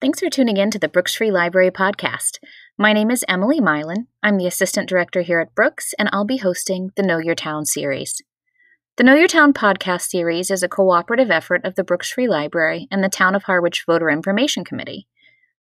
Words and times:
Thanks 0.00 0.20
for 0.20 0.30
tuning 0.30 0.58
in 0.58 0.70
to 0.70 0.78
the 0.78 0.88
Brooks 0.88 1.16
Free 1.16 1.32
Library 1.32 1.72
podcast. 1.72 2.38
My 2.78 2.92
name 2.92 3.10
is 3.10 3.24
Emily 3.26 3.58
Milan. 3.58 4.06
I'm 4.22 4.36
the 4.36 4.46
Assistant 4.46 4.88
Director 4.88 5.22
here 5.22 5.40
at 5.40 5.56
Brooks, 5.56 5.92
and 5.98 6.08
I'll 6.12 6.24
be 6.24 6.36
hosting 6.36 6.92
the 6.94 7.02
Know 7.02 7.18
Your 7.18 7.34
Town 7.34 7.66
series. 7.66 8.22
The 8.96 9.02
Know 9.02 9.16
Your 9.16 9.26
Town 9.26 9.52
podcast 9.52 10.02
series 10.02 10.52
is 10.52 10.62
a 10.62 10.68
cooperative 10.68 11.32
effort 11.32 11.64
of 11.64 11.74
the 11.74 11.82
Brooks 11.82 12.12
Free 12.12 12.28
Library 12.28 12.86
and 12.92 13.02
the 13.02 13.08
Town 13.08 13.34
of 13.34 13.42
Harwich 13.42 13.82
Voter 13.88 14.08
Information 14.08 14.64
Committee. 14.64 15.08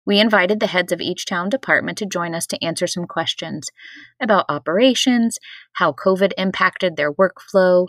We 0.05 0.19
invited 0.19 0.59
the 0.59 0.67
heads 0.67 0.91
of 0.91 1.01
each 1.01 1.25
town 1.25 1.49
department 1.49 1.97
to 1.97 2.05
join 2.05 2.35
us 2.35 2.45
to 2.47 2.63
answer 2.63 2.85
some 2.85 3.07
questions 3.07 3.71
about 4.21 4.45
operations, 4.47 5.39
how 5.73 5.91
COVID 5.91 6.33
impacted 6.37 6.97
their 6.97 7.11
workflow, 7.11 7.87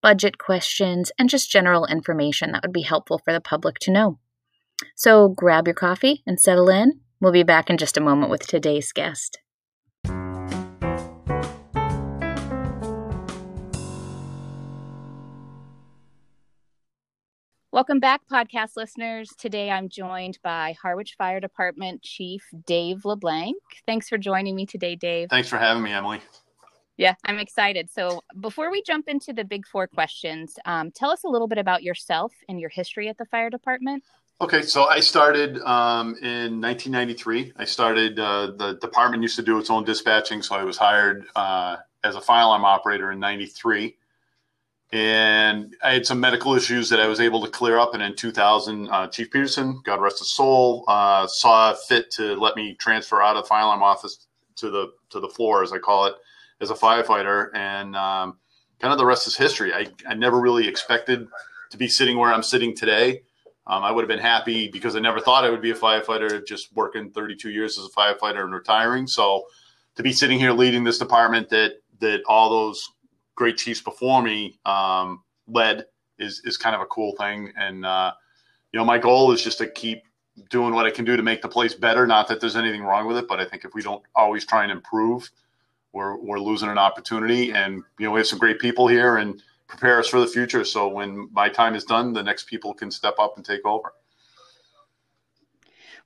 budget 0.00 0.38
questions, 0.38 1.12
and 1.18 1.28
just 1.28 1.50
general 1.50 1.84
information 1.84 2.52
that 2.52 2.62
would 2.62 2.72
be 2.72 2.80
helpful 2.80 3.20
for 3.22 3.34
the 3.34 3.42
public 3.42 3.78
to 3.80 3.90
know. 3.90 4.18
So 4.94 5.28
grab 5.28 5.66
your 5.66 5.74
coffee 5.74 6.22
and 6.26 6.40
settle 6.40 6.68
in. 6.68 7.00
We'll 7.20 7.32
be 7.32 7.42
back 7.42 7.70
in 7.70 7.78
just 7.78 7.96
a 7.96 8.00
moment 8.00 8.30
with 8.30 8.46
today's 8.46 8.92
guest. 8.92 9.38
Welcome 17.72 18.00
back, 18.00 18.20
podcast 18.30 18.76
listeners. 18.76 19.30
Today 19.38 19.70
I'm 19.70 19.88
joined 19.88 20.38
by 20.42 20.76
Harwich 20.82 21.14
Fire 21.16 21.40
Department 21.40 22.02
Chief 22.02 22.44
Dave 22.66 23.06
LeBlanc. 23.06 23.56
Thanks 23.86 24.10
for 24.10 24.18
joining 24.18 24.54
me 24.54 24.66
today, 24.66 24.94
Dave. 24.94 25.30
Thanks 25.30 25.48
for 25.48 25.56
having 25.56 25.82
me, 25.82 25.90
Emily. 25.90 26.20
Yeah, 26.98 27.14
I'm 27.24 27.38
excited. 27.38 27.90
So, 27.90 28.22
before 28.38 28.70
we 28.70 28.82
jump 28.82 29.08
into 29.08 29.32
the 29.32 29.44
big 29.44 29.66
four 29.66 29.86
questions, 29.86 30.58
um, 30.66 30.90
tell 30.90 31.10
us 31.10 31.24
a 31.24 31.28
little 31.28 31.48
bit 31.48 31.56
about 31.56 31.82
yourself 31.82 32.34
and 32.46 32.60
your 32.60 32.68
history 32.68 33.08
at 33.08 33.16
the 33.16 33.24
fire 33.24 33.48
department. 33.48 34.04
Okay, 34.40 34.62
so 34.62 34.84
I 34.84 34.98
started 35.00 35.58
um, 35.60 36.16
in 36.16 36.60
1993. 36.60 37.52
I 37.56 37.64
started, 37.64 38.18
uh, 38.18 38.52
the 38.56 38.76
department 38.80 39.22
used 39.22 39.36
to 39.36 39.42
do 39.42 39.56
its 39.58 39.70
own 39.70 39.84
dispatching, 39.84 40.42
so 40.42 40.56
I 40.56 40.64
was 40.64 40.76
hired 40.76 41.26
uh, 41.36 41.76
as 42.02 42.16
a 42.16 42.20
fire 42.20 42.42
alarm 42.42 42.64
operator 42.64 43.12
in 43.12 43.20
93. 43.20 43.96
And 44.92 45.74
I 45.82 45.92
had 45.94 46.04
some 46.04 46.20
medical 46.20 46.54
issues 46.54 46.90
that 46.90 47.00
I 47.00 47.06
was 47.06 47.20
able 47.20 47.42
to 47.44 47.50
clear 47.50 47.78
up. 47.78 47.94
And 47.94 48.02
in 48.02 48.14
2000, 48.14 48.88
uh, 48.90 49.06
Chief 49.08 49.30
Peterson, 49.30 49.80
God 49.84 50.00
rest 50.00 50.18
his 50.18 50.34
soul, 50.34 50.84
uh, 50.86 51.26
saw 51.26 51.72
fit 51.72 52.10
to 52.12 52.34
let 52.34 52.56
me 52.56 52.74
transfer 52.74 53.22
out 53.22 53.36
of 53.36 53.44
the 53.44 53.48
fire 53.48 53.62
alarm 53.62 53.82
office 53.82 54.26
to 54.56 54.70
the 54.70 54.92
to 55.10 55.20
the 55.20 55.28
floor, 55.28 55.62
as 55.62 55.72
I 55.72 55.78
call 55.78 56.06
it, 56.06 56.14
as 56.60 56.70
a 56.70 56.74
firefighter. 56.74 57.48
And 57.54 57.96
um, 57.96 58.38
kind 58.80 58.92
of 58.92 58.98
the 58.98 59.06
rest 59.06 59.26
is 59.26 59.36
history. 59.36 59.72
I, 59.72 59.86
I 60.06 60.14
never 60.14 60.40
really 60.40 60.68
expected 60.68 61.26
to 61.70 61.76
be 61.78 61.88
sitting 61.88 62.18
where 62.18 62.32
I'm 62.32 62.42
sitting 62.42 62.76
today. 62.76 63.22
Um, 63.66 63.84
I 63.84 63.92
would 63.92 64.02
have 64.02 64.08
been 64.08 64.18
happy 64.18 64.68
because 64.68 64.96
I 64.96 65.00
never 65.00 65.20
thought 65.20 65.44
I 65.44 65.50
would 65.50 65.62
be 65.62 65.70
a 65.70 65.74
firefighter, 65.74 66.44
just 66.44 66.74
working 66.74 67.10
32 67.10 67.50
years 67.50 67.78
as 67.78 67.86
a 67.86 67.90
firefighter 67.90 68.42
and 68.42 68.52
retiring. 68.52 69.06
So 69.06 69.44
to 69.96 70.02
be 70.02 70.12
sitting 70.12 70.38
here 70.38 70.52
leading 70.52 70.84
this 70.84 70.98
department 70.98 71.48
that 71.50 71.74
that 72.00 72.22
all 72.26 72.50
those 72.50 72.90
great 73.34 73.56
chiefs 73.56 73.80
before 73.80 74.22
me 74.22 74.58
um, 74.64 75.22
led 75.46 75.86
is 76.18 76.42
is 76.44 76.56
kind 76.56 76.74
of 76.74 76.80
a 76.80 76.86
cool 76.86 77.14
thing. 77.16 77.52
And 77.56 77.84
uh, 77.84 78.12
you 78.72 78.78
know, 78.78 78.84
my 78.84 78.98
goal 78.98 79.32
is 79.32 79.42
just 79.42 79.58
to 79.58 79.68
keep 79.68 80.02
doing 80.50 80.74
what 80.74 80.86
I 80.86 80.90
can 80.90 81.04
do 81.04 81.16
to 81.16 81.22
make 81.22 81.42
the 81.42 81.48
place 81.48 81.74
better. 81.74 82.06
Not 82.06 82.26
that 82.28 82.40
there's 82.40 82.56
anything 82.56 82.82
wrong 82.82 83.06
with 83.06 83.16
it, 83.16 83.28
but 83.28 83.38
I 83.38 83.44
think 83.44 83.64
if 83.64 83.74
we 83.74 83.82
don't 83.82 84.02
always 84.14 84.44
try 84.44 84.62
and 84.62 84.72
improve, 84.72 85.30
we're 85.92 86.16
we're 86.16 86.40
losing 86.40 86.68
an 86.68 86.78
opportunity. 86.78 87.52
And 87.52 87.82
you 87.98 88.06
know, 88.06 88.12
we 88.12 88.20
have 88.20 88.26
some 88.26 88.38
great 88.38 88.58
people 88.58 88.88
here 88.88 89.18
and 89.18 89.40
prepare 89.72 89.98
us 89.98 90.08
for 90.08 90.20
the 90.20 90.26
future. 90.26 90.64
So 90.64 90.86
when 90.86 91.30
my 91.32 91.48
time 91.48 91.74
is 91.74 91.84
done, 91.84 92.12
the 92.12 92.22
next 92.22 92.44
people 92.44 92.74
can 92.74 92.90
step 92.90 93.14
up 93.18 93.36
and 93.36 93.44
take 93.44 93.64
over. 93.64 93.94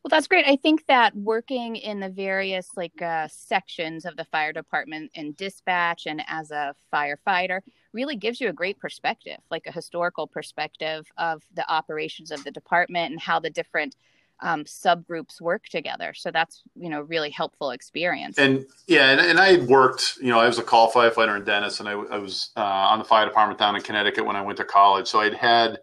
Well, 0.03 0.09
that's 0.09 0.28
great. 0.28 0.47
I 0.47 0.55
think 0.55 0.86
that 0.86 1.17
working 1.17 1.75
in 1.75 1.98
the 1.98 2.09
various 2.09 2.69
like 2.77 3.03
uh, 3.03 3.27
sections 3.28 4.05
of 4.05 4.17
the 4.17 4.25
fire 4.27 4.53
department 4.53 5.11
and 5.17 5.37
dispatch 5.37 6.06
and 6.06 6.22
as 6.28 6.53
a 6.53 6.76
firefighter 6.94 7.60
really 7.93 8.15
gives 8.15 8.41
you 8.41 8.49
a 8.49 8.53
great 8.53 8.78
perspective, 8.78 9.38
like 9.50 9.66
a 9.66 9.72
historical 9.72 10.28
perspective 10.28 11.09
of 11.19 11.43
the 11.55 11.69
operations 11.69 12.31
of 12.31 12.44
the 12.44 12.53
department 12.53 13.10
and 13.10 13.21
how 13.21 13.41
the 13.41 13.50
different 13.50 13.97
um, 14.43 14.65
subgroups 14.65 15.41
work 15.41 15.65
together. 15.67 16.13
So 16.15 16.31
that's 16.31 16.63
you 16.75 16.89
know 16.89 17.01
really 17.01 17.31
helpful 17.31 17.71
experience. 17.71 18.39
And 18.39 18.67
yeah, 18.87 19.11
and, 19.11 19.21
and 19.21 19.41
I 19.41 19.59
worked. 19.65 20.19
You 20.21 20.29
know, 20.29 20.41
I 20.41 20.47
was 20.47 20.59
a 20.59 20.63
call 20.63 20.91
firefighter 20.91 21.37
in 21.37 21.45
Dennis, 21.45 21.81
and 21.81 21.89
I, 21.89 21.93
I 21.93 22.19
was 22.19 22.51
uh, 22.57 22.61
on 22.61 22.99
the 22.99 23.05
fire 23.05 23.27
department 23.27 23.59
down 23.59 23.77
in 23.77 23.83
Connecticut 23.83 24.25
when 24.25 24.37
I 24.37 24.43
went 24.43 24.59
to 24.59 24.65
college. 24.65 25.07
So 25.07 25.21
I'd 25.21 25.35
had, 25.35 25.79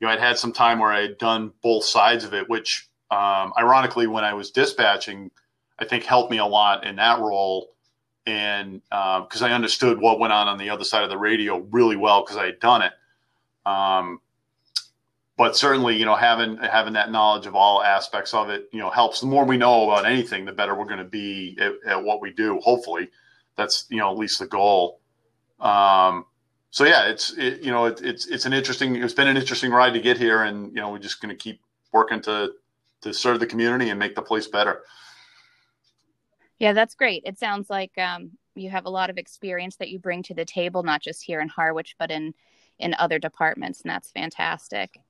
you 0.00 0.06
know, 0.06 0.12
I'd 0.12 0.20
had 0.20 0.38
some 0.38 0.52
time 0.52 0.78
where 0.78 0.92
I 0.92 1.02
had 1.02 1.18
done 1.18 1.52
both 1.62 1.84
sides 1.84 2.24
of 2.24 2.34
it, 2.34 2.48
which 2.48 2.88
um, 3.10 3.52
ironically, 3.58 4.06
when 4.06 4.24
I 4.24 4.34
was 4.34 4.50
dispatching, 4.50 5.30
I 5.78 5.84
think 5.84 6.04
helped 6.04 6.30
me 6.30 6.38
a 6.38 6.46
lot 6.46 6.84
in 6.84 6.96
that 6.96 7.18
role. 7.18 7.68
And 8.26 8.82
because 8.82 9.42
uh, 9.42 9.46
I 9.46 9.52
understood 9.52 10.00
what 10.00 10.20
went 10.20 10.32
on 10.32 10.46
on 10.46 10.58
the 10.58 10.70
other 10.70 10.84
side 10.84 11.02
of 11.02 11.10
the 11.10 11.18
radio 11.18 11.58
really 11.70 11.96
well 11.96 12.22
because 12.22 12.36
I 12.36 12.46
had 12.46 12.60
done 12.60 12.82
it. 12.82 12.92
Um, 13.66 14.20
but 15.40 15.56
certainly, 15.56 15.96
you 15.96 16.04
know, 16.04 16.16
having 16.16 16.58
having 16.58 16.92
that 16.92 17.10
knowledge 17.10 17.46
of 17.46 17.54
all 17.54 17.82
aspects 17.82 18.34
of 18.34 18.50
it, 18.50 18.68
you 18.72 18.78
know, 18.78 18.90
helps. 18.90 19.20
The 19.20 19.26
more 19.26 19.46
we 19.46 19.56
know 19.56 19.90
about 19.90 20.04
anything, 20.04 20.44
the 20.44 20.52
better 20.52 20.74
we're 20.74 20.84
going 20.84 20.98
to 20.98 21.04
be 21.04 21.56
at, 21.58 21.72
at, 21.86 22.04
what 22.04 22.20
we 22.20 22.30
do. 22.30 22.60
Hopefully, 22.60 23.08
that's 23.56 23.86
you 23.88 23.96
know 23.96 24.10
at 24.10 24.18
least 24.18 24.38
the 24.38 24.46
goal. 24.46 25.00
Um, 25.58 26.26
so 26.68 26.84
yeah, 26.84 27.08
it's 27.08 27.32
it, 27.38 27.62
you 27.62 27.70
know 27.70 27.86
it, 27.86 28.02
it's 28.02 28.26
it's 28.26 28.44
an 28.44 28.52
interesting. 28.52 28.96
It's 28.96 29.14
been 29.14 29.28
an 29.28 29.38
interesting 29.38 29.70
ride 29.70 29.94
to 29.94 30.00
get 30.00 30.18
here, 30.18 30.42
and 30.42 30.66
you 30.74 30.82
know 30.82 30.90
we're 30.90 30.98
just 30.98 31.22
going 31.22 31.34
to 31.34 31.42
keep 31.42 31.62
working 31.90 32.20
to 32.20 32.52
to 33.00 33.14
serve 33.14 33.40
the 33.40 33.46
community 33.46 33.88
and 33.88 33.98
make 33.98 34.14
the 34.14 34.20
place 34.20 34.46
better. 34.46 34.82
Yeah, 36.58 36.74
that's 36.74 36.94
great. 36.94 37.22
It 37.24 37.38
sounds 37.38 37.70
like 37.70 37.96
um, 37.96 38.32
you 38.56 38.68
have 38.68 38.84
a 38.84 38.90
lot 38.90 39.08
of 39.08 39.16
experience 39.16 39.76
that 39.76 39.88
you 39.88 40.00
bring 40.00 40.22
to 40.24 40.34
the 40.34 40.44
table, 40.44 40.82
not 40.82 41.00
just 41.00 41.22
here 41.22 41.40
in 41.40 41.48
Harwich, 41.48 41.96
but 41.98 42.10
in 42.10 42.34
in 42.78 42.94
other 42.98 43.18
departments, 43.18 43.80
and 43.80 43.90
that's 43.90 44.10
fantastic. 44.10 45.00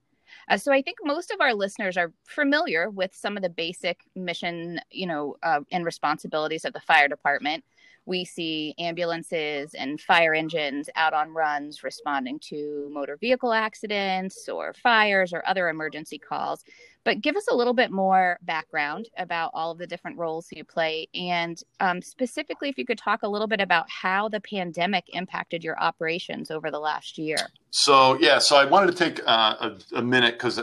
Uh, 0.49 0.57
so 0.57 0.73
I 0.73 0.83
think 0.83 0.99
most 1.03 1.31
of 1.31 1.41
our 1.41 1.55
listeners 1.55 1.97
are 1.97 2.13
familiar 2.27 2.91
with 2.91 3.15
some 3.15 3.37
of 3.37 3.43
the 3.43 3.51
basic 3.51 4.01
mission, 4.15 4.81
you 4.91 5.07
know, 5.07 5.37
uh, 5.43 5.61
and 5.71 5.85
responsibilities 5.85 6.65
of 6.65 6.73
the 6.73 6.81
fire 6.81 7.09
department. 7.09 7.65
We 8.10 8.25
see 8.25 8.75
ambulances 8.81 9.72
and 9.72 10.00
fire 10.00 10.34
engines 10.34 10.91
out 10.97 11.15
on 11.15 11.32
runs 11.32 11.84
responding 11.84 12.41
to 12.48 12.91
motor 12.91 13.16
vehicle 13.16 13.53
accidents 13.53 14.48
or 14.48 14.75
fires 14.75 15.32
or 15.32 15.44
other 15.47 15.69
emergency 15.69 16.19
calls. 16.19 16.65
But 17.04 17.20
give 17.20 17.37
us 17.37 17.47
a 17.49 17.54
little 17.54 17.72
bit 17.72 17.93
more 17.93 18.37
background 18.43 19.09
about 19.16 19.53
all 19.54 19.70
of 19.70 19.78
the 19.78 19.87
different 19.87 20.19
roles 20.19 20.49
you 20.50 20.65
play. 20.65 21.06
And 21.15 21.62
um, 21.78 22.03
specifically, 22.03 22.69
if 22.69 22.76
you 22.78 22.84
could 22.84 22.99
talk 22.99 23.22
a 23.22 23.28
little 23.28 23.47
bit 23.47 23.60
about 23.60 23.88
how 23.88 24.28
the 24.28 24.41
pandemic 24.41 25.04
impacted 25.12 25.62
your 25.62 25.81
operations 25.81 26.50
over 26.50 26.72
the 26.72 26.81
last 26.81 27.16
year. 27.16 27.38
So, 27.70 28.19
yeah, 28.19 28.41
so 28.41 28.56
I 28.56 28.65
wanted 28.65 28.88
to 28.88 29.04
take 29.04 29.20
uh, 29.25 29.54
a, 29.60 29.99
a, 29.99 30.03
minute 30.03 30.34
because 30.34 30.56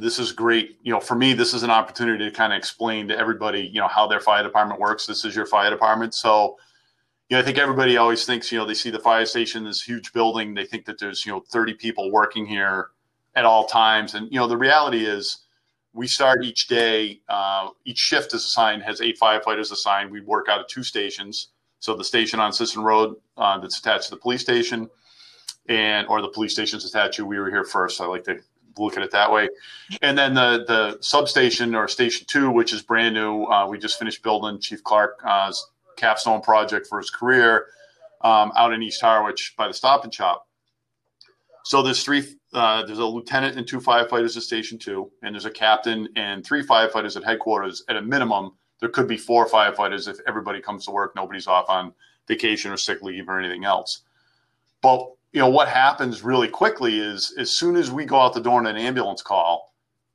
this 0.00 0.20
is 0.20 0.30
great. 0.30 0.78
You 0.84 0.92
know, 0.92 1.00
for 1.00 1.16
me, 1.16 1.34
this 1.34 1.52
is 1.52 1.64
an 1.64 1.70
opportunity 1.70 2.24
to 2.26 2.30
kind 2.30 2.52
of 2.52 2.56
explain 2.56 3.08
to 3.08 3.18
everybody, 3.18 3.62
you 3.72 3.80
know, 3.80 3.88
how 3.88 4.06
their 4.06 4.20
fire 4.20 4.44
department 4.44 4.78
works. 4.78 5.04
This 5.04 5.24
is 5.24 5.34
your 5.34 5.46
fire 5.46 5.68
department. 5.68 6.14
So, 6.14 6.58
you 7.32 7.38
know, 7.38 7.40
I 7.40 7.46
think 7.46 7.56
everybody 7.56 7.96
always 7.96 8.26
thinks, 8.26 8.52
you 8.52 8.58
know, 8.58 8.66
they 8.66 8.74
see 8.74 8.90
the 8.90 8.98
fire 8.98 9.24
station, 9.24 9.64
this 9.64 9.80
huge 9.80 10.12
building, 10.12 10.52
they 10.52 10.66
think 10.66 10.84
that 10.84 10.98
there's, 10.98 11.24
you 11.24 11.32
know, 11.32 11.40
30 11.40 11.72
people 11.72 12.12
working 12.12 12.44
here 12.44 12.90
at 13.34 13.46
all 13.46 13.64
times. 13.64 14.12
And, 14.12 14.30
you 14.30 14.38
know, 14.38 14.46
the 14.46 14.58
reality 14.58 15.06
is, 15.06 15.38
we 15.94 16.06
start 16.06 16.44
each 16.44 16.68
day. 16.68 17.22
Uh, 17.30 17.70
each 17.86 17.96
shift 17.96 18.34
is 18.34 18.44
assigned 18.44 18.82
has 18.82 19.00
eight 19.00 19.18
firefighters 19.18 19.72
assigned. 19.72 20.10
We 20.10 20.20
work 20.20 20.50
out 20.50 20.60
of 20.60 20.66
two 20.66 20.82
stations. 20.82 21.48
So 21.78 21.96
the 21.96 22.04
station 22.04 22.38
on 22.38 22.52
Sisson 22.52 22.82
Road 22.82 23.16
uh, 23.38 23.58
that's 23.60 23.78
attached 23.78 24.04
to 24.04 24.10
the 24.10 24.20
police 24.20 24.42
station, 24.42 24.90
and 25.70 26.06
or 26.08 26.20
the 26.20 26.28
police 26.28 26.52
station's 26.52 26.84
attached 26.84 27.16
to. 27.16 27.24
We 27.24 27.38
were 27.38 27.48
here 27.48 27.64
first. 27.64 27.96
So 27.96 28.04
I 28.04 28.08
like 28.08 28.24
to 28.24 28.40
look 28.76 28.98
at 28.98 29.02
it 29.02 29.10
that 29.10 29.32
way. 29.32 29.48
And 30.02 30.18
then 30.18 30.34
the 30.34 30.64
the 30.66 30.98
substation 31.00 31.74
or 31.74 31.88
station 31.88 32.26
two, 32.26 32.50
which 32.50 32.74
is 32.74 32.82
brand 32.82 33.14
new. 33.14 33.44
Uh, 33.44 33.66
we 33.66 33.78
just 33.78 33.98
finished 33.98 34.22
building 34.22 34.60
Chief 34.60 34.82
Clark's 34.84 35.22
uh, 35.24 35.52
capstone 35.96 36.40
project 36.40 36.86
for 36.86 36.98
his 36.98 37.10
career 37.10 37.66
um, 38.22 38.52
out 38.56 38.72
in 38.72 38.82
East 38.82 39.00
Harwich 39.00 39.54
by 39.56 39.68
the 39.68 39.74
Stop 39.74 40.04
and 40.04 40.14
Shop. 40.14 40.46
So 41.64 41.82
there's 41.82 42.02
three. 42.02 42.24
Uh, 42.52 42.84
there's 42.84 42.98
a 42.98 43.06
lieutenant 43.06 43.56
and 43.56 43.66
two 43.66 43.80
firefighters 43.80 44.36
at 44.36 44.42
Station 44.42 44.78
Two, 44.78 45.10
and 45.22 45.34
there's 45.34 45.46
a 45.46 45.50
captain 45.50 46.08
and 46.16 46.44
three 46.44 46.62
firefighters 46.62 47.16
at 47.16 47.24
headquarters. 47.24 47.84
At 47.88 47.96
a 47.96 48.02
minimum, 48.02 48.52
there 48.80 48.88
could 48.88 49.06
be 49.06 49.16
four 49.16 49.48
firefighters 49.48 50.08
if 50.08 50.18
everybody 50.26 50.60
comes 50.60 50.84
to 50.84 50.90
work, 50.90 51.14
nobody's 51.14 51.46
off 51.46 51.66
on 51.68 51.94
vacation 52.26 52.70
or 52.70 52.76
sick 52.76 53.00
leave 53.02 53.28
or 53.28 53.38
anything 53.38 53.64
else. 53.64 54.02
But 54.82 55.08
you 55.32 55.40
know 55.40 55.48
what 55.48 55.68
happens 55.68 56.22
really 56.22 56.48
quickly 56.48 56.98
is 56.98 57.34
as 57.38 57.56
soon 57.56 57.76
as 57.76 57.90
we 57.90 58.04
go 58.04 58.20
out 58.20 58.34
the 58.34 58.40
door 58.40 58.60
in 58.60 58.66
an 58.66 58.76
ambulance 58.76 59.22
call, 59.22 59.72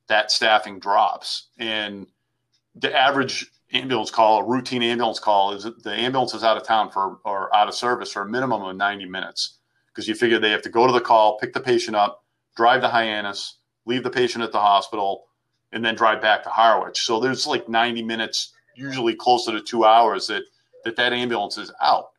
that 0.08 0.30
staffing 0.30 0.78
drops, 0.78 1.48
and 1.58 2.06
the 2.74 2.94
average 2.94 3.50
ambulance 3.72 4.10
call, 4.10 4.40
a 4.40 4.44
routine 4.44 4.82
ambulance 4.82 5.18
call, 5.18 5.52
is 5.52 5.64
the 5.82 5.92
ambulance 5.92 6.34
is 6.34 6.44
out 6.44 6.56
of 6.56 6.62
town 6.62 6.90
for 6.90 7.18
or 7.24 7.54
out 7.54 7.68
of 7.68 7.74
service 7.74 8.12
for 8.12 8.22
a 8.22 8.28
minimum 8.28 8.62
of 8.62 8.76
90 8.76 9.06
minutes 9.06 9.58
because 9.88 10.08
you 10.08 10.14
figure 10.14 10.38
they 10.38 10.50
have 10.50 10.62
to 10.62 10.70
go 10.70 10.86
to 10.86 10.92
the 10.92 11.00
call, 11.00 11.38
pick 11.38 11.52
the 11.52 11.60
patient 11.60 11.96
up, 11.96 12.24
drive 12.56 12.80
to 12.82 12.88
Hyannis, 12.88 13.58
leave 13.84 14.02
the 14.02 14.10
patient 14.10 14.44
at 14.44 14.52
the 14.52 14.60
hospital, 14.60 15.24
and 15.72 15.84
then 15.84 15.94
drive 15.94 16.22
back 16.22 16.42
to 16.44 16.50
Harwich. 16.50 16.98
So 16.98 17.20
there's 17.20 17.46
like 17.46 17.68
90 17.68 18.02
minutes, 18.02 18.52
usually 18.76 19.14
closer 19.14 19.52
to 19.52 19.60
two 19.60 19.84
hours 19.84 20.28
that 20.28 20.44
that, 20.84 20.96
that 20.96 21.12
ambulance 21.12 21.58
is 21.58 21.72
out. 21.82 22.10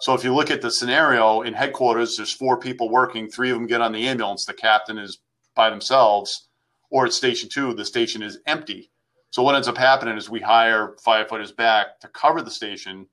So 0.00 0.14
if 0.14 0.22
you 0.22 0.34
look 0.34 0.50
at 0.50 0.62
the 0.62 0.70
scenario 0.70 1.42
in 1.42 1.54
headquarters, 1.54 2.16
there's 2.16 2.32
four 2.32 2.56
people 2.58 2.88
working, 2.88 3.28
three 3.28 3.50
of 3.50 3.56
them 3.56 3.66
get 3.66 3.80
on 3.80 3.92
the 3.92 4.06
ambulance, 4.06 4.44
the 4.44 4.54
captain 4.54 4.98
is 4.98 5.18
by 5.54 5.70
themselves, 5.70 6.48
or 6.90 7.06
at 7.06 7.12
station 7.12 7.48
two, 7.48 7.74
the 7.74 7.84
station 7.84 8.22
is 8.22 8.38
empty. 8.46 8.90
So 9.30 9.42
what 9.42 9.54
ends 9.54 9.68
up 9.68 9.76
happening 9.76 10.16
is 10.16 10.30
we 10.30 10.40
hire 10.40 10.96
firefighters 11.04 11.54
back 11.54 12.00
to 12.00 12.08
cover 12.08 12.42
the 12.42 12.50
station 12.50 13.06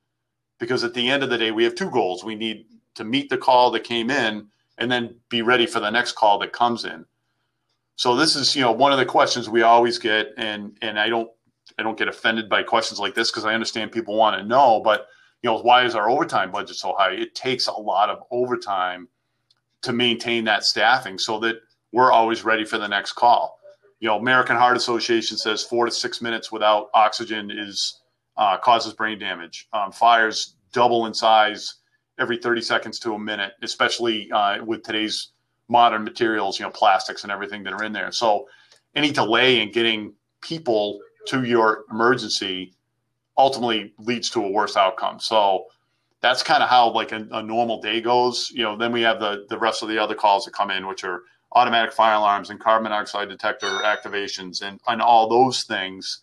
because 0.59 0.83
at 0.83 0.93
the 0.93 1.09
end 1.09 1.23
of 1.23 1.29
the 1.29 1.37
day, 1.37 1.51
we 1.51 1.63
have 1.63 1.75
two 1.75 1.89
goals. 1.89 2.23
We 2.23 2.35
need 2.35 2.65
to 2.95 3.03
meet 3.03 3.29
the 3.29 3.37
call 3.37 3.71
that 3.71 3.83
came 3.83 4.09
in 4.09 4.47
and 4.77 4.91
then 4.91 5.15
be 5.29 5.41
ready 5.41 5.65
for 5.65 5.79
the 5.79 5.89
next 5.89 6.13
call 6.13 6.39
that 6.39 6.53
comes 6.53 6.85
in. 6.85 7.05
So 7.97 8.15
this 8.15 8.35
is, 8.35 8.55
you 8.55 8.61
know, 8.61 8.71
one 8.71 8.91
of 8.91 8.97
the 8.97 9.05
questions 9.05 9.49
we 9.49 9.61
always 9.61 9.97
get, 9.97 10.33
and 10.37 10.77
and 10.81 10.99
I 10.99 11.07
don't 11.09 11.29
I 11.77 11.83
don't 11.83 11.97
get 11.97 12.07
offended 12.07 12.49
by 12.49 12.63
questions 12.63 12.99
like 12.99 13.15
this 13.15 13.31
because 13.31 13.45
I 13.45 13.53
understand 13.53 13.91
people 13.91 14.15
want 14.15 14.37
to 14.37 14.45
know, 14.45 14.81
but 14.83 15.07
you 15.41 15.49
know, 15.49 15.59
why 15.59 15.85
is 15.85 15.95
our 15.95 16.09
overtime 16.09 16.51
budget 16.51 16.75
so 16.75 16.93
high? 16.97 17.11
It 17.11 17.35
takes 17.35 17.67
a 17.67 17.73
lot 17.73 18.09
of 18.09 18.23
overtime 18.31 19.07
to 19.83 19.93
maintain 19.93 20.45
that 20.45 20.63
staffing 20.63 21.17
so 21.17 21.39
that 21.39 21.57
we're 21.91 22.11
always 22.11 22.43
ready 22.43 22.65
for 22.65 22.77
the 22.77 22.87
next 22.87 23.13
call. 23.13 23.54
You 23.99 24.09
know, 24.09 24.17
American 24.17 24.55
Heart 24.55 24.77
Association 24.77 25.37
says 25.37 25.63
four 25.63 25.85
to 25.85 25.91
six 25.91 26.21
minutes 26.21 26.51
without 26.51 26.89
oxygen 26.93 27.49
is 27.51 28.01
uh, 28.37 28.57
causes 28.57 28.93
brain 28.93 29.17
damage. 29.19 29.67
Um, 29.73 29.91
fires 29.91 30.55
double 30.73 31.05
in 31.05 31.13
size 31.13 31.75
every 32.19 32.37
30 32.37 32.61
seconds 32.61 32.99
to 32.99 33.13
a 33.13 33.19
minute, 33.19 33.53
especially 33.61 34.29
uh, 34.31 34.63
with 34.63 34.83
today's 34.83 35.29
modern 35.67 36.03
materials, 36.03 36.59
you 36.59 36.65
know, 36.65 36.71
plastics 36.71 37.23
and 37.23 37.31
everything 37.31 37.63
that 37.63 37.73
are 37.73 37.83
in 37.83 37.93
there. 37.93 38.11
So 38.11 38.47
any 38.95 39.11
delay 39.11 39.61
in 39.61 39.71
getting 39.71 40.13
people 40.41 40.99
to 41.27 41.43
your 41.43 41.85
emergency 41.91 42.73
ultimately 43.37 43.93
leads 43.99 44.29
to 44.31 44.43
a 44.43 44.49
worse 44.49 44.77
outcome. 44.77 45.19
So 45.19 45.65
that's 46.21 46.43
kind 46.43 46.63
of 46.63 46.69
how 46.69 46.91
like 46.91 47.11
a, 47.11 47.27
a, 47.31 47.43
normal 47.43 47.81
day 47.81 47.99
goes. 47.99 48.49
You 48.53 48.63
know, 48.63 48.77
then 48.77 48.91
we 48.91 49.01
have 49.01 49.19
the 49.19 49.45
the 49.49 49.57
rest 49.57 49.83
of 49.83 49.89
the 49.89 49.97
other 49.97 50.15
calls 50.15 50.45
that 50.45 50.53
come 50.53 50.71
in, 50.71 50.87
which 50.87 51.03
are 51.03 51.23
automatic 51.55 51.93
fire 51.93 52.15
alarms 52.15 52.49
and 52.49 52.59
carbon 52.59 52.83
monoxide 52.83 53.29
detector 53.29 53.67
activations 53.67 54.61
and, 54.61 54.79
and 54.87 55.01
all 55.01 55.29
those 55.29 55.63
things 55.63 56.21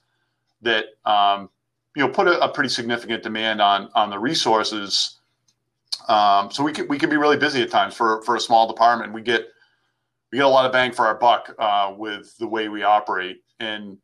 that 0.61 0.84
um, 1.05 1.49
you 1.96 2.02
know 2.02 2.08
put 2.08 2.29
a, 2.29 2.38
a, 2.44 2.49
pretty 2.49 2.69
significant 2.69 3.23
demand 3.23 3.61
on 3.61 3.88
on 3.94 4.11
the 4.11 4.19
resources. 4.19 5.19
Um, 6.08 6.50
so 6.50 6.62
we 6.62 6.73
can 6.73 6.87
we 6.88 6.99
can 6.99 7.11
be 7.11 7.17
really 7.17 7.38
busy 7.38 7.62
at 7.62 7.70
times 7.70 7.94
for 7.94 8.23
for 8.23 8.37
a 8.37 8.40
small 8.40 8.69
department. 8.69 9.12
We 9.12 9.23
get 9.23 9.49
we 10.31 10.38
get 10.38 10.44
a 10.44 10.49
lot 10.49 10.67
of 10.67 10.73
bang 10.73 10.93
for 10.93 11.06
our 11.06 11.17
buck 11.17 11.55
uh, 11.58 11.94
with 11.96 12.37
the 12.38 12.46
way 12.46 12.69
we 12.69 12.82
operate, 12.82 13.43
and 13.58 13.99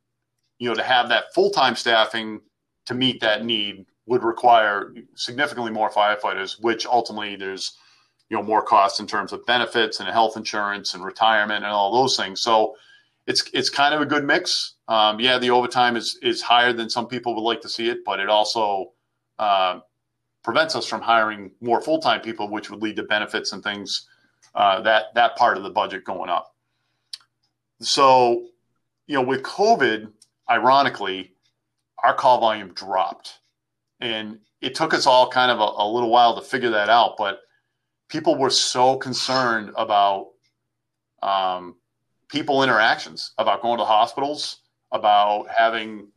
you 0.58 0.68
know 0.68 0.74
to 0.74 0.82
have 0.82 1.10
that 1.10 1.34
full 1.34 1.50
time 1.50 1.76
staffing 1.76 2.40
to 2.86 2.94
meet 2.94 3.20
that 3.20 3.44
need 3.44 3.84
would 4.06 4.24
require 4.24 4.94
significantly 5.14 5.70
more 5.70 5.90
firefighters, 5.90 6.60
which 6.62 6.86
ultimately 6.86 7.36
there's 7.36 7.76
you 8.30 8.36
know 8.36 8.42
more 8.42 8.62
costs 8.62 9.00
in 9.00 9.06
terms 9.06 9.32
of 9.32 9.44
benefits 9.46 10.00
and 10.00 10.08
health 10.08 10.36
insurance 10.36 10.94
and 10.94 11.04
retirement 11.04 11.64
and 11.64 11.72
all 11.72 11.92
those 11.92 12.16
things. 12.16 12.42
So 12.42 12.76
it's 13.26 13.48
it's 13.52 13.70
kind 13.70 13.94
of 13.94 14.00
a 14.00 14.06
good 14.06 14.24
mix. 14.24 14.74
Um, 14.88 15.20
yeah, 15.20 15.38
the 15.38 15.50
overtime 15.50 15.96
is 15.96 16.18
is 16.22 16.42
higher 16.42 16.72
than 16.72 16.88
some 16.90 17.06
people 17.06 17.34
would 17.34 17.42
like 17.42 17.60
to 17.62 17.68
see 17.68 17.88
it, 17.88 18.04
but 18.04 18.20
it 18.20 18.28
also 18.28 18.92
uh, 19.38 19.80
prevents 20.42 20.74
us 20.74 20.86
from 20.86 21.02
hiring 21.02 21.50
more 21.60 21.80
full 21.80 22.00
time 22.00 22.20
people, 22.20 22.48
which 22.50 22.70
would 22.70 22.82
lead 22.82 22.96
to 22.96 23.02
benefits 23.02 23.52
and 23.52 23.62
things 23.62 24.08
uh, 24.54 24.80
that 24.82 25.14
that 25.14 25.36
part 25.36 25.56
of 25.56 25.62
the 25.62 25.70
budget 25.70 26.04
going 26.04 26.30
up. 26.30 26.54
So, 27.80 28.46
you 29.06 29.14
know, 29.14 29.22
with 29.22 29.42
COVID, 29.42 30.10
ironically, 30.50 31.32
our 32.02 32.14
call 32.14 32.40
volume 32.40 32.72
dropped. 32.74 33.38
And 34.00 34.38
it 34.60 34.74
took 34.74 34.94
us 34.94 35.06
all 35.06 35.28
kind 35.28 35.50
of 35.50 35.58
a, 35.58 35.82
a 35.82 35.86
little 35.86 36.10
while 36.10 36.34
to 36.34 36.42
figure 36.42 36.70
that 36.70 36.88
out, 36.88 37.16
but 37.16 37.40
people 38.08 38.36
were 38.36 38.50
so 38.50 38.96
concerned 38.96 39.72
about 39.76 40.28
um, 41.22 41.76
people 42.28 42.62
interactions, 42.62 43.32
about 43.38 43.62
going 43.62 43.78
to 43.78 43.84
hospitals, 43.84 44.60
about 44.92 45.46
having 45.56 46.08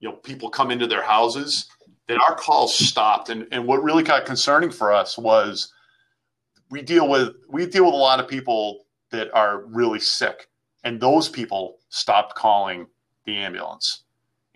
you 0.00 0.08
know 0.08 0.16
people 0.16 0.50
come 0.50 0.70
into 0.70 0.86
their 0.86 1.02
houses 1.02 1.68
that 2.08 2.18
our 2.18 2.34
calls 2.34 2.74
stopped. 2.74 3.30
And, 3.30 3.46
and 3.50 3.66
what 3.66 3.82
really 3.82 4.02
got 4.02 4.26
concerning 4.26 4.70
for 4.70 4.92
us 4.92 5.16
was 5.16 5.72
we 6.70 6.82
deal 6.82 7.08
with 7.08 7.34
we 7.48 7.66
deal 7.66 7.84
with 7.84 7.94
a 7.94 7.98
lot 7.98 8.20
of 8.20 8.28
people 8.28 8.84
that 9.10 9.32
are 9.34 9.64
really 9.66 10.00
sick, 10.00 10.48
and 10.82 11.00
those 11.00 11.28
people 11.28 11.76
stopped 11.88 12.34
calling 12.34 12.86
the 13.26 13.36
ambulance. 13.36 14.02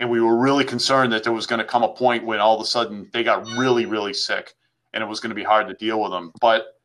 And 0.00 0.11
we 0.11 0.20
were 0.20 0.37
really 0.37 0.64
concerned 0.64 1.12
that 1.12 1.25
there 1.25 1.32
was 1.32 1.46
going 1.46 1.58
to 1.58 1.64
come 1.64 1.82
a 1.82 1.88
point 1.88 2.25
when 2.25 2.38
all 2.38 2.55
of 2.55 2.61
a 2.61 2.67
sudden 2.67 3.11
they 3.12 3.25
got 3.25 3.46
really 3.58 3.85
really 3.85 4.14
sick 4.14 4.55
and 4.93 5.02
it 5.02 5.06
was 5.06 5.20
going 5.20 5.31
to 5.31 5.37
be 5.37 5.44
hard 5.44 5.69
to 5.69 5.75
deal 5.75 6.00
with 6.00 6.12
them. 6.12 6.32
But 6.40 6.78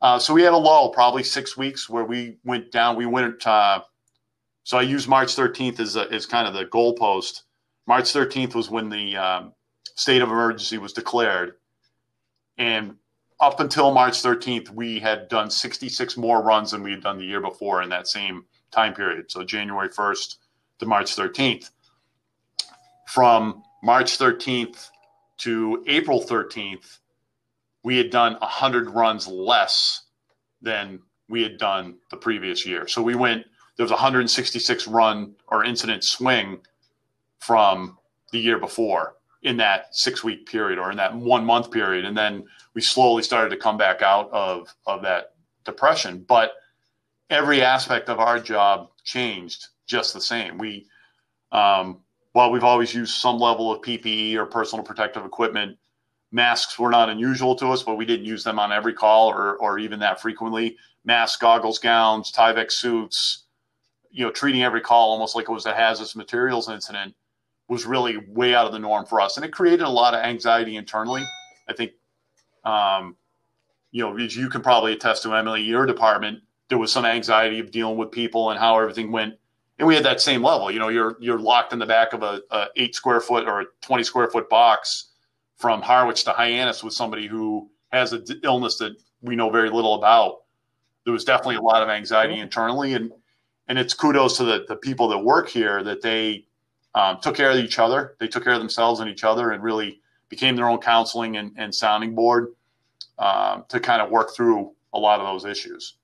uh, 0.00 0.18
so 0.18 0.32
we 0.34 0.42
had 0.42 0.52
a 0.52 0.56
lull 0.56 0.90
probably 0.90 1.22
six 1.22 1.56
weeks 1.56 1.88
where 1.88 2.04
we 2.04 2.36
went 2.44 2.70
down. 2.70 2.96
We 2.96 3.06
went 3.06 3.46
uh, 3.46 3.82
so 4.64 4.76
i 4.76 4.82
used 4.82 5.08
march 5.08 5.34
13th 5.34 5.80
as, 5.80 5.96
a, 5.96 6.12
as 6.12 6.26
kind 6.26 6.46
of 6.46 6.54
the 6.54 6.66
goalpost. 6.66 7.42
March 7.86 8.12
13th 8.12 8.54
was 8.54 8.70
when 8.70 8.90
the 8.90 9.16
um, 9.16 9.52
state 9.96 10.20
of 10.20 10.28
emergency 10.28 10.78
was 10.78 10.92
declared. 10.92 11.54
And 12.58 12.96
up 13.40 13.60
until 13.60 13.92
march 13.92 14.22
13th 14.22 14.70
we 14.70 14.98
had 14.98 15.28
done 15.28 15.50
66 15.50 16.16
more 16.16 16.42
runs 16.42 16.72
than 16.72 16.82
we 16.82 16.90
had 16.90 17.02
done 17.02 17.18
the 17.18 17.24
year 17.24 17.40
before 17.40 17.82
in 17.82 17.88
that 17.88 18.06
same 18.08 18.44
time 18.70 18.94
period. 18.94 19.30
So 19.30 19.44
january 19.44 19.88
1st 19.88 20.36
to 20.80 20.86
march 20.86 21.16
13th 21.16 21.70
from 23.08 23.62
March 23.82 24.18
13th 24.18 24.90
to 25.38 25.82
April 25.86 26.22
13th, 26.22 26.97
we 27.88 27.96
had 27.96 28.10
done 28.10 28.34
100 28.34 28.90
runs 28.90 29.26
less 29.26 30.02
than 30.60 31.00
we 31.30 31.42
had 31.42 31.56
done 31.56 31.96
the 32.10 32.18
previous 32.18 32.66
year. 32.66 32.86
So 32.86 33.00
we 33.00 33.14
went, 33.14 33.46
there 33.78 33.84
was 33.84 33.90
166 33.90 34.86
run 34.86 35.34
or 35.46 35.64
incident 35.64 36.04
swing 36.04 36.58
from 37.38 37.96
the 38.30 38.40
year 38.40 38.58
before 38.58 39.14
in 39.42 39.56
that 39.56 39.86
six 39.92 40.22
week 40.22 40.44
period 40.44 40.78
or 40.78 40.90
in 40.90 40.98
that 40.98 41.16
one 41.16 41.46
month 41.46 41.70
period. 41.70 42.04
And 42.04 42.14
then 42.14 42.44
we 42.74 42.82
slowly 42.82 43.22
started 43.22 43.48
to 43.48 43.56
come 43.56 43.78
back 43.78 44.02
out 44.02 44.30
of, 44.32 44.68
of 44.86 45.00
that 45.04 45.32
depression. 45.64 46.26
But 46.28 46.52
every 47.30 47.62
aspect 47.62 48.10
of 48.10 48.18
our 48.18 48.38
job 48.38 48.90
changed 49.02 49.68
just 49.86 50.12
the 50.12 50.20
same. 50.20 50.58
We, 50.58 50.88
um, 51.52 52.00
while 52.32 52.50
we've 52.50 52.64
always 52.64 52.92
used 52.92 53.14
some 53.14 53.38
level 53.38 53.72
of 53.72 53.80
PPE 53.80 54.34
or 54.34 54.44
personal 54.44 54.84
protective 54.84 55.24
equipment, 55.24 55.78
masks 56.30 56.78
were 56.78 56.90
not 56.90 57.08
unusual 57.08 57.54
to 57.56 57.68
us, 57.68 57.82
but 57.82 57.96
we 57.96 58.04
didn't 58.04 58.26
use 58.26 58.44
them 58.44 58.58
on 58.58 58.72
every 58.72 58.92
call 58.92 59.28
or, 59.28 59.56
or 59.56 59.78
even 59.78 59.98
that 60.00 60.20
frequently. 60.20 60.76
Masks, 61.04 61.38
goggles, 61.38 61.78
gowns, 61.78 62.32
Tyvek 62.32 62.70
suits, 62.70 63.44
you 64.10 64.24
know, 64.24 64.30
treating 64.30 64.62
every 64.62 64.80
call 64.80 65.10
almost 65.10 65.34
like 65.34 65.48
it 65.48 65.52
was 65.52 65.66
a 65.66 65.74
hazardous 65.74 66.16
materials 66.16 66.68
incident 66.68 67.14
was 67.68 67.86
really 67.86 68.18
way 68.28 68.54
out 68.54 68.66
of 68.66 68.72
the 68.72 68.78
norm 68.78 69.06
for 69.06 69.20
us. 69.20 69.36
And 69.36 69.44
it 69.44 69.52
created 69.52 69.82
a 69.82 69.88
lot 69.88 70.14
of 70.14 70.24
anxiety 70.24 70.76
internally. 70.76 71.22
I 71.68 71.72
think, 71.72 71.92
um, 72.64 73.16
you 73.90 74.02
know, 74.02 74.16
you 74.16 74.48
can 74.48 74.62
probably 74.62 74.92
attest 74.92 75.22
to, 75.22 75.34
Emily, 75.34 75.62
your 75.62 75.86
department, 75.86 76.40
there 76.68 76.78
was 76.78 76.92
some 76.92 77.04
anxiety 77.04 77.58
of 77.58 77.70
dealing 77.70 77.96
with 77.96 78.10
people 78.10 78.50
and 78.50 78.58
how 78.58 78.78
everything 78.78 79.10
went 79.10 79.34
and 79.78 79.86
we 79.86 79.94
had 79.94 80.04
that 80.04 80.20
same 80.20 80.42
level. 80.42 80.70
You 80.70 80.78
know, 80.78 80.88
you're 80.88 81.16
you're 81.20 81.38
locked 81.38 81.72
in 81.72 81.78
the 81.78 81.86
back 81.86 82.12
of 82.12 82.22
a, 82.22 82.42
a 82.50 82.66
eight 82.76 82.94
square 82.94 83.20
foot 83.20 83.46
or 83.46 83.60
a 83.60 83.64
twenty 83.80 84.02
square 84.02 84.28
foot 84.28 84.48
box 84.48 85.07
from 85.58 85.82
Harwich 85.82 86.24
to 86.24 86.32
Hyannis 86.32 86.82
with 86.82 86.94
somebody 86.94 87.26
who 87.26 87.68
has 87.90 88.12
an 88.12 88.24
illness 88.44 88.78
that 88.78 88.96
we 89.22 89.36
know 89.36 89.50
very 89.50 89.70
little 89.70 89.94
about. 89.94 90.42
There 91.04 91.12
was 91.12 91.24
definitely 91.24 91.56
a 91.56 91.62
lot 91.62 91.82
of 91.82 91.88
anxiety 91.88 92.38
internally, 92.38 92.94
and 92.94 93.12
and 93.68 93.78
it's 93.78 93.94
kudos 93.94 94.36
to 94.38 94.44
the 94.44 94.64
the 94.68 94.76
people 94.76 95.08
that 95.08 95.18
work 95.18 95.48
here 95.48 95.82
that 95.82 96.02
they 96.02 96.46
um, 96.94 97.18
took 97.20 97.34
care 97.34 97.50
of 97.50 97.58
each 97.58 97.78
other. 97.78 98.14
They 98.18 98.28
took 98.28 98.44
care 98.44 98.54
of 98.54 98.60
themselves 98.60 99.00
and 99.00 99.10
each 99.10 99.24
other, 99.24 99.52
and 99.52 99.62
really 99.62 100.00
became 100.28 100.56
their 100.56 100.68
own 100.68 100.78
counseling 100.78 101.36
and, 101.36 101.52
and 101.56 101.74
sounding 101.74 102.14
board 102.14 102.54
um, 103.18 103.64
to 103.68 103.80
kind 103.80 104.02
of 104.02 104.10
work 104.10 104.34
through 104.34 104.72
a 104.92 104.98
lot 104.98 105.20
of 105.20 105.26
those 105.26 105.44
issues. 105.44 105.94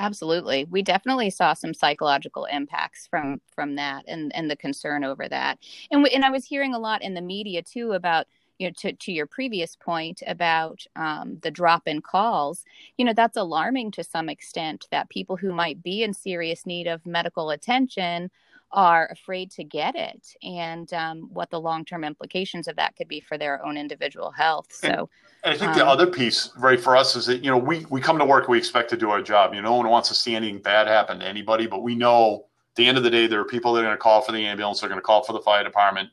Absolutely. 0.00 0.64
We 0.70 0.80
definitely 0.82 1.28
saw 1.28 1.52
some 1.52 1.74
psychological 1.74 2.46
impacts 2.46 3.06
from 3.06 3.40
from 3.54 3.74
that 3.76 4.04
and 4.08 4.34
and 4.34 4.50
the 4.50 4.56
concern 4.56 5.04
over 5.04 5.28
that. 5.28 5.58
And 5.90 6.02
we, 6.02 6.10
and 6.10 6.24
I 6.24 6.30
was 6.30 6.46
hearing 6.46 6.74
a 6.74 6.78
lot 6.78 7.02
in 7.02 7.12
the 7.14 7.20
media 7.20 7.62
too 7.62 7.92
about 7.92 8.26
you 8.58 8.68
know 8.68 8.72
to, 8.78 8.94
to 8.94 9.12
your 9.12 9.26
previous 9.26 9.76
point 9.76 10.22
about 10.26 10.86
um, 10.96 11.38
the 11.42 11.50
drop 11.50 11.86
in 11.86 12.00
calls 12.00 12.64
you 12.96 13.04
know 13.04 13.12
that's 13.14 13.36
alarming 13.36 13.90
to 13.92 14.04
some 14.04 14.28
extent 14.30 14.86
that 14.90 15.10
people 15.10 15.36
who 15.36 15.52
might 15.52 15.82
be 15.82 16.02
in 16.02 16.14
serious 16.14 16.64
need 16.66 16.86
of 16.86 17.04
medical 17.06 17.50
attention 17.50 18.30
are 18.72 19.08
afraid 19.10 19.50
to 19.50 19.64
get 19.64 19.96
it 19.96 20.34
and 20.42 20.92
um, 20.92 21.28
what 21.32 21.50
the 21.50 21.60
long-term 21.60 22.04
implications 22.04 22.68
of 22.68 22.76
that 22.76 22.94
could 22.96 23.08
be 23.08 23.20
for 23.20 23.36
their 23.36 23.64
own 23.64 23.76
individual 23.76 24.30
health 24.30 24.66
so 24.70 24.88
and, 24.88 24.98
and 25.44 25.54
i 25.54 25.56
think 25.56 25.72
um, 25.72 25.78
the 25.78 25.86
other 25.86 26.06
piece 26.06 26.50
right 26.56 26.80
for 26.80 26.96
us 26.96 27.16
is 27.16 27.26
that 27.26 27.42
you 27.42 27.50
know 27.50 27.58
we 27.58 27.84
we 27.90 28.00
come 28.00 28.18
to 28.18 28.24
work 28.24 28.48
we 28.48 28.58
expect 28.58 28.88
to 28.88 28.96
do 28.96 29.10
our 29.10 29.22
job 29.22 29.52
you 29.54 29.60
know 29.60 29.70
no 29.70 29.76
one 29.76 29.88
wants 29.88 30.08
to 30.08 30.14
see 30.14 30.34
anything 30.34 30.62
bad 30.62 30.86
happen 30.86 31.18
to 31.18 31.26
anybody 31.26 31.66
but 31.66 31.82
we 31.82 31.94
know 31.94 32.46
at 32.70 32.76
the 32.76 32.86
end 32.86 32.96
of 32.96 33.02
the 33.02 33.10
day, 33.10 33.26
there 33.26 33.40
are 33.40 33.44
people 33.44 33.72
that 33.72 33.80
are 33.80 33.84
going 33.84 33.94
to 33.94 33.98
call 33.98 34.22
for 34.22 34.30
the 34.30 34.46
ambulance, 34.46 34.80
they're 34.80 34.88
going 34.88 35.00
to 35.00 35.04
call 35.04 35.24
for 35.24 35.32
the 35.32 35.40
fire 35.40 35.64
department 35.64 36.08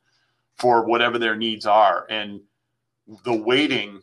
for 0.56 0.86
whatever 0.86 1.20
their 1.20 1.36
needs 1.36 1.68
are. 1.68 2.08
And 2.10 2.42
the 3.24 3.34
waiting, 3.34 4.02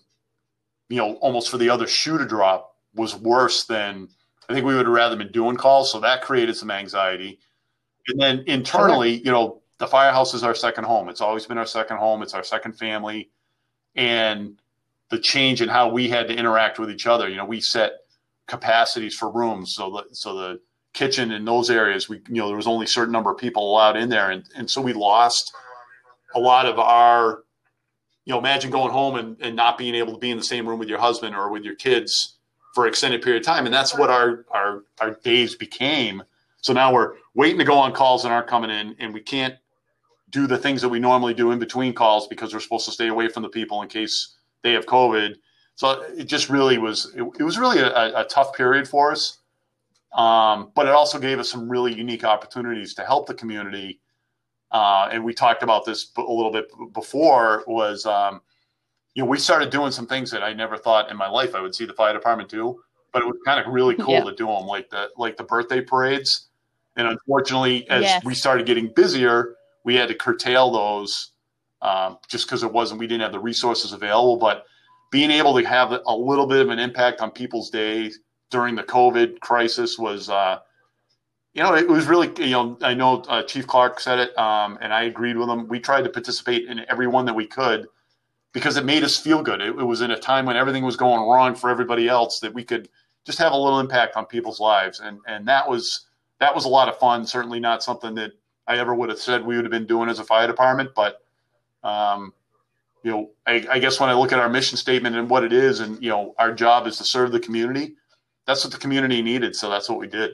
you 0.88 0.96
know, 0.96 1.14
almost 1.16 1.50
for 1.50 1.58
the 1.58 1.68
other 1.68 1.88
shoe 1.88 2.16
to 2.16 2.24
drop 2.24 2.76
was 2.94 3.16
worse 3.16 3.64
than 3.64 4.08
I 4.48 4.54
think 4.54 4.64
we 4.64 4.76
would 4.76 4.86
have 4.86 4.94
rather 4.94 5.16
been 5.16 5.32
doing 5.32 5.56
calls. 5.56 5.90
So 5.90 5.98
that 6.00 6.22
created 6.22 6.56
some 6.56 6.70
anxiety. 6.70 7.40
And 8.08 8.20
then 8.20 8.44
internally, 8.46 9.16
you 9.16 9.30
know, 9.30 9.62
the 9.78 9.86
firehouse 9.86 10.34
is 10.34 10.42
our 10.42 10.54
second 10.54 10.84
home. 10.84 11.08
It's 11.08 11.20
always 11.20 11.46
been 11.46 11.58
our 11.58 11.66
second 11.66 11.96
home. 11.96 12.22
It's 12.22 12.34
our 12.34 12.44
second 12.44 12.72
family. 12.72 13.30
And 13.96 14.58
the 15.10 15.18
change 15.18 15.62
in 15.62 15.68
how 15.68 15.88
we 15.88 16.08
had 16.08 16.28
to 16.28 16.34
interact 16.34 16.78
with 16.78 16.90
each 16.90 17.06
other, 17.06 17.28
you 17.28 17.36
know, 17.36 17.44
we 17.44 17.60
set 17.60 17.92
capacities 18.46 19.14
for 19.14 19.30
rooms. 19.30 19.74
So 19.74 19.90
the, 19.90 20.14
so 20.14 20.34
the 20.34 20.60
kitchen 20.92 21.30
in 21.32 21.44
those 21.44 21.70
areas, 21.70 22.08
we, 22.08 22.18
you 22.28 22.36
know, 22.36 22.48
there 22.48 22.56
was 22.56 22.66
only 22.66 22.84
a 22.84 22.88
certain 22.88 23.12
number 23.12 23.30
of 23.30 23.38
people 23.38 23.70
allowed 23.70 23.96
in 23.96 24.08
there. 24.08 24.30
And, 24.30 24.44
and 24.56 24.70
so 24.70 24.80
we 24.80 24.92
lost 24.92 25.54
a 26.34 26.40
lot 26.40 26.66
of 26.66 26.78
our, 26.78 27.42
you 28.24 28.32
know, 28.32 28.38
imagine 28.38 28.70
going 28.70 28.92
home 28.92 29.16
and, 29.16 29.36
and 29.40 29.56
not 29.56 29.76
being 29.76 29.94
able 29.94 30.14
to 30.14 30.18
be 30.18 30.30
in 30.30 30.38
the 30.38 30.44
same 30.44 30.68
room 30.68 30.78
with 30.78 30.88
your 30.88 30.98
husband 30.98 31.34
or 31.34 31.50
with 31.50 31.64
your 31.64 31.74
kids 31.74 32.36
for 32.74 32.86
extended 32.86 33.22
period 33.22 33.42
of 33.42 33.46
time. 33.46 33.66
And 33.66 33.74
that's 33.74 33.96
what 33.96 34.10
our, 34.10 34.44
our, 34.50 34.82
our 35.00 35.10
days 35.22 35.54
became. 35.54 36.22
So 36.60 36.72
now 36.72 36.92
we're 36.92 37.14
waiting 37.34 37.58
to 37.58 37.64
go 37.64 37.74
on 37.74 37.92
calls 37.92 38.22
that 38.22 38.32
aren't 38.32 38.46
coming 38.46 38.70
in 38.70 38.94
and 38.98 39.12
we 39.12 39.20
can't 39.20 39.54
do 40.30 40.46
the 40.46 40.58
things 40.58 40.82
that 40.82 40.88
we 40.88 40.98
normally 40.98 41.34
do 41.34 41.52
in 41.52 41.58
between 41.58 41.92
calls 41.92 42.26
because 42.26 42.52
we're 42.52 42.60
supposed 42.60 42.84
to 42.86 42.92
stay 42.92 43.08
away 43.08 43.28
from 43.28 43.42
the 43.42 43.48
people 43.48 43.82
in 43.82 43.88
case 43.88 44.36
they 44.62 44.72
have 44.72 44.86
COVID. 44.86 45.36
So 45.76 46.02
it 46.16 46.24
just 46.24 46.48
really 46.48 46.78
was, 46.78 47.12
it, 47.16 47.22
it 47.38 47.42
was 47.42 47.58
really 47.58 47.78
a, 47.78 48.20
a, 48.20 48.24
tough 48.24 48.54
period 48.54 48.88
for 48.88 49.12
us. 49.12 49.38
Um, 50.12 50.72
but 50.74 50.86
it 50.86 50.92
also 50.92 51.18
gave 51.18 51.38
us 51.38 51.50
some 51.50 51.68
really 51.68 51.92
unique 51.92 52.24
opportunities 52.24 52.94
to 52.94 53.04
help 53.04 53.26
the 53.26 53.34
community. 53.34 54.00
Uh, 54.70 55.08
and 55.12 55.24
we 55.24 55.34
talked 55.34 55.62
about 55.62 55.84
this 55.84 56.10
a 56.16 56.20
little 56.20 56.52
bit 56.52 56.68
before 56.92 57.64
was, 57.66 58.06
um, 58.06 58.40
you 59.14 59.22
know, 59.22 59.28
we 59.28 59.38
started 59.38 59.70
doing 59.70 59.92
some 59.92 60.06
things 60.06 60.30
that 60.30 60.42
I 60.42 60.52
never 60.52 60.76
thought 60.76 61.10
in 61.10 61.16
my 61.16 61.28
life 61.28 61.54
I 61.54 61.60
would 61.60 61.74
see 61.74 61.84
the 61.84 61.92
fire 61.92 62.12
department 62.12 62.48
do, 62.48 62.80
but 63.12 63.22
it 63.22 63.26
was 63.26 63.36
kind 63.44 63.64
of 63.64 63.72
really 63.72 63.94
cool 63.96 64.14
yeah. 64.14 64.24
to 64.24 64.34
do 64.34 64.46
them 64.46 64.66
like 64.66 64.90
the, 64.90 65.10
like 65.16 65.36
the 65.36 65.44
birthday 65.44 65.80
parades. 65.80 66.48
And 66.96 67.08
unfortunately, 67.08 67.88
as 67.90 68.02
yes. 68.02 68.24
we 68.24 68.34
started 68.34 68.66
getting 68.66 68.88
busier, 68.88 69.56
we 69.84 69.94
had 69.94 70.08
to 70.08 70.14
curtail 70.14 70.70
those 70.70 71.32
um, 71.82 72.18
just 72.28 72.46
because 72.46 72.62
it 72.62 72.72
wasn't, 72.72 72.98
we 72.98 73.06
didn't 73.06 73.22
have 73.22 73.32
the 73.32 73.40
resources 73.40 73.92
available, 73.92 74.36
but 74.36 74.64
being 75.10 75.30
able 75.30 75.56
to 75.58 75.64
have 75.66 75.92
a 75.92 76.16
little 76.16 76.46
bit 76.46 76.60
of 76.60 76.70
an 76.70 76.78
impact 76.78 77.20
on 77.20 77.30
people's 77.30 77.70
days 77.70 78.20
during 78.50 78.74
the 78.74 78.82
COVID 78.82 79.40
crisis 79.40 79.98
was, 79.98 80.30
uh, 80.30 80.58
you 81.52 81.62
know, 81.62 81.74
it 81.74 81.86
was 81.86 82.06
really, 82.06 82.30
you 82.38 82.50
know, 82.50 82.78
I 82.82 82.94
know 82.94 83.20
uh, 83.28 83.42
Chief 83.42 83.66
Clark 83.66 84.00
said 84.00 84.18
it, 84.18 84.36
um, 84.38 84.78
and 84.80 84.92
I 84.92 85.04
agreed 85.04 85.36
with 85.36 85.48
him. 85.48 85.68
We 85.68 85.78
tried 85.78 86.02
to 86.02 86.10
participate 86.10 86.66
in 86.66 86.84
every 86.88 87.06
one 87.06 87.26
that 87.26 87.34
we 87.34 87.46
could 87.46 87.86
because 88.52 88.76
it 88.76 88.84
made 88.84 89.04
us 89.04 89.18
feel 89.18 89.42
good. 89.42 89.60
It, 89.60 89.68
it, 89.68 89.84
was 89.84 90.00
in 90.00 90.10
a 90.10 90.18
time 90.18 90.46
when 90.46 90.56
everything 90.56 90.84
was 90.84 90.96
going 90.96 91.28
wrong 91.28 91.54
for 91.54 91.70
everybody 91.70 92.08
else 92.08 92.40
that 92.40 92.54
we 92.54 92.64
could 92.64 92.88
just 93.24 93.38
have 93.38 93.52
a 93.52 93.56
little 93.56 93.80
impact 93.80 94.16
on 94.16 94.26
people's 94.26 94.60
lives, 94.60 95.00
and 95.00 95.18
and 95.26 95.46
that 95.46 95.68
was 95.68 96.06
that 96.40 96.54
was 96.54 96.64
a 96.64 96.68
lot 96.68 96.88
of 96.88 96.98
fun. 96.98 97.26
Certainly 97.26 97.60
not 97.60 97.82
something 97.82 98.14
that 98.16 98.32
I 98.66 98.78
ever 98.78 98.94
would 98.94 99.08
have 99.08 99.18
said 99.18 99.44
we 99.44 99.56
would 99.56 99.64
have 99.64 99.72
been 99.72 99.86
doing 99.86 100.08
as 100.08 100.18
a 100.18 100.24
fire 100.24 100.46
department, 100.46 100.90
but 100.94 101.22
um, 101.82 102.32
you 103.02 103.10
know, 103.10 103.30
I, 103.46 103.66
I 103.70 103.78
guess 103.78 104.00
when 104.00 104.08
I 104.08 104.14
look 104.14 104.32
at 104.32 104.38
our 104.38 104.48
mission 104.48 104.78
statement 104.78 105.16
and 105.16 105.28
what 105.28 105.44
it 105.44 105.52
is, 105.52 105.80
and 105.80 106.02
you 106.02 106.08
know, 106.08 106.34
our 106.38 106.52
job 106.52 106.86
is 106.86 106.96
to 106.98 107.04
serve 107.04 107.32
the 107.32 107.40
community 107.40 107.96
that's 108.46 108.64
what 108.64 108.72
the 108.72 108.78
community 108.78 109.22
needed. 109.22 109.56
So 109.56 109.70
that's 109.70 109.88
what 109.88 109.98
we 109.98 110.06
did. 110.06 110.32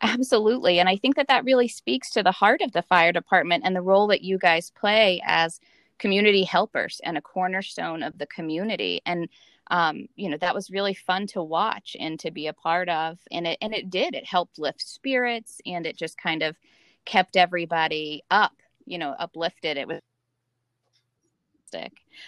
Absolutely. 0.00 0.78
And 0.78 0.88
I 0.88 0.96
think 0.96 1.16
that 1.16 1.28
that 1.28 1.44
really 1.44 1.68
speaks 1.68 2.10
to 2.10 2.22
the 2.22 2.32
heart 2.32 2.60
of 2.60 2.72
the 2.72 2.82
fire 2.82 3.12
department 3.12 3.64
and 3.64 3.74
the 3.74 3.82
role 3.82 4.08
that 4.08 4.22
you 4.22 4.38
guys 4.38 4.70
play 4.70 5.22
as 5.24 5.60
community 5.98 6.44
helpers 6.44 7.00
and 7.04 7.16
a 7.16 7.22
cornerstone 7.22 8.02
of 8.02 8.18
the 8.18 8.26
community. 8.26 9.00
And, 9.06 9.28
um, 9.70 10.08
you 10.16 10.28
know, 10.28 10.36
that 10.38 10.54
was 10.54 10.70
really 10.70 10.94
fun 10.94 11.26
to 11.28 11.42
watch 11.42 11.96
and 11.98 12.18
to 12.20 12.30
be 12.30 12.46
a 12.46 12.52
part 12.52 12.88
of. 12.88 13.18
And 13.30 13.46
it, 13.46 13.58
and 13.60 13.74
it 13.74 13.90
did, 13.90 14.14
it 14.14 14.24
helped 14.24 14.58
lift 14.58 14.86
spirits 14.86 15.60
and 15.66 15.86
it 15.86 15.96
just 15.96 16.16
kind 16.18 16.42
of 16.42 16.56
kept 17.04 17.36
everybody 17.36 18.22
up, 18.30 18.52
you 18.86 18.98
know, 18.98 19.14
uplifted. 19.18 19.76
It 19.76 19.88
was. 19.88 20.00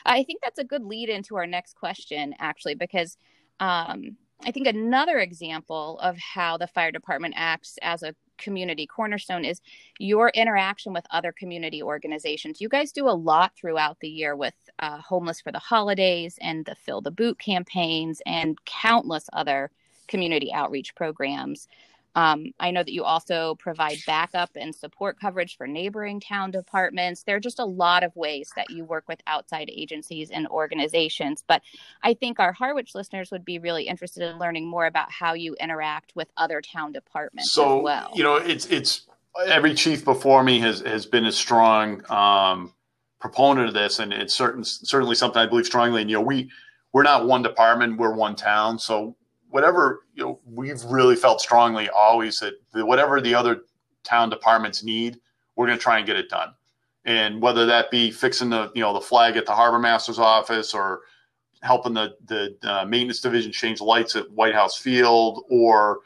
I 0.05 0.23
think 0.23 0.41
that's 0.43 0.59
a 0.59 0.65
good 0.65 0.85
lead 0.85 1.09
into 1.09 1.37
our 1.37 1.47
next 1.47 1.75
question, 1.75 2.35
actually, 2.39 2.75
because 2.75 3.17
um, 3.59 4.19
I 4.45 4.51
think 4.51 4.67
another 4.67 5.19
example 5.19 5.99
of 6.01 6.19
how 6.19 6.59
the 6.59 6.67
fire 6.67 6.91
department 6.91 7.35
acts 7.37 7.79
as 7.81 8.03
a 8.03 8.15
community 8.41 8.87
cornerstone 8.87 9.45
is 9.45 9.61
your 9.99 10.31
interaction 10.31 10.93
with 10.93 11.05
other 11.11 11.33
community 11.33 11.83
organizations. 11.83 12.61
You 12.61 12.69
guys 12.69 12.93
do 12.93 13.09
a 13.09 13.11
lot 13.11 13.53
throughout 13.57 13.99
the 14.01 14.09
year 14.09 14.35
with 14.35 14.55
uh, 14.79 14.99
Homeless 14.99 15.41
for 15.41 15.53
the 15.53 15.59
Holidays 15.59 16.39
and 16.41 16.65
the 16.65 16.75
Fill 16.75 17.01
the 17.01 17.11
Boot 17.11 17.39
campaigns 17.39 18.21
and 18.27 18.59
countless 18.65 19.29
other 19.33 19.71
community 20.09 20.53
outreach 20.53 20.95
programs. 20.95 21.69
Um, 22.15 22.53
I 22.59 22.71
know 22.71 22.83
that 22.83 22.93
you 22.93 23.05
also 23.05 23.55
provide 23.57 23.99
backup 24.07 24.51
and 24.57 24.75
support 24.75 25.19
coverage 25.21 25.57
for 25.57 25.67
neighboring 25.67 26.21
town 26.21 26.51
departments. 26.51 27.23
There 27.23 27.37
are 27.37 27.41
just 27.41 27.61
a 27.61 27.65
lot 27.65 28.03
of 28.03 28.15
ways 28.17 28.51
that 28.57 28.71
you 28.71 28.85
work 28.85 29.05
with 29.09 29.21
outside 29.27 29.71
agencies 29.73 30.31
and 30.31 30.47
organizations. 30.49 31.45
But 31.47 31.63
I 32.03 32.15
think 32.15 32.41
our 32.41 32.53
Harwich 32.53 32.95
listeners 32.95 33.31
would 33.31 33.45
be 33.45 33.59
really 33.59 33.85
interested 33.85 34.23
in 34.23 34.39
learning 34.39 34.67
more 34.67 34.87
about 34.87 35.11
how 35.11 35.35
you 35.35 35.55
interact 35.61 36.13
with 36.17 36.29
other 36.37 36.61
town 36.61 36.93
departments 36.93 37.53
so, 37.53 37.79
as 37.79 37.85
well. 37.85 38.11
You 38.15 38.25
know, 38.25 38.37
it's 38.37 38.67
it's 38.67 39.07
every 39.47 39.75
chief 39.75 40.05
before 40.05 40.43
me 40.43 40.59
has 40.61 40.81
has 40.81 41.07
been 41.07 41.27
a 41.27 41.33
strong 41.33 42.03
um, 42.11 42.75
proponent 43.21 43.69
of 43.69 43.75
this, 43.75 44.01
and 44.01 44.13
it's 44.13 44.35
certain 44.35 44.65
certainly 44.65 45.15
something 45.15 45.41
I 45.41 45.47
believe 45.47 45.67
strongly. 45.67 46.03
And 46.03 46.11
you 46.11 46.17
know, 46.17 46.23
we 46.23 46.51
we're 46.93 47.05
not 47.05 47.27
one 47.27 47.43
department, 47.43 47.99
we're 47.99 48.15
one 48.15 48.35
town, 48.35 48.79
so 48.79 49.17
whatever 49.51 50.05
you 50.15 50.25
know, 50.25 50.41
we've 50.47 50.83
really 50.85 51.17
felt 51.17 51.41
strongly 51.41 51.89
always 51.91 52.39
that 52.39 52.55
the, 52.73 52.85
whatever 52.85 53.21
the 53.21 53.35
other 53.35 53.63
town 54.05 54.31
departments 54.31 54.83
need, 54.83 55.19
we're 55.57 55.67
going 55.67 55.79
to 55.79 55.83
try 55.83 55.99
and 55.99 56.07
get 56.07 56.17
it 56.17 56.29
done. 56.29 56.55
And 57.05 57.41
whether 57.43 57.67
that 57.67 57.91
be 57.91 58.11
fixing 58.11 58.51
the 58.51 58.71
you 58.75 58.83
know 58.83 58.93
the 58.93 59.01
flag 59.01 59.37
at 59.37 59.47
the 59.47 59.53
harbor 59.53 59.79
master's 59.79 60.19
office 60.19 60.75
or 60.75 61.01
helping 61.63 61.95
the 61.95 62.15
the 62.27 62.57
uh, 62.63 62.85
maintenance 62.85 63.21
division 63.21 63.53
change 63.53 63.81
lights 63.81 64.17
at 64.17 64.31
White 64.31 64.55
House 64.55 64.77
Field 64.77 65.45
or 65.51 66.01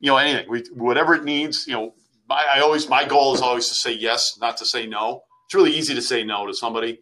you 0.00 0.10
know 0.10 0.16
anything, 0.16 0.48
we, 0.48 0.60
whatever 0.72 1.14
it 1.14 1.24
needs. 1.24 1.66
You 1.66 1.74
know, 1.74 1.94
my, 2.28 2.44
I 2.54 2.60
always 2.60 2.88
my 2.88 3.04
goal 3.04 3.34
is 3.34 3.40
always 3.40 3.68
to 3.68 3.74
say 3.74 3.92
yes, 3.92 4.38
not 4.40 4.56
to 4.58 4.64
say 4.64 4.86
no. 4.86 5.22
It's 5.46 5.54
really 5.54 5.72
easy 5.72 5.94
to 5.94 6.02
say 6.02 6.22
no 6.22 6.46
to 6.46 6.54
somebody. 6.54 7.00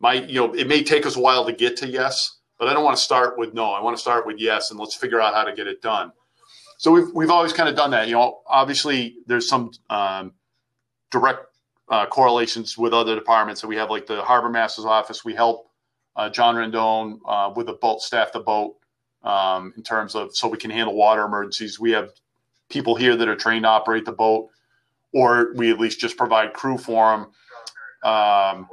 My 0.00 0.14
you 0.14 0.40
know 0.40 0.54
it 0.54 0.66
may 0.66 0.82
take 0.82 1.04
us 1.04 1.16
a 1.16 1.20
while 1.20 1.44
to 1.44 1.52
get 1.52 1.76
to 1.78 1.88
yes, 1.88 2.37
but 2.58 2.68
I 2.68 2.74
don't 2.74 2.84
want 2.84 2.96
to 2.96 3.02
start 3.02 3.38
with 3.38 3.54
no. 3.54 3.72
I 3.72 3.82
want 3.82 3.96
to 3.96 4.00
start 4.00 4.26
with 4.26 4.38
yes, 4.38 4.70
and 4.70 4.78
let's 4.78 4.94
figure 4.94 5.20
out 5.20 5.34
how 5.34 5.44
to 5.44 5.52
get 5.52 5.66
it 5.66 5.80
done. 5.82 6.12
So 6.78 6.92
we've 6.92 7.12
we've 7.14 7.30
always 7.30 7.52
kind 7.52 7.68
of 7.68 7.76
done 7.76 7.90
that. 7.92 8.08
You 8.08 8.14
know, 8.14 8.40
obviously 8.46 9.16
there's 9.26 9.48
some 9.48 9.72
um, 9.90 10.32
direct 11.10 11.46
uh, 11.88 12.06
correlations 12.06 12.76
with 12.76 12.92
other 12.92 13.14
departments. 13.14 13.60
So 13.60 13.68
we 13.68 13.76
have 13.76 13.90
like 13.90 14.06
the 14.06 14.22
harbor 14.22 14.48
master's 14.48 14.84
office. 14.84 15.24
We 15.24 15.34
help 15.34 15.68
uh, 16.16 16.28
John 16.30 16.56
Rendon 16.56 17.18
uh, 17.26 17.52
with 17.54 17.66
the 17.66 17.74
boat 17.74 18.00
staff, 18.00 18.32
the 18.32 18.40
boat 18.40 18.76
um, 19.22 19.72
in 19.76 19.82
terms 19.82 20.14
of 20.14 20.34
so 20.34 20.48
we 20.48 20.58
can 20.58 20.70
handle 20.70 20.94
water 20.94 21.24
emergencies. 21.24 21.80
We 21.80 21.92
have 21.92 22.10
people 22.68 22.94
here 22.94 23.16
that 23.16 23.28
are 23.28 23.36
trained 23.36 23.64
to 23.64 23.68
operate 23.68 24.04
the 24.04 24.12
boat, 24.12 24.48
or 25.12 25.52
we 25.54 25.70
at 25.70 25.80
least 25.80 26.00
just 26.00 26.16
provide 26.16 26.52
crew 26.52 26.78
for 26.78 27.10
them. 27.10 28.10
Um, 28.10 28.68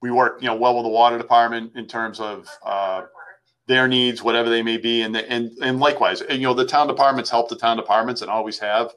we 0.00 0.10
work, 0.10 0.40
you 0.40 0.46
know, 0.46 0.54
well 0.54 0.74
with 0.76 0.84
the 0.84 0.90
water 0.90 1.18
department 1.18 1.72
in 1.76 1.86
terms 1.86 2.20
of 2.20 2.48
uh, 2.64 3.02
their 3.66 3.86
needs, 3.86 4.22
whatever 4.22 4.48
they 4.48 4.62
may 4.62 4.78
be, 4.78 5.02
and 5.02 5.14
the, 5.14 5.30
and 5.30 5.50
and 5.62 5.78
likewise, 5.78 6.22
and, 6.22 6.40
you 6.40 6.46
know, 6.46 6.54
the 6.54 6.66
town 6.66 6.86
departments 6.86 7.30
help 7.30 7.48
the 7.48 7.56
town 7.56 7.76
departments 7.76 8.22
and 8.22 8.30
always 8.30 8.58
have, 8.58 8.94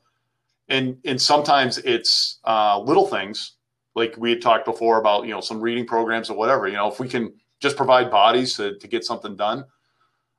and 0.70 0.98
and 1.06 1.22
sometimes 1.22 1.78
it's 1.80 2.40
uh, 2.46 2.80
little 2.80 3.08
things 3.08 3.54
like 3.96 4.16
we 4.18 4.32
had 4.32 4.42
talked 4.42 4.66
before 4.66 4.98
about, 4.98 5.26
you 5.26 5.32
know, 5.32 5.42
some 5.42 5.62
reading 5.62 5.86
programs 5.86 6.30
or 6.30 6.38
whatever. 6.38 6.68
You 6.68 6.76
know, 6.76 6.88
if 6.88 7.00
we 7.00 7.08
can 7.08 7.34
just 7.60 7.78
provide 7.78 8.10
bodies 8.10 8.56
to 8.56 8.78
to 8.80 8.88
get 8.88 9.04
something 9.04 9.36
done, 9.36 9.66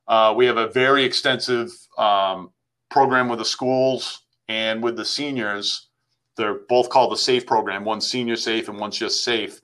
uh, 0.09 0.35
we 0.37 0.47
have 0.47 0.57
a 0.57 0.69
very 0.69 1.05
extensive 1.05 1.71
um, 1.99 2.51
program 2.91 3.29
with 3.29 3.39
the 3.39 3.45
schools 3.45 4.23
and 4.49 4.83
with 4.83 4.97
the 4.97 5.05
seniors. 5.05 5.89
They're 6.37 6.59
both 6.69 6.89
called 6.89 7.13
the 7.13 7.17
SAFE 7.17 7.47
program. 7.47 7.85
One's 7.85 8.11
senior 8.11 8.35
safe 8.35 8.69
and 8.69 8.81
one's 8.81 8.99
just 8.99 9.23
safe 9.23 9.61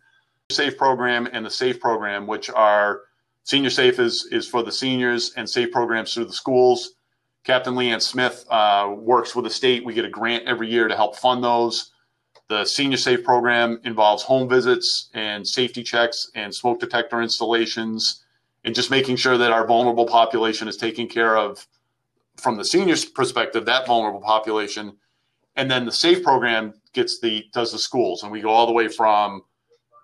Safe 0.51 0.77
program 0.77 1.29
and 1.33 1.45
the 1.45 1.51
Safe 1.51 1.81
program, 1.81 2.27
which 2.27 2.51
are 2.51 3.03
Senior 3.45 3.71
Safe 3.71 3.99
is, 3.99 4.29
is 4.31 4.49
for 4.49 4.63
the 4.63 4.73
seniors 4.73 5.33
and 5.37 5.49
Safe 5.49 5.71
programs 5.71 6.15
through 6.15 6.27
the 6.27 6.33
schools. 6.33 6.95
Captain 7.45 7.75
Leanne 7.75 8.03
Smith 8.03 8.45
uh, 8.51 8.95
works 8.97 9.35
with 9.35 9.45
the 9.45 9.51
state. 9.51 9.85
We 9.85 9.95
get 9.95 10.05
a 10.05 10.11
grant 10.11 10.47
every 10.47 10.71
year 10.71 10.89
to 10.89 10.97
help 10.97 11.17
fund 11.17 11.43
those. 11.43 11.93
The 12.49 12.65
Senior 12.65 12.99
Safe 12.99 13.25
program 13.25 13.81
involves 13.85 14.23
home 14.23 14.49
visits 14.49 15.09
and 15.15 15.47
safety 15.47 15.83
checks 15.83 16.31
and 16.35 16.55
smoke 16.55 16.81
detector 16.81 17.23
installations 17.23 18.25
and 18.65 18.75
just 18.75 18.91
making 18.91 19.17
sure 19.17 19.39
that 19.39 19.53
our 19.53 19.67
vulnerable 19.67 20.07
population 20.07 20.69
is 20.69 20.77
taken 20.77 21.07
care 21.07 21.37
of 21.37 21.67
from 22.37 22.57
the 22.57 22.65
seniors 22.65 23.05
perspective, 23.05 23.65
that 23.67 23.87
vulnerable 23.87 24.21
population, 24.21 24.97
and 25.57 25.71
then 25.71 25.85
the 25.85 25.93
SAFE 25.93 26.23
program 26.23 26.75
gets 26.93 27.21
the 27.21 27.45
does 27.53 27.73
the 27.73 27.79
schools, 27.79 28.23
and 28.23 28.33
we 28.33 28.41
go 28.41 28.51
all 28.51 28.67
the 28.67 28.73
way 28.73 28.89
from 28.89 29.43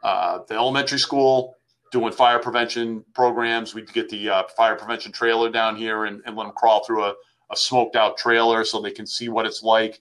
uh, 0.06 0.38
the 0.46 0.54
elementary 0.54 1.00
school 1.00 1.56
doing 1.90 2.12
fire 2.12 2.38
prevention 2.38 3.04
programs. 3.12 3.74
We 3.74 3.82
get 3.82 4.08
the 4.08 4.30
uh, 4.30 4.42
fire 4.56 4.76
prevention 4.76 5.10
trailer 5.10 5.50
down 5.50 5.74
here 5.74 6.04
and, 6.04 6.22
and 6.24 6.36
let 6.36 6.44
them 6.44 6.52
crawl 6.56 6.84
through 6.84 7.02
a, 7.02 7.14
a, 7.50 7.56
smoked 7.56 7.96
out 7.96 8.16
trailer 8.16 8.64
so 8.64 8.80
they 8.80 8.92
can 8.92 9.04
see 9.04 9.28
what 9.28 9.46
it's 9.46 9.64
like. 9.64 10.00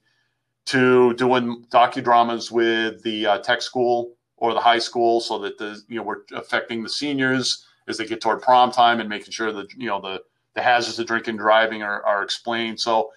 To 0.67 1.13
doing 1.15 1.65
docudramas 1.71 2.51
with 2.51 3.01
the 3.01 3.25
uh, 3.25 3.37
tech 3.39 3.63
school 3.63 4.13
or 4.37 4.53
the 4.53 4.59
high 4.59 4.79
school, 4.79 5.21
so 5.21 5.39
that 5.39 5.57
the 5.57 5.81
you 5.87 5.97
know 5.97 6.03
we're 6.03 6.21
affecting 6.35 6.83
the 6.83 6.89
seniors 6.89 7.65
as 7.87 7.97
they 7.97 8.05
get 8.05 8.21
toward 8.21 8.43
prom 8.43 8.71
time 8.71 8.99
and 8.99 9.09
making 9.09 9.31
sure 9.31 9.51
that 9.51 9.73
you 9.73 9.87
know 9.87 10.01
the 10.01 10.21
the 10.53 10.61
hazards 10.61 10.99
of 10.99 11.07
drinking 11.07 11.31
and 11.31 11.39
driving 11.39 11.81
are, 11.81 12.03
are 12.03 12.23
explained. 12.23 12.79
So 12.79 13.11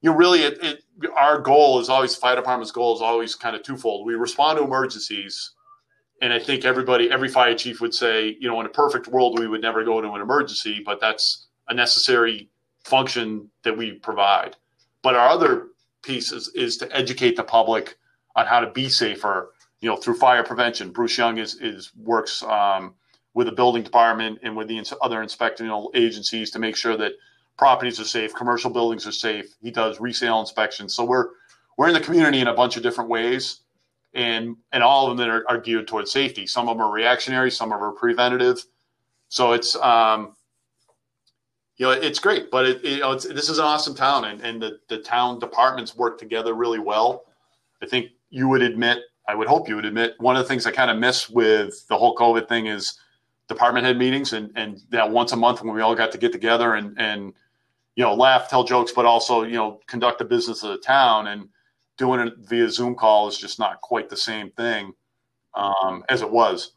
you 0.00 0.12
really, 0.12 0.42
it, 0.42 0.58
it 0.62 0.82
our 1.14 1.40
goal 1.40 1.78
is 1.80 1.88
always 1.90 2.16
fire 2.16 2.36
department's 2.36 2.72
goal 2.72 2.94
is 2.94 3.02
always 3.02 3.34
kind 3.34 3.56
of 3.56 3.62
twofold. 3.62 4.06
We 4.06 4.14
respond 4.14 4.58
to 4.58 4.64
emergencies 4.64 5.52
and 6.22 6.32
I 6.32 6.38
think 6.38 6.64
everybody, 6.64 7.10
every 7.10 7.28
fire 7.28 7.54
chief 7.54 7.80
would 7.80 7.94
say, 7.94 8.36
you 8.40 8.48
know, 8.48 8.58
in 8.60 8.66
a 8.66 8.70
perfect 8.70 9.06
world, 9.08 9.38
we 9.38 9.48
would 9.48 9.60
never 9.60 9.84
go 9.84 10.00
to 10.00 10.08
an 10.12 10.20
emergency, 10.20 10.82
but 10.84 11.00
that's 11.00 11.48
a 11.68 11.74
necessary 11.74 12.48
function 12.84 13.50
that 13.64 13.76
we 13.76 13.92
provide. 13.92 14.56
But 15.02 15.14
our 15.14 15.28
other 15.28 15.68
piece 16.02 16.32
is, 16.32 16.48
is 16.54 16.76
to 16.78 16.96
educate 16.96 17.36
the 17.36 17.44
public 17.44 17.96
on 18.34 18.46
how 18.46 18.60
to 18.60 18.70
be 18.70 18.88
safer, 18.88 19.52
you 19.80 19.88
know, 19.88 19.96
through 19.96 20.16
fire 20.16 20.42
prevention. 20.42 20.90
Bruce 20.90 21.18
Young 21.18 21.38
is, 21.38 21.60
is 21.60 21.92
works 21.96 22.42
um, 22.44 22.94
with 23.34 23.46
the 23.46 23.52
building 23.52 23.82
department 23.82 24.38
and 24.42 24.56
with 24.56 24.68
the 24.68 24.96
other 25.02 25.18
inspectional 25.18 25.90
agencies 25.94 26.50
to 26.52 26.58
make 26.58 26.76
sure 26.76 26.96
that 26.96 27.12
properties 27.58 28.00
are 28.00 28.04
safe, 28.04 28.34
commercial 28.34 28.70
buildings 28.70 29.06
are 29.06 29.12
safe. 29.12 29.46
He 29.62 29.70
does 29.70 30.00
resale 30.00 30.40
inspections. 30.40 30.94
So 30.94 31.04
we're 31.04 31.28
we're 31.76 31.88
in 31.88 31.94
the 31.94 32.00
community 32.00 32.40
in 32.40 32.46
a 32.46 32.54
bunch 32.54 32.78
of 32.78 32.82
different 32.82 33.10
ways 33.10 33.60
and 34.16 34.56
and 34.72 34.82
all 34.82 35.04
of 35.04 35.10
them 35.10 35.18
that 35.18 35.32
are, 35.32 35.44
are 35.48 35.58
geared 35.58 35.86
towards 35.86 36.10
safety. 36.10 36.46
Some 36.46 36.68
of 36.68 36.76
them 36.76 36.86
are 36.86 36.90
reactionary, 36.90 37.50
some 37.50 37.70
of 37.70 37.78
them 37.78 37.88
are 37.88 37.92
preventative. 37.92 38.64
So 39.28 39.52
it's 39.52 39.76
um, 39.76 40.34
you 41.76 41.86
know 41.86 41.92
it's 41.92 42.18
great, 42.18 42.50
but 42.50 42.66
it, 42.66 42.84
you 42.84 43.00
know 43.00 43.14
this 43.14 43.50
is 43.50 43.58
an 43.58 43.64
awesome 43.66 43.94
town, 43.94 44.24
and, 44.24 44.40
and 44.40 44.60
the 44.60 44.80
the 44.88 44.98
town 44.98 45.38
departments 45.38 45.94
work 45.94 46.18
together 46.18 46.54
really 46.54 46.78
well. 46.78 47.26
I 47.82 47.86
think 47.86 48.12
you 48.30 48.48
would 48.48 48.62
admit, 48.62 49.00
I 49.28 49.34
would 49.34 49.48
hope 49.48 49.68
you 49.68 49.76
would 49.76 49.84
admit, 49.84 50.14
one 50.18 50.34
of 50.34 50.42
the 50.42 50.48
things 50.48 50.66
I 50.66 50.72
kind 50.72 50.90
of 50.90 50.96
miss 50.96 51.28
with 51.28 51.86
the 51.88 51.96
whole 51.96 52.16
COVID 52.16 52.48
thing 52.48 52.66
is 52.66 52.98
department 53.48 53.84
head 53.84 53.98
meetings 53.98 54.32
and 54.32 54.50
and 54.56 54.80
that 54.88 55.10
once 55.10 55.32
a 55.32 55.36
month 55.36 55.62
when 55.62 55.74
we 55.74 55.82
all 55.82 55.94
got 55.94 56.10
to 56.12 56.18
get 56.18 56.32
together 56.32 56.74
and 56.74 56.98
and 56.98 57.34
you 57.96 58.02
know 58.02 58.14
laugh, 58.14 58.48
tell 58.48 58.64
jokes, 58.64 58.92
but 58.92 59.04
also 59.04 59.42
you 59.42 59.56
know 59.56 59.78
conduct 59.86 60.20
the 60.20 60.24
business 60.24 60.62
of 60.62 60.70
the 60.70 60.78
town 60.78 61.26
and 61.26 61.50
doing 61.96 62.20
it 62.20 62.34
via 62.38 62.68
Zoom 62.68 62.94
call 62.94 63.28
is 63.28 63.38
just 63.38 63.58
not 63.58 63.80
quite 63.80 64.08
the 64.08 64.16
same 64.16 64.50
thing 64.50 64.92
um, 65.54 66.04
as 66.08 66.22
it 66.22 66.30
was. 66.30 66.72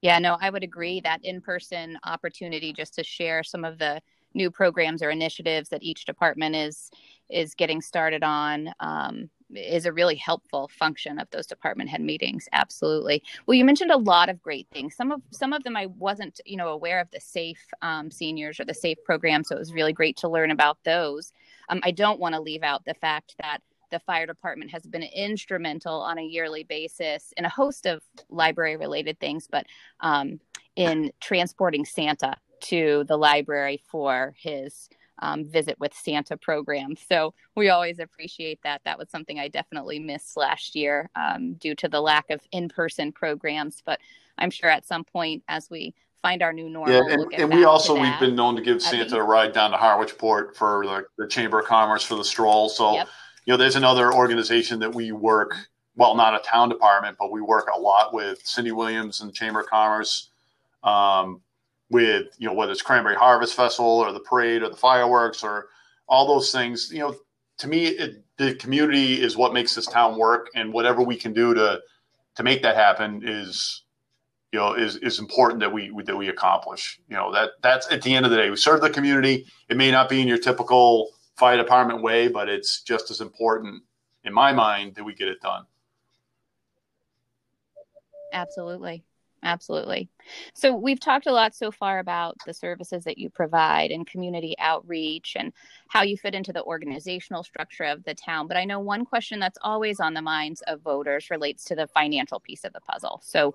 Yeah, 0.00 0.18
no, 0.20 0.36
I 0.40 0.50
would 0.50 0.62
agree 0.62 1.00
that 1.00 1.24
in 1.24 1.40
person 1.40 1.98
opportunity 2.04 2.72
just 2.72 2.94
to 2.94 3.04
share 3.04 3.42
some 3.42 3.64
of 3.64 3.78
the 3.78 4.00
new 4.34 4.50
programs 4.50 5.02
or 5.02 5.10
initiatives 5.10 5.70
that 5.70 5.82
each 5.82 6.04
department 6.04 6.54
is 6.54 6.90
is 7.30 7.54
getting 7.54 7.80
started 7.80 8.22
on 8.22 8.72
um, 8.80 9.28
is 9.54 9.86
a 9.86 9.92
really 9.92 10.14
helpful 10.14 10.68
function 10.68 11.18
of 11.18 11.28
those 11.30 11.46
department 11.46 11.90
head 11.90 12.00
meetings. 12.00 12.48
Absolutely. 12.52 13.22
Well 13.46 13.56
you 13.56 13.64
mentioned 13.64 13.90
a 13.90 13.96
lot 13.96 14.28
of 14.28 14.40
great 14.40 14.68
things. 14.70 14.94
Some 14.94 15.10
of 15.10 15.22
some 15.30 15.52
of 15.52 15.64
them 15.64 15.76
i 15.76 15.86
wasn't 15.86 16.40
you 16.44 16.56
know 16.56 16.68
aware 16.68 17.00
of 17.00 17.10
the 17.10 17.20
safe 17.20 17.66
um, 17.82 18.10
seniors 18.10 18.60
or 18.60 18.64
the 18.64 18.74
safe 18.74 18.98
program 19.04 19.42
so 19.42 19.56
it 19.56 19.58
was 19.58 19.72
really 19.72 19.92
great 19.92 20.16
to 20.18 20.28
learn 20.28 20.50
about 20.50 20.78
those 20.84 21.32
um, 21.68 21.80
I 21.82 21.90
don't 21.90 22.20
want 22.20 22.34
to 22.34 22.40
leave 22.40 22.62
out 22.62 22.84
the 22.84 22.94
fact 22.94 23.34
that 23.40 23.58
the 23.90 23.98
fire 24.00 24.26
department 24.26 24.70
has 24.70 24.82
been 24.82 25.02
instrumental 25.02 26.00
on 26.00 26.18
a 26.18 26.22
yearly 26.22 26.64
basis 26.64 27.32
in 27.36 27.44
a 27.44 27.48
host 27.48 27.86
of 27.86 28.02
library 28.28 28.76
related 28.76 29.18
things, 29.18 29.48
but 29.50 29.66
um, 30.00 30.40
in 30.76 31.10
transporting 31.20 31.84
Santa 31.84 32.34
to 32.60 33.04
the 33.08 33.16
library 33.16 33.82
for 33.86 34.34
his 34.36 34.88
um, 35.20 35.44
visit 35.44 35.78
with 35.80 35.94
Santa 35.94 36.36
program. 36.36 36.94
So 37.08 37.34
we 37.56 37.70
always 37.70 37.98
appreciate 37.98 38.60
that. 38.62 38.82
That 38.84 38.98
was 38.98 39.10
something 39.10 39.38
I 39.38 39.48
definitely 39.48 39.98
missed 39.98 40.36
last 40.36 40.76
year 40.76 41.10
um, 41.16 41.54
due 41.54 41.74
to 41.76 41.88
the 41.88 42.00
lack 42.00 42.30
of 42.30 42.40
in 42.52 42.68
person 42.68 43.12
programs. 43.12 43.82
But 43.84 44.00
I'm 44.36 44.50
sure 44.50 44.70
at 44.70 44.86
some 44.86 45.04
point, 45.04 45.42
as 45.48 45.68
we 45.70 45.94
find 46.22 46.42
our 46.42 46.52
new 46.52 46.68
normal. 46.68 46.94
Yeah, 46.94 47.14
and, 47.14 47.32
and 47.34 47.52
we 47.52 47.64
also 47.64 47.98
we've 47.98 48.18
been 48.20 48.34
known 48.34 48.56
to 48.56 48.62
give 48.62 48.82
Santa 48.82 49.16
a 49.16 49.22
ride 49.22 49.52
down 49.52 49.70
to 49.70 49.76
Harwichport 49.76 50.56
for 50.56 50.84
the, 50.84 51.04
the 51.16 51.28
Chamber 51.28 51.60
of 51.60 51.66
Commerce 51.66 52.02
for 52.02 52.16
the 52.16 52.24
stroll. 52.24 52.68
So 52.68 52.94
yep. 52.94 53.08
you 53.44 53.52
know, 53.52 53.56
there's 53.56 53.76
another 53.76 54.12
organization 54.12 54.78
that 54.80 54.94
we 54.94 55.12
work. 55.12 55.54
Well, 55.96 56.14
not 56.14 56.34
a 56.34 56.38
town 56.38 56.68
department, 56.68 57.16
but 57.18 57.32
we 57.32 57.40
work 57.40 57.68
a 57.74 57.78
lot 57.78 58.14
with 58.14 58.40
Cindy 58.44 58.72
Williams 58.72 59.20
and 59.20 59.34
Chamber 59.34 59.60
of 59.60 59.66
Commerce. 59.66 60.30
Um, 60.84 61.40
with 61.90 62.26
you 62.38 62.46
know 62.46 62.54
whether 62.54 62.72
it's 62.72 62.82
Cranberry 62.82 63.16
Harvest 63.16 63.54
Festival 63.54 63.90
or 63.90 64.12
the 64.12 64.20
parade 64.20 64.62
or 64.62 64.68
the 64.68 64.76
fireworks 64.76 65.42
or 65.42 65.68
all 66.08 66.26
those 66.26 66.52
things. 66.52 66.90
You 66.92 67.00
know, 67.00 67.16
to 67.58 67.68
me, 67.68 67.86
it, 67.86 68.22
the 68.36 68.54
community 68.54 69.20
is 69.20 69.36
what 69.36 69.52
makes 69.52 69.74
this 69.74 69.86
town 69.86 70.18
work, 70.18 70.48
and 70.54 70.72
whatever 70.72 71.02
we 71.02 71.16
can 71.16 71.32
do 71.32 71.54
to 71.54 71.80
to 72.36 72.42
make 72.42 72.62
that 72.62 72.76
happen 72.76 73.22
is 73.24 73.82
you 74.52 74.58
know 74.58 74.74
is 74.74 74.96
is 74.96 75.18
important 75.18 75.60
that 75.60 75.72
we 75.72 75.92
that 76.04 76.16
we 76.16 76.28
accomplish. 76.28 77.00
You 77.08 77.16
know 77.16 77.32
that 77.32 77.50
that's 77.62 77.90
at 77.92 78.02
the 78.02 78.14
end 78.14 78.24
of 78.24 78.30
the 78.30 78.38
day 78.38 78.50
we 78.50 78.56
serve 78.56 78.80
the 78.80 78.90
community. 78.90 79.46
It 79.68 79.76
may 79.76 79.90
not 79.90 80.08
be 80.08 80.20
in 80.20 80.28
your 80.28 80.38
typical 80.38 81.10
fire 81.36 81.56
department 81.56 82.02
way 82.02 82.26
but 82.26 82.48
it's 82.48 82.82
just 82.82 83.10
as 83.12 83.20
important 83.20 83.82
in 84.24 84.32
my 84.32 84.52
mind 84.52 84.94
that 84.96 85.04
we 85.04 85.14
get 85.14 85.28
it 85.28 85.40
done. 85.40 85.64
Absolutely. 88.32 89.04
Absolutely. 89.44 90.08
So 90.52 90.74
we've 90.74 90.98
talked 90.98 91.26
a 91.26 91.32
lot 91.32 91.54
so 91.54 91.70
far 91.70 92.00
about 92.00 92.36
the 92.44 92.52
services 92.52 93.04
that 93.04 93.18
you 93.18 93.30
provide 93.30 93.92
and 93.92 94.04
community 94.04 94.56
outreach 94.58 95.36
and 95.38 95.52
how 95.88 96.02
you 96.02 96.16
fit 96.16 96.34
into 96.34 96.52
the 96.52 96.64
organizational 96.64 97.44
structure 97.44 97.84
of 97.84 98.02
the 98.02 98.14
town 98.14 98.48
but 98.48 98.56
i 98.56 98.64
know 98.64 98.80
one 98.80 99.04
question 99.04 99.38
that's 99.38 99.58
always 99.62 100.00
on 100.00 100.12
the 100.12 100.20
minds 100.20 100.60
of 100.62 100.80
voters 100.80 101.30
relates 101.30 101.64
to 101.66 101.76
the 101.76 101.86
financial 101.86 102.40
piece 102.40 102.64
of 102.64 102.72
the 102.72 102.80
puzzle. 102.80 103.20
So 103.22 103.54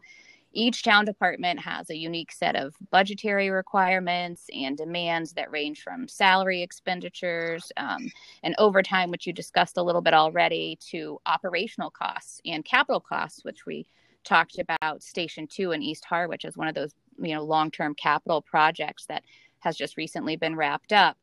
each 0.54 0.84
town 0.84 1.04
department 1.06 1.60
has 1.60 1.90
a 1.90 1.98
unique 1.98 2.32
set 2.32 2.56
of 2.56 2.76
budgetary 2.92 3.50
requirements 3.50 4.46
and 4.54 4.78
demands 4.78 5.34
that 5.34 5.52
range 5.52 5.82
from 5.82 6.08
salary 6.08 6.62
expenditures 6.62 7.72
um, 7.78 8.12
and 8.44 8.56
overtime, 8.58 9.10
which 9.10 9.26
you 9.26 9.34
discussed 9.34 9.78
a 9.78 9.84
little 9.84 10.02
bit 10.02 10.14
already, 10.14 10.78
to 10.90 11.20
operational 11.26 11.90
costs 11.90 12.40
and 12.46 12.64
capital 12.64 13.00
costs, 13.00 13.44
which 13.44 13.66
we 13.66 13.86
talked 14.24 14.60
about 14.60 15.04
Station 15.04 15.48
2 15.48 15.72
in 15.72 15.82
East 15.82 16.06
Harwich 16.06 16.46
as 16.46 16.56
one 16.56 16.68
of 16.68 16.76
those 16.76 16.94
you 17.20 17.34
know 17.34 17.44
long-term 17.44 17.96
capital 17.96 18.42
projects 18.42 19.06
that 19.08 19.24
has 19.60 19.76
just 19.76 19.98
recently 19.98 20.36
been 20.36 20.56
wrapped 20.56 20.94
up. 20.94 21.18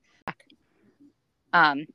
Um, 1.52 1.86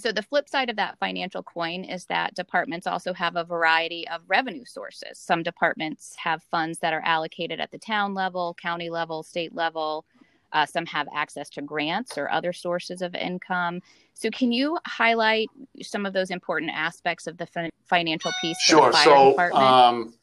so 0.00 0.12
the 0.12 0.22
flip 0.22 0.48
side 0.48 0.70
of 0.70 0.76
that 0.76 0.98
financial 0.98 1.42
coin 1.42 1.84
is 1.84 2.06
that 2.06 2.34
departments 2.34 2.86
also 2.86 3.12
have 3.12 3.36
a 3.36 3.44
variety 3.44 4.06
of 4.08 4.22
revenue 4.28 4.64
sources. 4.64 5.18
Some 5.18 5.42
departments 5.42 6.14
have 6.16 6.42
funds 6.44 6.78
that 6.78 6.92
are 6.92 7.02
allocated 7.04 7.60
at 7.60 7.70
the 7.70 7.78
town 7.78 8.14
level, 8.14 8.56
county 8.60 8.90
level, 8.90 9.22
state 9.22 9.54
level. 9.54 10.04
Uh, 10.52 10.66
some 10.66 10.84
have 10.86 11.06
access 11.14 11.48
to 11.48 11.62
grants 11.62 12.18
or 12.18 12.30
other 12.30 12.52
sources 12.52 13.02
of 13.02 13.14
income. 13.14 13.80
So, 14.14 14.30
can 14.30 14.50
you 14.50 14.78
highlight 14.86 15.48
some 15.80 16.04
of 16.04 16.12
those 16.12 16.30
important 16.30 16.72
aspects 16.74 17.28
of 17.28 17.38
the 17.38 17.46
fin- 17.46 17.70
financial 17.84 18.32
piece? 18.40 18.60
Sure. 18.60 18.92
so, 18.92 19.38
um, 19.54 20.14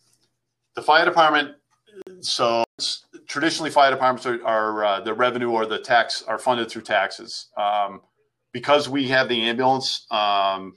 the 0.75 0.81
fire 0.81 1.05
department. 1.05 1.55
So, 2.19 2.65
traditionally, 3.27 3.71
fire 3.71 3.89
departments 3.89 4.25
are, 4.25 4.45
are 4.45 4.85
uh, 4.85 4.99
the 4.99 5.13
revenue 5.13 5.49
or 5.49 5.65
the 5.65 5.79
tax 5.79 6.23
are 6.23 6.37
funded 6.37 6.69
through 6.69 6.83
taxes. 6.83 7.47
Um, 7.57 8.01
because 8.57 8.89
we 8.89 9.07
have 9.07 9.29
the 9.29 9.43
ambulance, 9.43 10.07
um, 10.09 10.73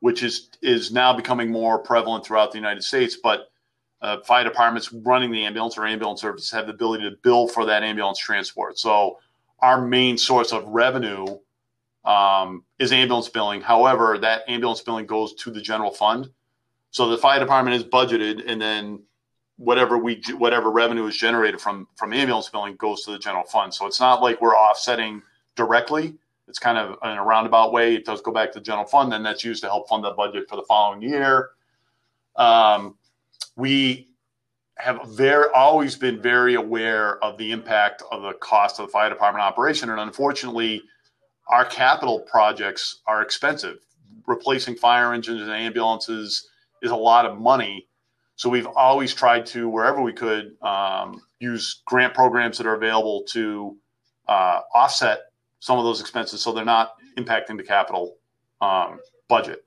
which 0.00 0.22
is 0.22 0.48
is 0.62 0.90
now 0.90 1.12
becoming 1.14 1.50
more 1.50 1.78
prevalent 1.78 2.24
throughout 2.24 2.50
the 2.50 2.56
United 2.56 2.82
States, 2.82 3.18
but 3.22 3.50
uh, 4.00 4.16
fire 4.20 4.42
departments 4.42 4.90
running 4.90 5.30
the 5.30 5.44
ambulance 5.44 5.76
or 5.76 5.84
ambulance 5.84 6.22
services 6.22 6.50
have 6.50 6.66
the 6.66 6.72
ability 6.72 7.04
to 7.04 7.14
bill 7.22 7.46
for 7.46 7.66
that 7.66 7.82
ambulance 7.82 8.18
transport. 8.18 8.78
So 8.78 9.18
our 9.60 9.86
main 9.86 10.16
source 10.16 10.50
of 10.50 10.64
revenue 10.66 11.26
um, 12.06 12.64
is 12.78 12.90
ambulance 12.90 13.28
billing. 13.28 13.60
However, 13.60 14.16
that 14.16 14.48
ambulance 14.48 14.80
billing 14.80 15.04
goes 15.04 15.34
to 15.42 15.50
the 15.50 15.60
general 15.60 15.90
fund. 15.90 16.30
So 16.90 17.10
the 17.10 17.18
fire 17.18 17.38
department 17.38 17.76
is 17.76 17.84
budgeted, 17.84 18.50
and 18.50 18.58
then 18.58 19.02
whatever 19.58 19.98
we 19.98 20.22
whatever 20.38 20.70
revenue 20.70 21.04
is 21.04 21.18
generated 21.18 21.60
from 21.60 21.86
from 21.96 22.14
ambulance 22.14 22.48
billing 22.48 22.76
goes 22.76 23.04
to 23.04 23.10
the 23.10 23.18
general 23.18 23.44
fund. 23.44 23.74
So 23.74 23.84
it's 23.84 24.00
not 24.00 24.22
like 24.22 24.40
we're 24.40 24.56
offsetting 24.56 25.20
directly 25.54 26.14
it's 26.48 26.58
kind 26.58 26.78
of 26.78 26.96
in 27.04 27.18
a 27.18 27.22
roundabout 27.22 27.72
way. 27.72 27.94
It 27.94 28.04
does 28.04 28.20
go 28.20 28.32
back 28.32 28.52
to 28.52 28.58
the 28.58 28.64
general 28.64 28.86
fund, 28.86 29.12
and 29.12 29.24
that's 29.24 29.44
used 29.44 29.62
to 29.62 29.68
help 29.68 29.88
fund 29.88 30.04
the 30.04 30.12
budget 30.12 30.48
for 30.48 30.56
the 30.56 30.62
following 30.62 31.02
year. 31.02 31.50
Um, 32.36 32.96
we 33.56 34.08
have 34.78 35.00
very 35.08 35.48
always 35.54 35.96
been 35.96 36.22
very 36.22 36.54
aware 36.54 37.22
of 37.22 37.36
the 37.36 37.52
impact 37.52 38.02
of 38.10 38.22
the 38.22 38.32
cost 38.34 38.78
of 38.78 38.86
the 38.86 38.92
fire 38.92 39.10
department 39.10 39.42
operation, 39.42 39.90
and 39.90 40.00
unfortunately, 40.00 40.82
our 41.48 41.64
capital 41.64 42.20
projects 42.20 43.00
are 43.06 43.22
expensive. 43.22 43.78
Replacing 44.26 44.76
fire 44.76 45.12
engines 45.12 45.42
and 45.42 45.50
ambulances 45.50 46.48
is 46.82 46.90
a 46.90 46.96
lot 46.96 47.26
of 47.26 47.38
money, 47.38 47.88
so 48.36 48.48
we've 48.48 48.68
always 48.68 49.12
tried 49.12 49.44
to, 49.46 49.68
wherever 49.68 50.00
we 50.00 50.12
could, 50.12 50.52
um, 50.62 51.20
use 51.40 51.82
grant 51.86 52.14
programs 52.14 52.56
that 52.58 52.66
are 52.66 52.74
available 52.74 53.24
to 53.30 53.76
uh, 54.28 54.60
offset 54.74 55.20
some 55.60 55.78
of 55.78 55.84
those 55.84 56.00
expenses, 56.00 56.40
so 56.40 56.52
they're 56.52 56.64
not 56.64 56.94
impacting 57.16 57.56
the 57.56 57.62
capital 57.62 58.16
um, 58.60 59.00
budget. 59.28 59.64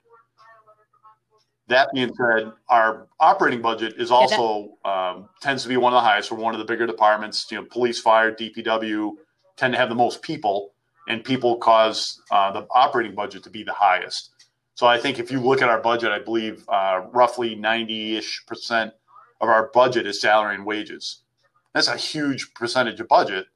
That 1.68 1.88
being 1.94 2.12
said, 2.14 2.52
our 2.68 3.06
operating 3.20 3.62
budget 3.62 3.94
is 3.96 4.10
also 4.10 4.76
um, 4.84 5.28
tends 5.40 5.62
to 5.62 5.68
be 5.68 5.76
one 5.76 5.92
of 5.92 5.96
the 5.96 6.06
highest. 6.06 6.30
We're 6.30 6.38
one 6.38 6.54
of 6.54 6.58
the 6.58 6.64
bigger 6.64 6.86
departments. 6.86 7.50
You 7.50 7.58
know, 7.58 7.66
police, 7.70 8.00
fire, 8.00 8.32
DPW 8.32 9.12
tend 9.56 9.72
to 9.72 9.78
have 9.78 9.88
the 9.88 9.94
most 9.94 10.22
people, 10.22 10.72
and 11.08 11.24
people 11.24 11.56
cause 11.56 12.20
uh, 12.30 12.50
the 12.52 12.66
operating 12.70 13.14
budget 13.14 13.42
to 13.44 13.50
be 13.50 13.62
the 13.62 13.72
highest. 13.72 14.30
So 14.74 14.86
I 14.86 14.98
think 14.98 15.18
if 15.18 15.30
you 15.30 15.40
look 15.40 15.62
at 15.62 15.68
our 15.68 15.80
budget, 15.80 16.10
I 16.10 16.18
believe 16.18 16.64
uh, 16.68 17.02
roughly 17.12 17.54
ninety-ish 17.54 18.44
percent 18.46 18.92
of 19.40 19.48
our 19.48 19.70
budget 19.72 20.06
is 20.06 20.20
salary 20.20 20.54
and 20.54 20.66
wages. 20.66 21.22
That's 21.74 21.88
a 21.88 21.96
huge 21.96 22.52
percentage 22.54 23.00
of 23.00 23.08
budget. 23.08 23.46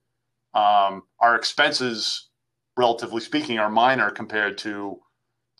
Um, 0.57 1.03
our 1.21 1.37
expenses, 1.37 2.31
relatively 2.79 3.21
speaking, 3.21 3.59
are 3.59 3.69
minor 3.69 4.11
compared 4.11 4.57
to 4.59 4.99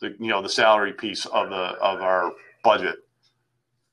the 0.01 0.15
you 0.19 0.27
know 0.27 0.41
the 0.41 0.49
salary 0.49 0.93
piece 0.93 1.25
of 1.27 1.49
the 1.49 1.55
of 1.55 2.01
our 2.01 2.31
budget. 2.63 2.95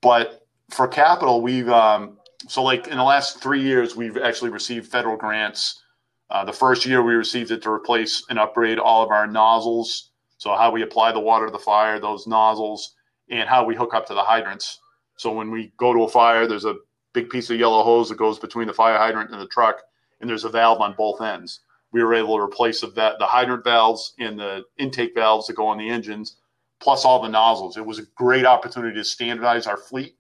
But 0.01 0.47
for 0.71 0.89
capital, 0.89 1.43
we've 1.43 1.69
um, 1.69 2.17
so 2.49 2.63
like 2.63 2.89
in 2.89 2.97
the 2.97 3.05
last 3.05 3.43
three 3.43 3.63
years, 3.63 3.95
we've 3.95 4.17
actually 4.17 4.51
received 4.51 4.91
federal 4.91 5.17
grants. 5.17 5.83
Uh, 6.31 6.43
the 6.43 6.53
first 6.53 6.87
year 6.87 7.03
we 7.03 7.13
received 7.13 7.51
it 7.51 7.63
to 7.63 7.71
replace 7.71 8.25
and 8.31 8.39
upgrade 8.39 8.79
all 8.79 9.03
of 9.03 9.11
our 9.11 9.27
nozzles. 9.27 10.11
So 10.39 10.55
how 10.57 10.71
we 10.71 10.83
apply 10.83 11.13
the 11.13 11.21
water 11.21 11.47
to 11.47 11.53
the 11.53 11.59
fire, 11.59 12.01
those 12.01 12.27
nozzles, 12.27 12.95
and 13.29 13.47
how 13.47 13.65
we 13.65 13.77
hook 13.77 13.95
up 13.95 14.07
to 14.07 14.15
the 14.15 14.23
hydrants. 14.23 14.81
So 15.17 15.33
when 15.33 15.51
we 15.51 15.73
go 15.77 15.93
to 15.93 16.05
a 16.05 16.09
fire, 16.09 16.47
there's 16.47 16.65
a 16.65 16.77
big 17.13 17.29
piece 17.29 17.51
of 17.51 17.59
yellow 17.59 17.83
hose 17.85 18.09
that 18.09 18.17
goes 18.17 18.39
between 18.39 18.67
the 18.67 18.73
fire 18.73 18.99
hydrant 18.99 19.31
and 19.31 19.41
the 19.41 19.47
truck, 19.47 19.83
and 20.21 20.29
there's 20.29 20.45
a 20.45 20.49
valve 20.49 20.81
on 20.81 20.95
both 20.97 21.21
ends 21.21 21.61
we 21.95 22.03
were 22.03 22.13
able 22.13 22.37
to 22.37 22.43
replace 22.43 22.81
the, 22.81 22.89
the 22.89 23.27
hydrant 23.27 23.63
valves 23.63 24.15
and 24.19 24.37
the 24.39 24.65
intake 24.79 25.15
valves 25.15 25.47
that 25.47 25.55
go 25.55 25.69
on 25.69 25.79
the 25.79 25.89
engines, 25.89 26.37
plus 26.81 27.05
all 27.05 27.23
the 27.23 27.29
nozzles. 27.29 27.77
It 27.77 27.87
was 27.87 28.01
a 28.01 28.07
great 28.17 28.45
opportunity 28.45 28.97
to 28.97 29.05
standardize 29.05 29.69
our 29.69 29.77
fleet. 29.77 30.17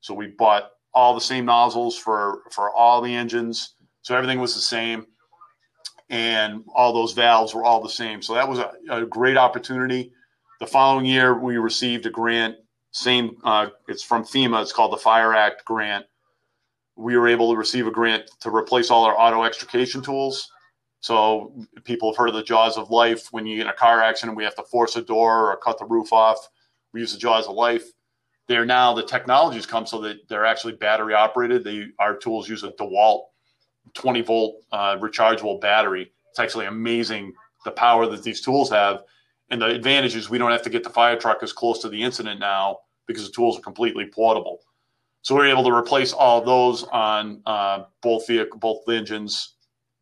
So 0.00 0.12
we 0.12 0.26
bought 0.26 0.70
all 0.92 1.14
the 1.14 1.22
same 1.22 1.46
nozzles 1.46 1.96
for 1.96 2.42
for 2.52 2.70
all 2.70 3.00
the 3.00 3.12
engines, 3.14 3.74
so 4.02 4.14
everything 4.14 4.38
was 4.38 4.54
the 4.54 4.60
same, 4.60 5.06
and 6.10 6.62
all 6.74 6.92
those 6.92 7.14
valves 7.14 7.54
were 7.54 7.64
all 7.64 7.82
the 7.82 7.88
same. 7.88 8.20
So 8.20 8.34
that 8.34 8.46
was 8.46 8.58
a, 8.58 8.72
a 8.90 9.06
great 9.06 9.38
opportunity. 9.38 10.12
The 10.60 10.66
following 10.66 11.06
year, 11.06 11.34
we 11.34 11.56
received 11.56 12.04
a 12.04 12.10
grant. 12.10 12.56
Same, 12.90 13.38
uh, 13.42 13.68
it's 13.88 14.04
from 14.04 14.24
FEMA. 14.24 14.60
It's 14.60 14.72
called 14.72 14.92
the 14.92 14.98
Fire 14.98 15.34
Act 15.34 15.64
grant. 15.64 16.04
We 16.96 17.16
were 17.16 17.28
able 17.28 17.52
to 17.52 17.58
receive 17.58 17.86
a 17.86 17.90
grant 17.90 18.30
to 18.40 18.54
replace 18.54 18.90
all 18.90 19.04
our 19.04 19.18
auto 19.18 19.42
extrication 19.42 20.02
tools 20.02 20.50
so 21.04 21.52
people 21.84 22.10
have 22.10 22.16
heard 22.16 22.30
of 22.30 22.34
the 22.34 22.42
jaws 22.42 22.78
of 22.78 22.90
life. 22.90 23.28
When 23.30 23.44
you 23.44 23.56
get 23.56 23.66
in 23.66 23.68
a 23.68 23.74
car 23.74 24.02
accident, 24.02 24.38
we 24.38 24.44
have 24.44 24.54
to 24.54 24.62
force 24.62 24.96
a 24.96 25.02
door 25.02 25.52
or 25.52 25.56
cut 25.58 25.78
the 25.78 25.84
roof 25.84 26.14
off. 26.14 26.48
We 26.94 27.00
use 27.00 27.12
the 27.12 27.18
jaws 27.18 27.46
of 27.46 27.54
life. 27.54 27.84
They're 28.48 28.64
now 28.64 28.94
the 28.94 29.02
technologies 29.02 29.66
come 29.66 29.84
so 29.84 30.00
that 30.00 30.26
they're 30.30 30.46
actually 30.46 30.76
battery 30.76 31.12
operated. 31.12 31.62
They 31.62 31.88
our 31.98 32.16
tools 32.16 32.48
use 32.48 32.64
a 32.64 32.70
DeWalt 32.70 33.24
20 33.92 34.22
volt 34.22 34.62
uh, 34.72 34.96
rechargeable 34.96 35.60
battery. 35.60 36.10
It's 36.30 36.38
actually 36.38 36.64
amazing 36.64 37.34
the 37.66 37.70
power 37.72 38.06
that 38.06 38.22
these 38.22 38.40
tools 38.40 38.70
have. 38.70 39.02
And 39.50 39.60
the 39.60 39.66
advantage 39.66 40.16
is 40.16 40.30
we 40.30 40.38
don't 40.38 40.52
have 40.52 40.62
to 40.62 40.70
get 40.70 40.84
the 40.84 40.90
fire 40.90 41.18
truck 41.18 41.42
as 41.42 41.52
close 41.52 41.80
to 41.80 41.90
the 41.90 42.02
incident 42.02 42.40
now 42.40 42.78
because 43.06 43.26
the 43.26 43.32
tools 43.32 43.58
are 43.58 43.62
completely 43.62 44.06
portable. 44.06 44.60
So 45.24 45.34
we're 45.34 45.46
able 45.46 45.64
to 45.64 45.72
replace 45.74 46.12
all 46.12 46.42
those 46.42 46.84
on 46.84 47.42
uh, 47.46 47.84
both 48.02 48.26
vehicle, 48.26 48.58
both 48.58 48.88
engines 48.88 49.54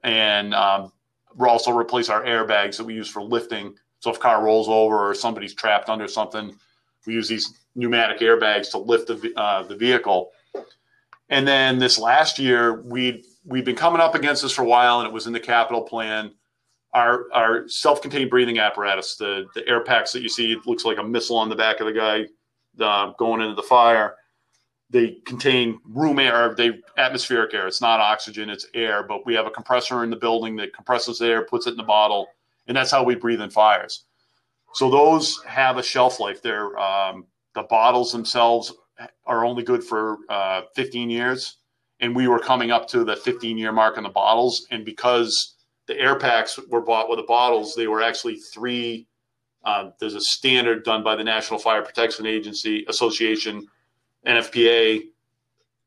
and 0.03 0.55
um, 0.55 0.93
we'll 1.37 1.51
also 1.51 1.77
replace 1.77 2.09
our 2.09 2.25
airbags 2.25 2.77
that 2.77 2.85
we 2.85 2.95
use 2.95 3.09
for 3.09 3.23
lifting. 3.23 3.75
So 4.01 4.11
if 4.11 4.17
a 4.17 4.21
car 4.21 4.43
rolls 4.43 4.69
over 4.69 4.99
or 4.99 5.15
somebody's 5.15 5.55
trapped 5.55 5.89
under 5.89 6.09
something, 6.09 6.55
we 7.07 7.15
use 7.15 7.29
these 7.29 7.55
pneumatic 7.75 8.19
airbags 8.19 8.71
to 8.73 8.79
lift 8.79 9.07
the 9.07 9.33
uh, 9.37 9.63
the 9.63 9.77
vehicle. 9.77 10.33
And 11.29 11.47
then 11.47 11.79
this 11.79 11.99
last 11.99 12.39
year, 12.39 12.83
we 12.83 13.25
we've 13.45 13.65
been 13.65 13.77
coming 13.77 14.01
up 14.01 14.15
against 14.15 14.43
this 14.43 14.53
for 14.53 14.63
a 14.63 14.67
while, 14.67 15.01
and 15.01 15.07
it 15.07 15.13
was 15.13 15.27
in 15.27 15.33
the 15.33 15.41
capital 15.41 15.83
plan. 15.83 16.33
Our 16.95 17.27
our 17.33 17.69
self-contained 17.69 18.29
breathing 18.29 18.59
apparatus, 18.59 19.17
the 19.17 19.47
the 19.55 19.67
air 19.69 19.85
packs 19.85 20.13
that 20.13 20.23
you 20.23 20.29
see, 20.29 20.57
looks 20.67 20.85
like 20.85 20.99
a 20.99 21.05
missile 21.05 21.37
on 21.37 21.49
the 21.49 21.57
back 21.57 21.81
of 21.81 21.87
the 21.87 21.93
guy 21.93 22.27
uh, 22.85 23.13
going 23.19 23.41
into 23.41 23.55
the 23.55 23.63
fire 23.63 24.17
they 24.93 25.17
contain 25.25 25.81
room 25.87 26.19
air, 26.19 26.55
they 26.55 26.79
atmospheric 26.99 27.55
air. 27.55 27.67
It's 27.67 27.81
not 27.81 27.99
oxygen, 27.99 28.51
it's 28.51 28.67
air. 28.75 29.03
But 29.03 29.25
we 29.25 29.35
have 29.35 29.47
a 29.47 29.51
compressor 29.51 30.05
in 30.05 30.11
the 30.11 30.17
building 30.17 30.55
that 30.57 30.75
compresses 30.75 31.23
air, 31.23 31.45
puts 31.45 31.67
it 31.67 31.71
in 31.71 31.77
the 31.79 31.83
bottle, 31.83 32.29
and 32.67 32.77
that's 32.77 32.91
how 32.91 33.03
we 33.03 33.15
breathe 33.15 33.41
in 33.41 33.51
fires. 33.51 34.05
So 34.75 34.91
those 34.91 35.43
have 35.45 35.79
a 35.79 35.83
shelf 35.83 36.21
life. 36.21 36.43
They're 36.43 36.79
um, 36.79 37.27
the 37.55 37.63
bottles 37.63 38.13
themselves 38.13 38.73
are 39.27 39.45
only 39.45 39.63
good 39.63 39.83
for 39.83 40.19
uh, 40.29 40.63
15 40.75 41.09
years, 41.11 41.57
and 42.01 42.15
we 42.15 42.29
were 42.29 42.39
coming 42.39 42.71
up 42.71 42.87
to 42.89 43.03
the 43.03 43.17
15 43.17 43.57
year 43.57 43.73
mark 43.73 43.97
on 43.97 44.05
the 44.05 44.11
bottles. 44.11 44.67
And 44.71 44.85
because 44.85 45.55
the 45.87 45.99
air 45.99 46.19
packs 46.19 46.59
were 46.69 46.83
bought 46.83 47.09
with 47.09 47.19
the 47.19 47.25
bottles, 47.25 47.75
they 47.75 47.87
were 47.87 48.03
actually 48.03 48.37
three. 48.37 49.07
Uh, 49.65 49.91
there's 50.01 50.15
a 50.15 50.21
standard 50.21 50.85
done 50.85 51.03
by 51.03 51.17
the 51.17 51.25
National 51.25 51.59
Fire 51.59 51.83
Protection 51.83 52.27
Agency 52.27 52.85
Association 52.89 53.67
NFPA, 54.27 55.03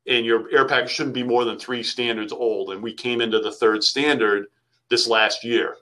and 0.06 0.24
your 0.24 0.48
air 0.52 0.66
package 0.66 0.90
shouldn't 0.90 1.14
be 1.14 1.22
more 1.22 1.44
than 1.44 1.58
three 1.58 1.82
standards 1.82 2.32
old. 2.32 2.70
And 2.70 2.82
we 2.82 2.92
came 2.92 3.20
into 3.20 3.40
the 3.40 3.52
third 3.52 3.82
standard 3.82 4.46
this 4.88 5.08
last 5.08 5.44
year. 5.44 5.76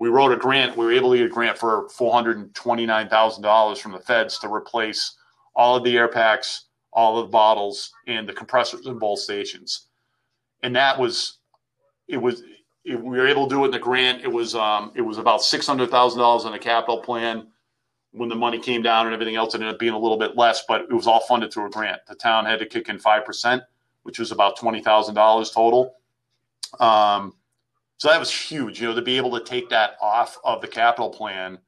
We 0.00 0.08
wrote 0.08 0.32
a 0.32 0.36
grant. 0.36 0.76
We 0.76 0.84
were 0.84 0.92
able 0.92 1.12
to 1.12 1.18
get 1.18 1.26
a 1.26 1.30
grant 1.30 1.56
for 1.56 1.88
four 1.88 2.12
hundred 2.12 2.36
and 2.38 2.54
twenty-nine 2.54 3.08
thousand 3.08 3.42
dollars 3.42 3.78
from 3.78 3.92
the 3.92 4.00
feds 4.00 4.38
to 4.40 4.52
replace 4.52 5.16
all 5.54 5.76
of 5.76 5.84
the 5.84 5.96
air 5.96 6.08
packs, 6.08 6.66
all 6.92 7.18
of 7.18 7.28
the 7.28 7.30
bottles, 7.30 7.92
and 8.06 8.28
the 8.28 8.32
compressors 8.32 8.86
in 8.86 8.98
both 8.98 9.20
stations. 9.20 9.86
And 10.62 10.74
that 10.74 10.98
was, 10.98 11.38
it 12.08 12.16
was, 12.16 12.42
it, 12.84 13.00
we 13.00 13.18
were 13.18 13.28
able 13.28 13.46
to 13.48 13.54
do 13.54 13.62
it 13.62 13.66
in 13.66 13.70
the 13.70 13.78
grant. 13.78 14.24
It 14.24 14.32
was, 14.32 14.54
um, 14.54 14.92
it 14.94 15.02
was 15.02 15.18
about 15.18 15.42
six 15.42 15.66
hundred 15.66 15.90
thousand 15.90 16.18
dollars 16.18 16.44
in 16.44 16.52
the 16.52 16.58
capital 16.58 16.98
plan 16.98 17.46
when 18.14 18.28
the 18.28 18.34
money 18.36 18.60
came 18.60 18.80
down 18.80 19.06
and 19.06 19.14
everything 19.14 19.34
else, 19.34 19.54
it 19.54 19.60
ended 19.60 19.74
up 19.74 19.80
being 19.80 19.92
a 19.92 19.98
little 19.98 20.16
bit 20.16 20.36
less, 20.36 20.64
but 20.68 20.82
it 20.82 20.92
was 20.92 21.08
all 21.08 21.20
funded 21.20 21.52
through 21.52 21.66
a 21.66 21.70
grant. 21.70 22.00
The 22.06 22.14
town 22.14 22.46
had 22.46 22.60
to 22.60 22.66
kick 22.66 22.88
in 22.88 22.98
5%, 22.98 23.62
which 24.04 24.20
was 24.20 24.30
about 24.30 24.56
$20,000 24.56 25.52
total. 25.52 25.96
Um, 26.78 27.34
so 27.96 28.08
that 28.08 28.20
was 28.20 28.32
huge, 28.32 28.80
you 28.80 28.86
know, 28.86 28.94
to 28.94 29.02
be 29.02 29.16
able 29.16 29.36
to 29.36 29.44
take 29.44 29.68
that 29.70 29.96
off 30.00 30.38
of 30.44 30.60
the 30.60 30.68
capital 30.68 31.10
plan. 31.10 31.58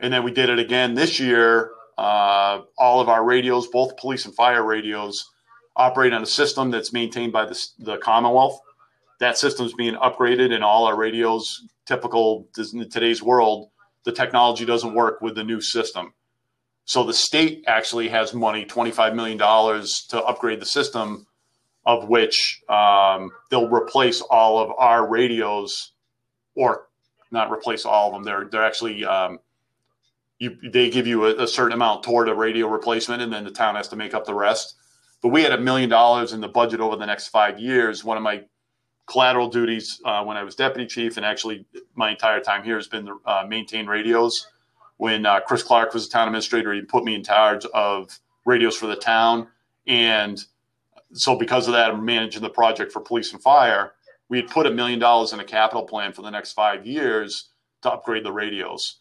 And 0.00 0.12
then 0.12 0.24
we 0.24 0.32
did 0.32 0.50
it 0.50 0.58
again 0.58 0.94
this 0.94 1.20
year. 1.20 1.70
Uh, 1.96 2.62
all 2.76 3.00
of 3.00 3.08
our 3.08 3.24
radios, 3.24 3.68
both 3.68 3.96
police 3.96 4.26
and 4.26 4.34
fire 4.34 4.64
radios, 4.64 5.30
operate 5.76 6.12
on 6.12 6.22
a 6.22 6.26
system 6.26 6.70
that's 6.70 6.92
maintained 6.92 7.32
by 7.32 7.44
the, 7.44 7.68
the 7.78 7.96
Commonwealth. 7.98 8.60
That 9.20 9.38
system's 9.38 9.72
being 9.72 9.94
upgraded, 9.94 10.52
and 10.52 10.62
all 10.62 10.84
our 10.84 10.96
radios, 10.96 11.64
typical 11.86 12.48
in 12.74 12.88
today's 12.90 13.22
world, 13.22 13.70
the 14.06 14.12
technology 14.12 14.64
doesn't 14.64 14.94
work 14.94 15.20
with 15.20 15.34
the 15.34 15.44
new 15.44 15.60
system. 15.60 16.14
So 16.84 17.02
the 17.02 17.12
state 17.12 17.64
actually 17.66 18.08
has 18.08 18.32
money, 18.32 18.64
$25 18.64 19.14
million 19.16 19.36
to 19.36 20.22
upgrade 20.24 20.60
the 20.60 20.66
system, 20.66 21.26
of 21.84 22.08
which 22.08 22.62
um, 22.68 23.30
they'll 23.50 23.68
replace 23.68 24.20
all 24.20 24.60
of 24.60 24.70
our 24.78 25.06
radios, 25.06 25.92
or 26.54 26.86
not 27.32 27.50
replace 27.50 27.84
all 27.84 28.08
of 28.08 28.14
them. 28.14 28.22
They're 28.22 28.48
they're 28.50 28.64
actually 28.64 29.04
um, 29.04 29.40
you 30.38 30.56
they 30.70 30.88
give 30.88 31.08
you 31.08 31.26
a, 31.26 31.42
a, 31.42 31.48
certain 31.48 31.72
amount 31.72 32.04
toward 32.04 32.28
a 32.28 32.34
radio 32.34 32.68
replacement, 32.68 33.22
and 33.22 33.32
then 33.32 33.44
the 33.44 33.50
town 33.50 33.74
has 33.74 33.88
to 33.88 33.96
make 33.96 34.14
up 34.14 34.24
the 34.24 34.34
rest. 34.34 34.76
But 35.22 35.28
we 35.28 35.42
had 35.42 35.52
a 35.52 35.60
million 35.60 35.90
dollars 35.90 36.32
in 36.32 36.40
the 36.40 36.48
budget 36.48 36.80
over 36.80 36.96
the 36.96 37.06
next 37.06 37.28
five 37.28 37.58
years. 37.58 38.04
One 38.04 38.16
of 38.16 38.22
my 38.22 38.44
collateral 39.06 39.48
duties 39.48 40.00
uh, 40.04 40.22
when 40.24 40.36
I 40.36 40.42
was 40.42 40.54
deputy 40.54 40.86
chief, 40.86 41.16
and 41.16 41.24
actually 41.24 41.64
my 41.94 42.10
entire 42.10 42.40
time 42.40 42.64
here 42.64 42.76
has 42.76 42.88
been 42.88 43.06
to 43.06 43.20
uh, 43.24 43.44
maintain 43.48 43.86
radios. 43.86 44.48
When 44.98 45.26
uh, 45.26 45.40
Chris 45.40 45.62
Clark 45.62 45.94
was 45.94 46.08
the 46.08 46.12
town 46.12 46.28
administrator, 46.28 46.72
he 46.72 46.82
put 46.82 47.04
me 47.04 47.14
in 47.14 47.22
charge 47.22 47.64
of 47.66 48.18
radios 48.44 48.76
for 48.76 48.86
the 48.86 48.96
town, 48.96 49.48
and 49.86 50.42
so 51.12 51.36
because 51.36 51.68
of 51.68 51.74
that, 51.74 51.90
I'm 51.90 52.04
managing 52.04 52.42
the 52.42 52.50
project 52.50 52.92
for 52.92 53.00
police 53.00 53.32
and 53.32 53.42
fire. 53.42 53.92
We 54.28 54.38
had 54.38 54.48
put 54.48 54.66
a 54.66 54.70
million 54.70 54.98
dollars 54.98 55.32
in 55.32 55.40
a 55.40 55.44
capital 55.44 55.84
plan 55.84 56.12
for 56.12 56.22
the 56.22 56.30
next 56.30 56.52
five 56.52 56.84
years 56.84 57.50
to 57.82 57.92
upgrade 57.92 58.24
the 58.24 58.32
radios. 58.32 58.98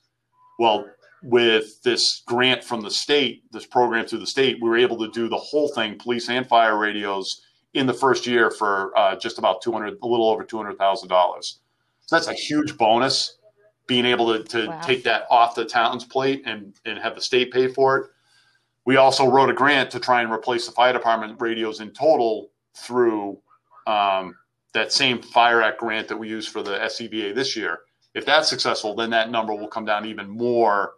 Well, 0.59 0.85
with 1.23 1.81
this 1.81 2.21
grant 2.27 2.63
from 2.63 2.81
the 2.81 2.91
state, 2.91 3.43
this 3.51 3.65
program 3.65 4.05
through 4.05 4.19
the 4.19 4.27
state, 4.27 4.57
we 4.61 4.69
were 4.69 4.77
able 4.77 4.97
to 4.99 5.09
do 5.09 5.27
the 5.27 5.37
whole 5.37 5.69
thing, 5.69 5.97
police 5.97 6.29
and 6.29 6.47
fire 6.47 6.77
radios, 6.77 7.41
in 7.75 7.85
the 7.85 7.93
first 7.93 8.25
year 8.25 8.49
for 8.49 8.97
uh, 8.97 9.15
just 9.17 9.37
about 9.37 9.61
200, 9.61 9.97
a 10.01 10.07
little 10.07 10.29
over 10.29 10.43
$200,000. 10.43 11.43
So 11.43 12.15
that's 12.15 12.27
a 12.27 12.33
huge 12.33 12.77
bonus 12.77 13.37
being 13.87 14.05
able 14.05 14.33
to, 14.33 14.43
to 14.43 14.67
wow. 14.67 14.81
take 14.81 15.03
that 15.03 15.25
off 15.29 15.55
the 15.55 15.65
town's 15.65 16.05
plate 16.05 16.43
and, 16.45 16.73
and 16.85 16.97
have 16.97 17.15
the 17.15 17.21
state 17.21 17.51
pay 17.51 17.67
for 17.67 17.97
it. 17.97 18.09
We 18.85 18.97
also 18.97 19.29
wrote 19.29 19.49
a 19.49 19.53
grant 19.53 19.91
to 19.91 19.99
try 19.99 20.21
and 20.21 20.31
replace 20.31 20.65
the 20.65 20.71
fire 20.71 20.93
department 20.93 21.39
radios 21.39 21.81
in 21.81 21.91
total 21.91 22.51
through 22.75 23.39
um, 23.87 24.35
that 24.73 24.91
same 24.91 25.21
Fire 25.21 25.61
Act 25.61 25.79
grant 25.79 26.07
that 26.07 26.17
we 26.17 26.29
used 26.29 26.49
for 26.49 26.61
the 26.61 26.77
SCBA 26.77 27.33
this 27.35 27.55
year. 27.55 27.79
If 28.13 28.25
that's 28.25 28.47
successful, 28.47 28.95
then 28.95 29.09
that 29.09 29.29
number 29.29 29.53
will 29.53 29.67
come 29.67 29.85
down 29.85 30.05
even 30.05 30.29
more 30.29 30.93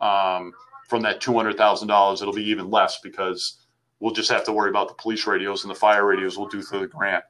um, 0.00 0.52
from 0.88 1.02
that 1.02 1.20
$200,000. 1.20 2.22
It'll 2.22 2.32
be 2.32 2.48
even 2.48 2.70
less 2.70 3.00
because 3.00 3.61
we'll 4.02 4.12
just 4.12 4.30
have 4.32 4.44
to 4.44 4.52
worry 4.52 4.68
about 4.68 4.88
the 4.88 4.94
police 4.94 5.26
radios 5.28 5.62
and 5.62 5.70
the 5.70 5.74
fire 5.76 6.04
radios 6.04 6.36
we'll 6.36 6.48
do 6.48 6.60
through 6.60 6.80
the 6.80 6.88
grant. 6.88 7.22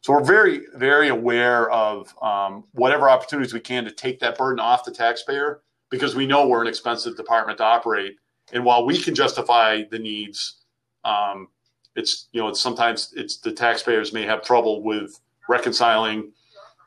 So 0.00 0.14
we're 0.14 0.24
very, 0.24 0.62
very 0.74 1.08
aware 1.08 1.70
of 1.70 2.14
um, 2.22 2.64
whatever 2.72 3.10
opportunities 3.10 3.52
we 3.52 3.60
can 3.60 3.84
to 3.84 3.90
take 3.90 4.18
that 4.20 4.38
burden 4.38 4.58
off 4.58 4.84
the 4.84 4.90
taxpayer 4.90 5.60
because 5.90 6.16
we 6.16 6.26
know 6.26 6.48
we're 6.48 6.62
an 6.62 6.66
expensive 6.66 7.14
department 7.14 7.58
to 7.58 7.64
operate. 7.64 8.16
And 8.54 8.64
while 8.64 8.86
we 8.86 8.96
can 8.98 9.14
justify 9.14 9.82
the 9.90 9.98
needs, 9.98 10.62
um, 11.04 11.48
it's 11.94 12.28
you 12.32 12.40
know 12.40 12.48
it's 12.48 12.60
sometimes 12.60 13.12
it's 13.14 13.38
the 13.38 13.52
taxpayers 13.52 14.12
may 14.12 14.22
have 14.22 14.42
trouble 14.42 14.82
with 14.82 15.20
reconciling. 15.46 16.32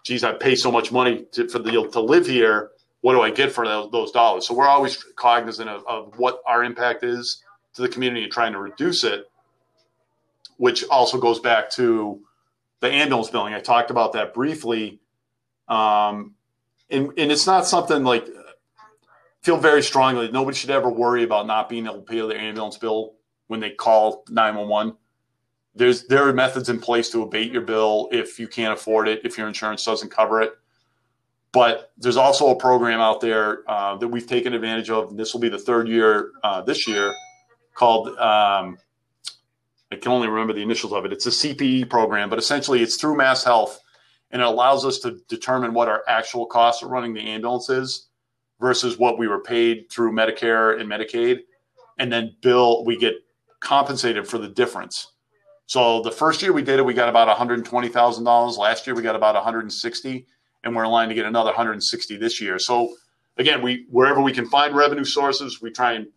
Geez, 0.04 0.24
I 0.24 0.32
pay 0.32 0.56
so 0.56 0.72
much 0.72 0.92
money 0.92 1.26
to, 1.34 1.48
for 1.48 1.60
the 1.60 1.88
to 1.92 2.00
live 2.00 2.26
here. 2.26 2.72
What 3.02 3.14
do 3.14 3.22
I 3.22 3.30
get 3.30 3.52
for 3.52 3.68
those, 3.68 4.12
dollars? 4.12 4.48
So 4.48 4.56
we're 4.56 4.68
always 4.68 5.04
cognizant 5.16 5.70
of, 5.70 5.86
of 5.88 6.18
what 6.18 6.42
our 6.48 6.64
impact 6.64 7.04
is 7.04 7.44
to 7.76 7.82
the 7.82 7.90
community 7.90 8.24
and 8.24 8.32
trying 8.32 8.54
to 8.54 8.60
reduce 8.60 9.04
it, 9.04 9.30
which 10.58 10.84
also 10.90 11.20
goes 11.20 11.40
back 11.40 11.70
to 11.72 12.22
the 12.82 12.88
ambulance 12.88 13.30
billing. 13.30 13.54
I 13.54 13.60
talked 13.60 13.92
about 13.92 14.14
that 14.14 14.34
briefly. 14.34 15.00
Um, 15.68 16.36
and, 16.90 17.12
and 17.18 17.32
it's 17.32 17.48
not 17.48 17.66
something 17.66 18.04
like 18.04 18.28
feel 19.42 19.58
very 19.58 19.82
strongly 19.82 20.28
that 20.28 20.34
nobody 20.34 20.56
should 20.56 20.70
ever 20.70 20.90
worry 20.90 21.24
about 21.24 21.48
not 21.48 21.68
being 21.70 21.86
able 21.86 21.96
to 21.96 22.02
pay 22.02 22.20
their 22.20 22.38
ambulance 22.38 22.78
bill 22.78 23.14
when 23.48 23.60
they 23.60 23.72
call 23.72 24.24
911. 24.30 24.96
There's 25.74 26.06
there 26.08 26.28
are 26.28 26.34
methods 26.34 26.70
in 26.70 26.80
place 26.80 27.10
to 27.12 27.24
abate 27.24 27.52
your 27.52 27.62
bill 27.62 28.10
if 28.12 28.40
you 28.40 28.48
can't 28.48 28.74
afford 28.74 29.08
it, 29.08 29.22
if 29.24 29.38
your 29.38 29.48
insurance 29.48 29.86
doesn't 29.86 30.10
cover 30.10 30.42
it. 30.42 30.54
But 31.54 31.92
there's 31.98 32.18
also 32.18 32.50
a 32.50 32.56
program 32.56 33.00
out 33.00 33.20
there 33.20 33.70
uh, 33.70 33.98
that 33.98 34.08
we've 34.08 34.28
taken 34.28 34.54
advantage 34.54 34.90
of. 34.90 35.18
This 35.18 35.34
will 35.34 35.42
be 35.42 35.50
the 35.50 35.60
third 35.60 35.88
year 35.88 36.32
uh, 36.44 36.62
this 36.62 36.88
year, 36.88 37.14
called 37.74 38.10
um, 38.18 38.78
I 39.92 39.98
can 39.98 40.12
only 40.12 40.28
remember 40.28 40.54
the 40.54 40.62
initials 40.62 40.94
of 40.94 41.06
it. 41.06 41.12
It's 41.12 41.26
a 41.26 41.30
CPE 41.30 41.90
program, 41.90 42.30
but 42.30 42.40
essentially 42.40 42.82
it's 42.82 42.96
through 42.96 43.18
Mass 43.18 43.44
Health, 43.44 43.80
and 44.32 44.42
it 44.42 44.46
allows 44.46 44.86
us 44.86 45.00
to 45.00 45.20
determine 45.28 45.74
what 45.74 45.90
our 45.90 46.04
actual 46.08 46.46
costs 46.46 46.82
of 46.82 46.90
running 46.90 47.14
the 47.14 47.22
ambulance 47.22 47.70
is 47.70 48.08
versus 48.60 48.98
what 48.98 49.18
we 49.18 49.28
were 49.28 49.42
paid 49.42 49.90
through 49.90 50.14
Medicare 50.14 50.80
and 50.80 50.90
Medicaid, 50.90 51.40
and 52.00 52.12
then 52.12 52.36
bill 52.42 52.86
we 52.86 52.98
get 52.98 53.16
compensated 53.60 54.28
for 54.28 54.38
the 54.38 54.48
difference. 54.48 55.12
So 55.66 56.02
the 56.02 56.12
first 56.12 56.42
year 56.42 56.54
we 56.54 56.64
did 56.64 56.80
it, 56.80 56.86
we 56.86 56.94
got 56.94 57.10
about 57.10 57.28
one 57.28 57.38
hundred 57.38 57.64
twenty 57.66 57.90
thousand 57.90 58.24
dollars. 58.24 58.58
Last 58.58 58.86
year 58.86 58.96
we 58.96 59.02
got 59.02 59.16
about 59.16 59.36
one 59.36 59.44
hundred 59.44 59.62
and 59.62 59.74
sixty, 59.74 60.26
and 60.64 60.76
we're 60.76 60.86
in 60.86 60.92
line 60.92 61.10
to 61.10 61.16
get 61.16 61.26
another 61.26 61.50
one 61.50 61.56
hundred 61.56 61.82
sixty 61.84 62.18
this 62.18 62.40
year. 62.40 62.60
So 62.60 62.94
again, 63.38 63.62
we 63.62 63.86
wherever 63.90 64.22
we 64.22 64.32
can 64.32 64.48
find 64.48 64.76
revenue 64.76 65.06
sources, 65.06 65.62
we 65.62 65.72
try 65.72 65.94
and 65.94 66.08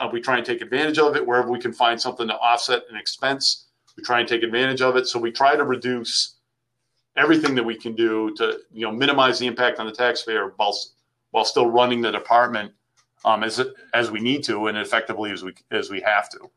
uh, 0.00 0.08
we 0.10 0.20
try 0.20 0.38
and 0.38 0.46
take 0.46 0.62
advantage 0.62 0.98
of 0.98 1.14
it 1.14 1.24
wherever 1.24 1.50
we 1.50 1.60
can 1.60 1.72
find 1.72 2.00
something 2.00 2.26
to 2.26 2.34
offset 2.34 2.82
an 2.90 2.96
expense. 2.96 3.66
We 3.96 4.02
try 4.02 4.20
and 4.20 4.28
take 4.28 4.42
advantage 4.42 4.80
of 4.80 4.96
it. 4.96 5.06
So 5.06 5.18
we 5.18 5.30
try 5.30 5.54
to 5.54 5.64
reduce 5.64 6.36
everything 7.16 7.54
that 7.54 7.64
we 7.64 7.76
can 7.76 7.94
do 7.94 8.34
to 8.36 8.58
you 8.72 8.86
know 8.86 8.92
minimize 8.92 9.38
the 9.38 9.46
impact 9.46 9.78
on 9.78 9.86
the 9.86 9.92
taxpayer 9.92 10.54
while 10.56 10.76
while 11.32 11.44
still 11.44 11.70
running 11.70 12.00
the 12.00 12.10
department 12.10 12.72
um, 13.24 13.44
as 13.44 13.62
as 13.92 14.10
we 14.10 14.20
need 14.20 14.42
to 14.44 14.68
and 14.68 14.78
effectively 14.78 15.30
as 15.30 15.44
we 15.44 15.52
as 15.70 15.90
we 15.90 16.00
have 16.00 16.30
to. 16.30 16.50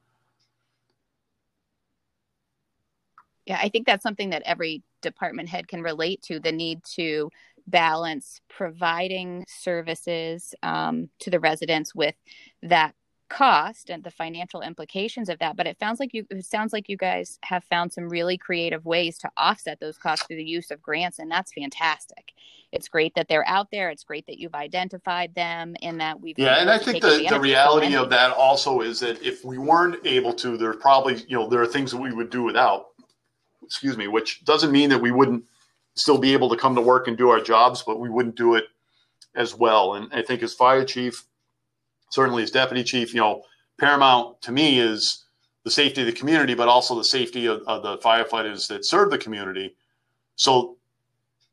Yeah, 3.46 3.60
I 3.62 3.68
think 3.68 3.86
that's 3.86 4.04
something 4.04 4.30
that 4.30 4.44
every 4.46 4.84
department 5.02 5.50
head 5.50 5.68
can 5.68 5.82
relate 5.82 6.22
to 6.24 6.40
the 6.40 6.52
need 6.54 6.82
to 6.96 7.30
balance 7.68 8.40
providing 8.50 9.44
services 9.50 10.56
um, 10.64 11.10
to 11.20 11.30
the 11.30 11.42
residents 11.42 11.94
with 11.94 12.16
that 12.62 12.96
cost 13.34 13.90
and 13.90 14.04
the 14.04 14.12
financial 14.12 14.62
implications 14.62 15.28
of 15.28 15.40
that 15.40 15.58
but 15.58 15.66
it 15.66 15.80
sounds 15.80 16.00
like 16.00 16.14
you 16.14 16.24
it 16.30 16.46
sounds 16.46 16.72
like 16.72 16.88
you 16.88 16.96
guys 16.96 17.40
have 17.44 17.64
found 17.64 17.92
some 17.92 18.08
really 18.08 18.38
creative 18.38 18.86
ways 18.86 19.18
to 19.18 19.30
offset 19.38 19.80
those 19.80 19.98
costs 19.98 20.26
through 20.28 20.36
the 20.36 20.44
use 20.44 20.70
of 20.70 20.82
grants 20.82 21.18
and 21.20 21.32
that's 21.32 21.52
fantastic. 21.54 22.34
It's 22.72 22.88
great 22.88 23.14
that 23.16 23.28
they're 23.28 23.48
out 23.48 23.70
there. 23.72 23.90
It's 23.90 24.04
great 24.04 24.26
that 24.28 24.40
you've 24.40 24.56
identified 24.56 25.34
them 25.36 25.76
and 25.82 26.00
that 26.00 26.20
we've 26.20 26.38
yeah 26.38 26.60
and 26.60 26.70
i 26.70 26.78
think 26.78 27.02
the, 27.02 27.26
the 27.30 27.40
reality 27.40 27.96
of 27.96 28.10
that 28.10 28.32
also 28.32 28.82
is 28.82 29.00
that 29.00 29.22
if 29.22 29.44
we 29.44 29.58
weren't 29.58 30.06
able 30.06 30.34
to 30.34 30.58
there's 30.58 30.78
probably 30.78 31.16
you 31.28 31.38
know 31.38 31.48
there 31.48 31.62
are 31.62 31.68
things 31.68 31.92
that 31.92 31.98
we 31.98 32.14
would 32.14 32.30
do 32.30 32.44
without 32.44 32.88
excuse 33.64 33.98
me 33.98 34.08
which 34.08 34.44
doesn't 34.46 34.72
mean 34.72 34.90
that 34.90 35.02
we 35.02 35.12
wouldn't 35.12 35.44
still 35.96 36.18
be 36.18 36.34
able 36.34 36.50
to 36.50 36.58
come 36.58 36.76
to 36.76 36.82
work 36.82 37.08
and 37.08 37.18
do 37.18 37.30
our 37.30 37.40
jobs 37.40 37.84
but 37.86 38.00
we 38.00 38.10
wouldn't 38.10 38.36
do 38.36 38.56
it 38.56 38.66
as 39.36 39.56
well. 39.56 39.96
And 39.96 40.14
i 40.14 40.22
think 40.22 40.44
as 40.44 40.54
fire 40.54 40.86
chief 40.86 41.26
certainly 42.14 42.44
as 42.44 42.52
deputy 42.52 42.84
chief, 42.84 43.12
you 43.12 43.20
know, 43.20 43.42
paramount 43.80 44.40
to 44.40 44.52
me 44.52 44.80
is 44.80 45.26
the 45.64 45.72
safety 45.72 46.02
of 46.02 46.08
the 46.08 46.14
community, 46.14 46.54
but 46.54 46.68
also 46.68 46.94
the 46.96 47.04
safety 47.04 47.48
of, 47.48 47.64
of 47.66 47.82
the 47.82 47.98
firefighters 47.98 48.68
that 48.68 48.86
serve 48.86 49.10
the 49.10 49.18
community. 49.18 49.76
So, 50.36 50.78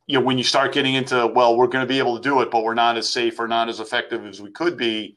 you 0.07 0.19
know, 0.19 0.25
when 0.25 0.37
you 0.37 0.45
start 0.45 0.75
getting 0.75 0.95
into, 0.95 1.27
well, 1.29 1.57
we're 1.57 1.67
going 1.67 1.87
to 1.87 1.89
be 1.89 1.99
able 1.99 2.15
to 2.15 2.23
do 2.23 2.43
it, 2.43 2.51
but 2.51 2.63
we're 2.63 2.75
not 2.75 2.99
as 2.99 3.11
safe 3.11 3.41
or 3.41 3.49
not 3.49 3.71
as 3.71 3.81
effective 3.81 4.27
as 4.27 4.43
we 4.43 4.51
could 4.51 4.77
be, 4.77 5.17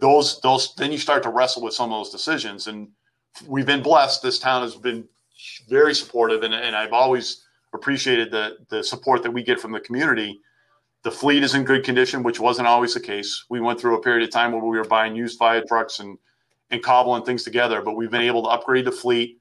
those, 0.00 0.40
those, 0.40 0.74
then 0.76 0.90
you 0.90 0.98
start 0.98 1.22
to 1.24 1.28
wrestle 1.28 1.62
with 1.62 1.74
some 1.74 1.92
of 1.92 1.98
those 1.98 2.10
decisions. 2.10 2.66
And 2.66 2.88
we've 3.46 3.66
been 3.66 3.82
blessed. 3.82 4.22
This 4.22 4.38
town 4.38 4.62
has 4.62 4.74
been 4.74 5.06
very 5.68 5.94
supportive, 5.94 6.44
and, 6.44 6.54
and 6.54 6.74
I've 6.74 6.94
always 6.94 7.44
appreciated 7.74 8.30
the, 8.30 8.56
the 8.70 8.82
support 8.82 9.22
that 9.22 9.30
we 9.30 9.42
get 9.42 9.60
from 9.60 9.72
the 9.72 9.80
community 9.80 10.40
the 11.06 11.12
fleet 11.12 11.44
is 11.44 11.54
in 11.54 11.62
good 11.62 11.84
condition, 11.84 12.24
which 12.24 12.40
wasn't 12.40 12.66
always 12.66 12.94
the 12.94 12.98
case. 12.98 13.44
We 13.48 13.60
went 13.60 13.80
through 13.80 13.96
a 13.96 14.02
period 14.02 14.24
of 14.24 14.32
time 14.32 14.50
where 14.50 14.60
we 14.60 14.76
were 14.76 14.82
buying 14.82 15.14
used 15.14 15.38
fire 15.38 15.62
trucks 15.64 16.00
and 16.00 16.18
and 16.68 16.82
cobbling 16.82 17.22
things 17.22 17.44
together, 17.44 17.80
but 17.80 17.94
we've 17.94 18.10
been 18.10 18.22
able 18.22 18.42
to 18.42 18.48
upgrade 18.48 18.86
the 18.86 18.90
fleet. 18.90 19.40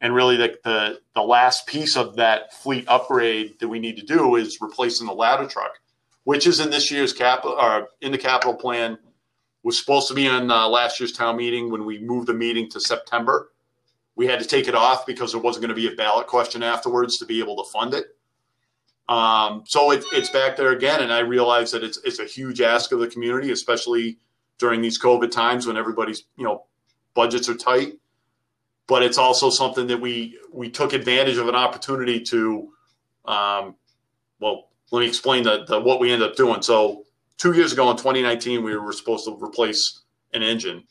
And 0.00 0.14
really, 0.14 0.36
the, 0.36 0.56
the 0.62 1.00
the 1.16 1.22
last 1.22 1.66
piece 1.66 1.96
of 1.96 2.14
that 2.14 2.54
fleet 2.54 2.84
upgrade 2.86 3.58
that 3.58 3.66
we 3.66 3.80
need 3.80 3.96
to 3.96 4.06
do 4.06 4.36
is 4.36 4.58
replacing 4.60 5.08
the 5.08 5.12
ladder 5.12 5.48
truck, 5.48 5.80
which 6.22 6.46
is 6.46 6.60
in 6.60 6.70
this 6.70 6.92
year's 6.92 7.12
capital 7.12 7.56
or 7.56 7.72
uh, 7.72 7.84
in 8.00 8.12
the 8.12 8.18
capital 8.18 8.54
plan. 8.54 8.96
Was 9.64 9.80
supposed 9.80 10.06
to 10.08 10.14
be 10.14 10.28
on 10.28 10.48
uh, 10.48 10.68
last 10.68 11.00
year's 11.00 11.10
town 11.10 11.36
meeting 11.36 11.72
when 11.72 11.84
we 11.84 11.98
moved 11.98 12.28
the 12.28 12.34
meeting 12.34 12.70
to 12.70 12.80
September. 12.80 13.50
We 14.14 14.28
had 14.28 14.38
to 14.38 14.46
take 14.46 14.68
it 14.68 14.76
off 14.76 15.06
because 15.06 15.32
there 15.32 15.40
wasn't 15.40 15.62
going 15.62 15.74
to 15.74 15.88
be 15.88 15.92
a 15.92 15.96
ballot 15.96 16.28
question 16.28 16.62
afterwards 16.62 17.18
to 17.18 17.26
be 17.26 17.40
able 17.40 17.56
to 17.64 17.68
fund 17.68 17.94
it. 17.94 18.16
Um, 19.10 19.64
so 19.66 19.90
it, 19.90 20.04
it's 20.12 20.30
back 20.30 20.56
there 20.56 20.70
again, 20.70 21.02
and 21.02 21.12
I 21.12 21.18
realize 21.18 21.72
that 21.72 21.82
it's 21.82 21.98
it's 22.04 22.20
a 22.20 22.24
huge 22.24 22.60
ask 22.60 22.92
of 22.92 23.00
the 23.00 23.08
community, 23.08 23.50
especially 23.50 24.18
during 24.58 24.80
these 24.80 25.00
COVID 25.00 25.32
times 25.32 25.66
when 25.66 25.76
everybody's 25.76 26.24
you 26.36 26.44
know 26.44 26.66
budgets 27.12 27.48
are 27.48 27.56
tight. 27.56 27.94
But 28.86 29.02
it's 29.02 29.18
also 29.18 29.50
something 29.50 29.88
that 29.88 30.00
we 30.00 30.38
we 30.52 30.70
took 30.70 30.92
advantage 30.92 31.38
of 31.38 31.48
an 31.48 31.56
opportunity 31.56 32.20
to, 32.20 32.68
um, 33.24 33.74
well, 34.38 34.68
let 34.92 35.00
me 35.00 35.08
explain 35.08 35.42
the, 35.42 35.64
the 35.64 35.80
what 35.80 35.98
we 35.98 36.12
ended 36.12 36.30
up 36.30 36.36
doing. 36.36 36.62
So 36.62 37.02
two 37.36 37.52
years 37.52 37.72
ago 37.72 37.90
in 37.90 37.96
2019, 37.96 38.62
we 38.62 38.76
were 38.76 38.92
supposed 38.92 39.24
to 39.24 39.36
replace 39.42 40.02
an 40.34 40.44
engine. 40.44 40.84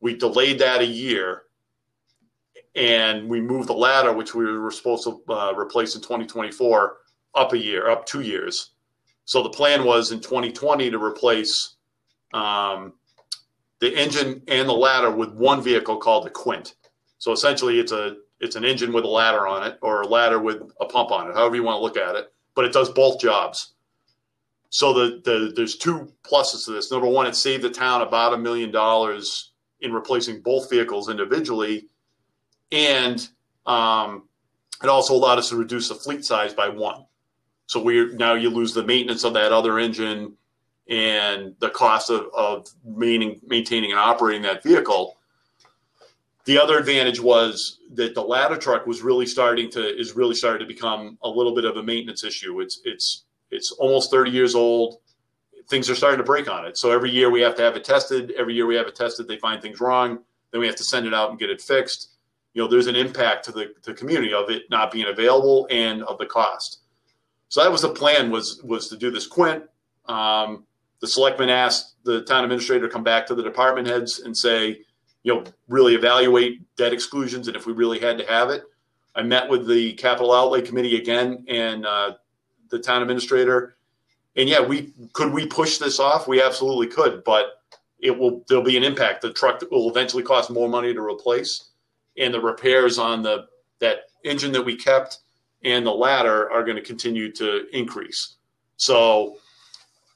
We 0.00 0.16
delayed 0.16 0.58
that 0.58 0.80
a 0.80 0.86
year, 0.86 1.42
and 2.74 3.28
we 3.28 3.40
moved 3.40 3.68
the 3.68 3.74
ladder, 3.74 4.12
which 4.12 4.34
we 4.34 4.50
were 4.58 4.72
supposed 4.72 5.04
to 5.04 5.22
uh, 5.32 5.54
replace 5.56 5.94
in 5.94 6.00
2024 6.00 6.96
up 7.34 7.52
a 7.52 7.58
year, 7.58 7.88
up 7.88 8.06
two 8.06 8.20
years. 8.20 8.70
So 9.24 9.42
the 9.42 9.50
plan 9.50 9.84
was 9.84 10.10
in 10.10 10.20
2020 10.20 10.90
to 10.90 11.02
replace 11.02 11.76
um, 12.32 12.94
the 13.80 13.94
engine 13.96 14.42
and 14.48 14.68
the 14.68 14.74
ladder 14.74 15.10
with 15.10 15.32
one 15.32 15.62
vehicle 15.62 15.96
called 15.96 16.26
the 16.26 16.30
Quint. 16.30 16.74
So 17.18 17.32
essentially, 17.32 17.78
it's 17.78 17.92
a 17.92 18.16
it's 18.40 18.56
an 18.56 18.64
engine 18.64 18.92
with 18.92 19.04
a 19.04 19.08
ladder 19.08 19.46
on 19.46 19.66
it, 19.66 19.78
or 19.82 20.00
a 20.00 20.06
ladder 20.06 20.38
with 20.38 20.62
a 20.80 20.86
pump 20.86 21.10
on 21.12 21.28
it, 21.28 21.34
however 21.34 21.56
you 21.56 21.62
want 21.62 21.76
to 21.76 21.82
look 21.82 21.96
at 21.96 22.16
it. 22.16 22.32
But 22.54 22.64
it 22.64 22.72
does 22.72 22.90
both 22.90 23.20
jobs. 23.20 23.74
So 24.70 24.92
the, 24.92 25.20
the 25.24 25.52
there's 25.54 25.76
two 25.76 26.12
pluses 26.22 26.64
to 26.64 26.72
this. 26.72 26.90
Number 26.90 27.08
one, 27.08 27.26
it 27.26 27.34
saved 27.34 27.62
the 27.62 27.70
town 27.70 28.02
about 28.02 28.32
a 28.32 28.38
million 28.38 28.70
dollars 28.70 29.52
in 29.80 29.92
replacing 29.92 30.40
both 30.40 30.70
vehicles 30.70 31.08
individually, 31.08 31.88
and 32.72 33.28
um, 33.66 34.28
it 34.82 34.88
also 34.88 35.14
allowed 35.14 35.38
us 35.38 35.50
to 35.50 35.56
reduce 35.56 35.88
the 35.88 35.94
fleet 35.94 36.24
size 36.24 36.54
by 36.54 36.68
one. 36.68 37.04
So 37.70 37.80
we 37.80 38.12
now 38.16 38.34
you 38.34 38.50
lose 38.50 38.74
the 38.74 38.82
maintenance 38.82 39.22
of 39.22 39.32
that 39.34 39.52
other 39.52 39.78
engine 39.78 40.36
and 40.88 41.54
the 41.60 41.70
cost 41.70 42.10
of, 42.10 42.26
of 42.34 42.66
maintaining, 42.84 43.40
maintaining 43.46 43.92
and 43.92 44.00
operating 44.00 44.42
that 44.42 44.64
vehicle. 44.64 45.16
the 46.46 46.58
other 46.58 46.78
advantage 46.78 47.20
was 47.20 47.78
that 47.94 48.16
the 48.16 48.22
ladder 48.22 48.56
truck 48.56 48.88
was 48.88 49.02
really 49.02 49.24
starting 49.24 49.70
to 49.70 49.96
is 49.96 50.16
really 50.16 50.34
starting 50.34 50.66
to 50.66 50.74
become 50.74 51.16
a 51.22 51.28
little 51.28 51.54
bit 51.54 51.64
of 51.64 51.76
a 51.76 51.82
maintenance 51.84 52.24
issue. 52.24 52.60
It's 52.60 52.80
it's 52.84 53.26
it's 53.52 53.70
almost 53.70 54.10
30 54.10 54.32
years 54.32 54.56
old. 54.56 54.96
Things 55.68 55.88
are 55.88 55.94
starting 55.94 56.18
to 56.18 56.24
break 56.24 56.50
on 56.50 56.66
it. 56.66 56.76
So 56.76 56.90
every 56.90 57.12
year 57.12 57.30
we 57.30 57.40
have 57.42 57.54
to 57.54 57.62
have 57.62 57.76
it 57.76 57.84
tested. 57.84 58.32
Every 58.36 58.54
year 58.54 58.66
we 58.66 58.74
have 58.74 58.88
it 58.88 58.96
tested, 58.96 59.28
they 59.28 59.38
find 59.38 59.62
things 59.62 59.78
wrong. 59.80 60.18
Then 60.50 60.60
we 60.60 60.66
have 60.66 60.74
to 60.74 60.84
send 60.92 61.06
it 61.06 61.14
out 61.14 61.30
and 61.30 61.38
get 61.38 61.50
it 61.50 61.60
fixed. 61.60 62.16
You 62.52 62.62
know, 62.62 62.68
there's 62.68 62.88
an 62.88 62.96
impact 62.96 63.44
to 63.44 63.52
the, 63.52 63.72
the 63.84 63.94
community 63.94 64.34
of 64.34 64.50
it 64.50 64.64
not 64.70 64.90
being 64.90 65.06
available 65.06 65.68
and 65.70 66.02
of 66.02 66.18
the 66.18 66.26
cost. 66.26 66.80
So 67.50 67.62
that 67.62 67.70
was 67.70 67.82
the 67.82 67.90
plan 67.90 68.30
was 68.30 68.62
was 68.62 68.88
to 68.88 68.96
do 68.96 69.10
this 69.10 69.26
quint. 69.26 69.64
Um, 70.06 70.64
the 71.00 71.06
selectmen 71.06 71.50
asked 71.50 71.96
the 72.04 72.22
town 72.22 72.44
administrator 72.44 72.86
to 72.86 72.92
come 72.92 73.04
back 73.04 73.26
to 73.26 73.34
the 73.34 73.42
department 73.42 73.88
heads 73.88 74.20
and 74.20 74.36
say, 74.36 74.80
you 75.24 75.34
know, 75.34 75.44
really 75.68 75.94
evaluate 75.94 76.62
debt 76.76 76.92
exclusions 76.92 77.48
and 77.48 77.56
if 77.56 77.66
we 77.66 77.72
really 77.72 77.98
had 77.98 78.18
to 78.18 78.26
have 78.26 78.50
it. 78.50 78.62
I 79.16 79.22
met 79.22 79.50
with 79.50 79.66
the 79.66 79.94
capital 79.94 80.32
outlay 80.32 80.62
committee 80.62 80.96
again 80.96 81.44
and 81.48 81.84
uh, 81.84 82.12
the 82.70 82.78
town 82.78 83.02
administrator. 83.02 83.76
And 84.36 84.48
yeah, 84.48 84.60
we 84.60 84.92
could 85.12 85.32
we 85.32 85.44
push 85.46 85.78
this 85.78 85.98
off? 85.98 86.28
We 86.28 86.40
absolutely 86.40 86.86
could, 86.86 87.24
but 87.24 87.60
it 87.98 88.16
will 88.16 88.44
there'll 88.48 88.62
be 88.62 88.76
an 88.76 88.84
impact. 88.84 89.22
The 89.22 89.32
truck 89.32 89.60
will 89.72 89.90
eventually 89.90 90.22
cost 90.22 90.50
more 90.50 90.68
money 90.68 90.94
to 90.94 91.00
replace, 91.00 91.70
and 92.16 92.32
the 92.32 92.40
repairs 92.40 92.96
on 92.96 93.22
the 93.22 93.48
that 93.80 94.02
engine 94.24 94.52
that 94.52 94.64
we 94.64 94.76
kept 94.76 95.18
and 95.62 95.86
the 95.86 95.90
ladder 95.90 96.50
are 96.50 96.64
going 96.64 96.76
to 96.76 96.82
continue 96.82 97.32
to 97.32 97.66
increase. 97.72 98.36
So 98.76 99.36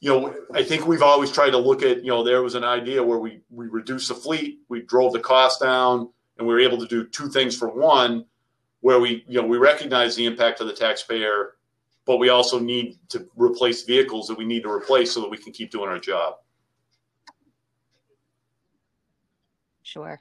you 0.05 0.11
know, 0.11 0.35
I 0.53 0.63
think 0.63 0.87
we've 0.87 1.03
always 1.03 1.33
tried 1.33 1.53
to 1.53 1.57
look 1.57 1.83
at, 1.83 2.05
you 2.05 2.11
know, 2.11 2.23
there 2.23 2.43
was 2.43 2.55
an 2.55 2.63
idea 2.63 3.03
where 3.03 3.19
we 3.19 3.41
we 3.49 3.69
reduced 3.69 4.09
the 4.09 4.15
fleet, 4.15 4.59
we 4.69 4.83
drove 4.83 5.15
the 5.15 5.19
cost 5.19 5.63
down, 5.63 6.11
and 6.37 6.47
we 6.47 6.53
were 6.53 6.61
able 6.61 6.77
to 6.77 6.87
do 6.87 7.07
two 7.07 7.31
things 7.31 7.57
for 7.57 7.71
one, 7.71 8.27
where 8.81 9.01
we, 9.01 9.25
you 9.27 9.41
know, 9.41 9.47
we 9.47 9.57
recognize 9.57 10.15
the 10.15 10.27
impact 10.27 10.61
of 10.61 10.67
the 10.67 10.75
taxpayer, 10.75 11.55
but 12.05 12.19
we 12.19 12.29
also 12.29 12.59
need 12.59 12.99
to 13.09 13.27
replace 13.35 13.85
vehicles 13.85 14.29
that 14.29 14.37
we 14.37 14.45
need 14.45 14.65
to 14.65 14.71
replace 14.71 15.11
so 15.11 15.23
that 15.23 15.31
we 15.31 15.39
can 15.39 15.55
keep 15.55 15.71
doing 15.71 15.89
our 15.89 15.99
job. 15.99 16.35
Sure. 19.83 20.19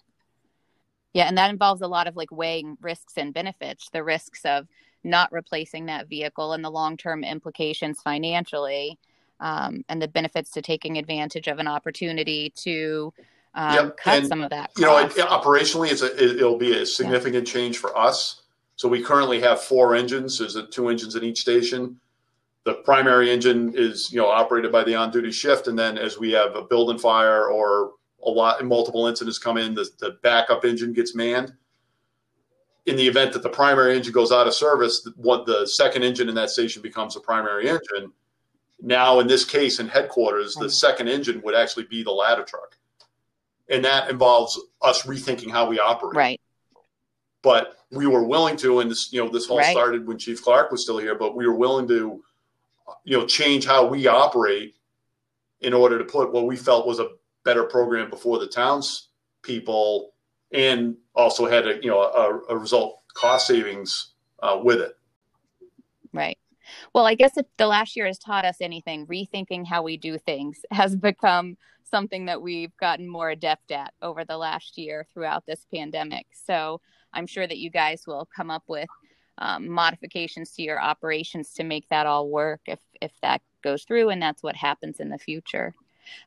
Yeah, 1.11 1.25
and 1.25 1.37
that 1.37 1.49
involves 1.49 1.81
a 1.81 1.87
lot 1.87 2.07
of 2.07 2.15
like 2.15 2.31
weighing 2.31 2.77
risks 2.79 3.17
and 3.17 3.33
benefits, 3.33 3.89
the 3.89 4.01
risks 4.01 4.45
of 4.45 4.65
not 5.03 5.31
replacing 5.31 5.85
that 5.87 6.07
vehicle 6.07 6.53
and 6.53 6.63
the 6.63 6.69
long-term 6.69 7.23
implications 7.23 8.01
financially 8.01 8.97
um, 9.39 9.83
and 9.89 10.01
the 10.01 10.07
benefits 10.07 10.51
to 10.51 10.61
taking 10.61 10.97
advantage 10.97 11.47
of 11.47 11.59
an 11.59 11.67
opportunity 11.67 12.51
to 12.55 13.13
um, 13.55 13.73
yep. 13.75 13.97
cut 13.97 14.19
and, 14.19 14.27
some 14.27 14.41
of 14.41 14.49
that. 14.49 14.73
Cost. 14.73 14.79
You 14.79 14.85
know, 14.85 14.97
it, 14.99 15.11
operationally, 15.29 15.91
it's 15.91 16.01
a, 16.01 16.39
it, 16.39 16.41
will 16.41 16.57
be 16.57 16.79
a 16.81 16.85
significant 16.85 17.47
yeah. 17.47 17.53
change 17.53 17.77
for 17.77 17.95
us. 17.97 18.41
So 18.75 18.87
we 18.87 19.03
currently 19.03 19.39
have 19.41 19.61
four 19.61 19.95
engines. 19.95 20.39
There's 20.39 20.57
two 20.71 20.89
engines 20.89 21.15
in 21.15 21.23
each 21.23 21.41
station. 21.41 21.99
The 22.63 22.75
primary 22.75 23.29
engine 23.29 23.73
is 23.75 24.11
you 24.11 24.19
know 24.19 24.29
operated 24.29 24.71
by 24.71 24.83
the 24.83 24.95
on-duty 24.95 25.31
shift, 25.31 25.67
and 25.67 25.77
then 25.77 25.97
as 25.97 26.17
we 26.17 26.31
have 26.31 26.55
a 26.55 26.63
building 26.63 26.97
fire 26.97 27.49
or 27.49 27.91
a 28.25 28.29
lot 28.29 28.63
multiple 28.65 29.05
incidents 29.07 29.37
come 29.37 29.57
in, 29.57 29.75
the, 29.75 29.87
the 29.99 30.17
backup 30.23 30.63
engine 30.63 30.93
gets 30.93 31.13
manned. 31.13 31.53
In 32.85 32.97
the 32.97 33.07
event 33.07 33.31
that 33.33 33.43
the 33.43 33.49
primary 33.49 33.95
engine 33.95 34.11
goes 34.11 34.31
out 34.31 34.45
of 34.45 34.53
service, 34.53 35.07
what 35.15 35.45
the 35.45 35.65
second 35.65 36.03
engine 36.03 36.27
in 36.27 36.35
that 36.35 36.49
station 36.49 36.81
becomes 36.81 37.13
the 37.13 37.21
primary 37.21 37.69
engine 37.69 38.11
now, 38.85 39.21
in 39.21 39.27
this 39.27 39.45
case, 39.45 39.79
in 39.79 39.87
headquarters, 39.87 40.55
the 40.55 40.69
second 40.69 41.07
engine 41.07 41.41
would 41.43 41.55
actually 41.55 41.85
be 41.85 42.03
the 42.03 42.11
ladder 42.11 42.43
truck. 42.43 42.77
And 43.69 43.83
that 43.85 44.09
involves 44.09 44.59
us 44.81 45.03
rethinking 45.03 45.49
how 45.49 45.69
we 45.69 45.79
operate. 45.79 46.17
Right. 46.17 46.41
But 47.41 47.77
we 47.91 48.07
were 48.07 48.25
willing 48.25 48.57
to, 48.57 48.81
and 48.81 48.91
this, 48.91 49.11
you 49.13 49.23
know, 49.23 49.31
this 49.31 49.49
all 49.49 49.57
right. 49.57 49.71
started 49.71 50.05
when 50.05 50.17
Chief 50.17 50.43
Clark 50.43 50.69
was 50.69 50.83
still 50.83 50.97
here, 50.97 51.15
but 51.15 51.33
we 51.33 51.47
were 51.47 51.55
willing 51.55 51.87
to, 51.87 52.21
you 53.05 53.17
know, 53.17 53.25
change 53.25 53.65
how 53.65 53.85
we 53.85 54.05
operate 54.07 54.75
in 55.61 55.73
order 55.73 55.97
to 55.97 56.03
put 56.03 56.33
what 56.33 56.45
we 56.45 56.57
felt 56.57 56.85
was 56.85 56.99
a 56.99 57.07
better 57.45 57.63
program 57.63 58.09
before 58.09 58.37
the 58.37 58.47
town's 58.47 59.07
people 59.43 60.12
and 60.53 60.95
also 61.15 61.45
had 61.45 61.67
a, 61.67 61.75
you 61.81 61.89
know, 61.89 62.01
a, 62.01 62.53
a 62.53 62.57
result 62.57 63.01
cost 63.13 63.47
savings 63.47 64.13
uh, 64.41 64.59
with 64.63 64.79
it. 64.79 64.97
Right. 66.13 66.37
Well, 66.93 67.05
I 67.05 67.15
guess 67.15 67.37
if 67.37 67.45
the 67.57 67.67
last 67.67 67.95
year 67.95 68.05
has 68.05 68.19
taught 68.19 68.45
us 68.45 68.57
anything, 68.61 69.05
rethinking 69.07 69.65
how 69.67 69.83
we 69.83 69.97
do 69.97 70.17
things 70.17 70.61
has 70.71 70.95
become 70.95 71.57
something 71.89 72.25
that 72.25 72.41
we've 72.41 72.75
gotten 72.77 73.07
more 73.07 73.29
adept 73.29 73.71
at 73.71 73.93
over 74.01 74.25
the 74.25 74.37
last 74.37 74.77
year 74.77 75.05
throughout 75.13 75.45
this 75.45 75.65
pandemic. 75.73 76.25
So 76.31 76.81
I'm 77.13 77.27
sure 77.27 77.45
that 77.45 77.59
you 77.59 77.69
guys 77.69 78.07
will 78.07 78.27
come 78.35 78.49
up 78.49 78.63
with 78.67 78.89
um, 79.37 79.69
modifications 79.69 80.51
to 80.51 80.63
your 80.63 80.81
operations 80.81 81.53
to 81.53 81.63
make 81.63 81.87
that 81.89 82.05
all 82.05 82.29
work 82.29 82.61
if 82.67 82.79
if 83.01 83.11
that 83.21 83.41
goes 83.63 83.83
through 83.83 84.09
and 84.09 84.21
that's 84.21 84.43
what 84.43 84.55
happens 84.55 84.99
in 84.99 85.09
the 85.09 85.17
future. 85.17 85.73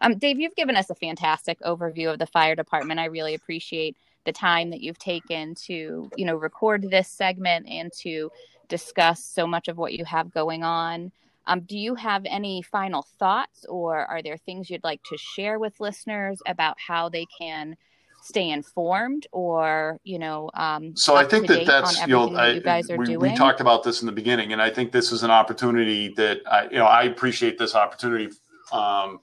Um, 0.01 0.19
Dave, 0.19 0.41
you've 0.41 0.57
given 0.57 0.77
us 0.77 0.91
a 0.91 0.95
fantastic 0.95 1.61
overview 1.61 2.13
of 2.13 2.19
the 2.19 2.27
fire 2.27 2.55
department. 2.55 2.99
I 2.99 3.07
really 3.07 3.35
appreciate 3.35 3.97
the 4.27 4.33
time 4.33 4.71
that 4.71 4.83
you've 4.83 4.99
taken 4.99 5.55
to 5.55 6.11
you 6.17 6.27
know 6.27 6.37
record 6.37 6.91
this 6.91 7.09
segment 7.09 7.67
and 7.69 7.91
to 7.93 8.31
discuss 8.69 9.25
so 9.25 9.47
much 9.47 9.69
of 9.69 9.79
what 9.79 9.95
you 9.95 10.05
have 10.05 10.31
going 10.33 10.63
on. 10.63 11.13
Um, 11.47 11.61
do 11.61 11.79
you 11.79 11.95
have 11.95 12.25
any 12.27 12.61
final 12.63 13.07
thoughts, 13.19 13.65
or 13.69 14.05
are 14.05 14.21
there 14.21 14.37
things 14.37 14.69
you'd 14.69 14.85
like 14.85 15.01
to 15.05 15.17
share 15.17 15.59
with 15.59 15.79
listeners 15.79 16.41
about 16.47 16.77
how 16.85 17.09
they 17.09 17.27
can 17.39 17.77
stay 18.23 18.51
informed, 18.51 19.29
or 19.31 20.01
you 20.03 20.19
know? 20.19 20.51
Um, 20.55 20.97
so 20.97 21.15
I 21.15 21.25
think 21.25 21.47
that 21.47 21.67
that's 21.67 22.01
you 22.01 22.09
know 22.09 22.35
I, 22.35 22.53
you 22.53 22.61
guys 22.61 22.91
are 22.91 22.97
we, 22.97 23.07
doing. 23.07 23.21
We 23.21 23.37
talked 23.37 23.61
about 23.61 23.85
this 23.85 24.03
in 24.03 24.07
the 24.07 24.13
beginning, 24.13 24.53
and 24.53 24.61
I 24.61 24.71
think 24.71 24.91
this 24.91 25.13
is 25.13 25.23
an 25.23 25.31
opportunity 25.31 26.13
that 26.17 26.41
I 26.51 26.65
you 26.65 26.79
know 26.79 26.87
I 26.87 27.05
appreciate 27.05 27.59
this 27.59 27.77
opportunity 27.77 28.29
um, 28.73 29.21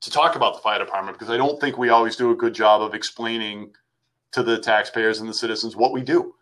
to 0.00 0.10
talk 0.10 0.34
about 0.34 0.54
the 0.54 0.60
fire 0.60 0.80
department 0.80 1.16
because 1.16 1.32
I 1.32 1.36
don't 1.36 1.60
think 1.60 1.78
we 1.78 1.90
always 1.90 2.16
do 2.16 2.32
a 2.32 2.34
good 2.34 2.54
job 2.54 2.82
of 2.82 2.92
explaining 2.94 3.72
to 4.32 4.42
the 4.42 4.58
taxpayers 4.58 5.20
and 5.20 5.28
the 5.28 5.34
citizens 5.34 5.76
what 5.76 5.92
we 5.92 6.02
do. 6.02 6.34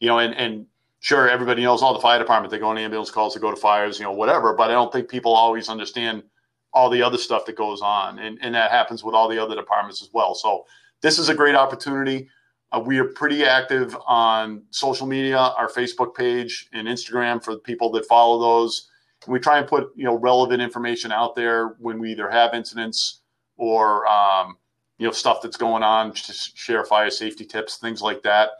You 0.00 0.08
know, 0.08 0.18
and 0.18 0.34
and 0.34 0.66
sure 1.00 1.28
everybody 1.28 1.62
knows 1.62 1.82
all 1.82 1.94
the 1.94 2.00
fire 2.00 2.18
department 2.18 2.50
they 2.50 2.58
go 2.58 2.68
on 2.68 2.78
ambulance 2.78 3.10
calls 3.10 3.32
they 3.32 3.40
go 3.40 3.52
to 3.52 3.56
fires 3.56 4.00
you 4.00 4.04
know 4.04 4.10
whatever 4.10 4.52
but 4.52 4.68
i 4.68 4.72
don't 4.72 4.92
think 4.92 5.08
people 5.08 5.32
always 5.32 5.68
understand 5.68 6.24
all 6.72 6.90
the 6.90 7.02
other 7.02 7.18
stuff 7.18 7.44
that 7.46 7.56
goes 7.56 7.80
on 7.80 8.18
and, 8.18 8.38
and 8.42 8.54
that 8.54 8.70
happens 8.70 9.02
with 9.02 9.14
all 9.14 9.28
the 9.28 9.42
other 9.42 9.54
departments 9.54 10.02
as 10.02 10.10
well. 10.12 10.34
So 10.34 10.66
this 11.00 11.18
is 11.18 11.28
a 11.28 11.34
great 11.34 11.54
opportunity. 11.54 12.28
Uh, 12.70 12.82
we 12.84 12.98
are 12.98 13.06
pretty 13.06 13.44
active 13.44 13.96
on 14.06 14.62
social 14.70 15.06
media 15.06 15.38
our 15.38 15.68
facebook 15.68 16.14
page 16.14 16.68
and 16.74 16.86
instagram 16.86 17.42
for 17.42 17.54
the 17.54 17.60
people 17.60 17.90
that 17.92 18.04
follow 18.06 18.38
those. 18.38 18.88
And 19.24 19.32
we 19.32 19.40
try 19.40 19.58
and 19.58 19.66
put 19.66 19.90
you 19.96 20.04
know 20.04 20.14
relevant 20.14 20.60
information 20.60 21.10
out 21.10 21.34
there 21.34 21.76
when 21.78 21.98
we 21.98 22.12
either 22.12 22.30
have 22.30 22.52
incidents 22.52 23.22
or 23.56 24.06
um, 24.06 24.58
you 24.98 25.06
know 25.06 25.12
stuff 25.12 25.40
that's 25.42 25.56
going 25.56 25.82
on 25.82 26.12
share 26.14 26.84
fire 26.84 27.10
safety 27.10 27.44
tips 27.44 27.76
things 27.76 28.02
like 28.02 28.22
that 28.22 28.50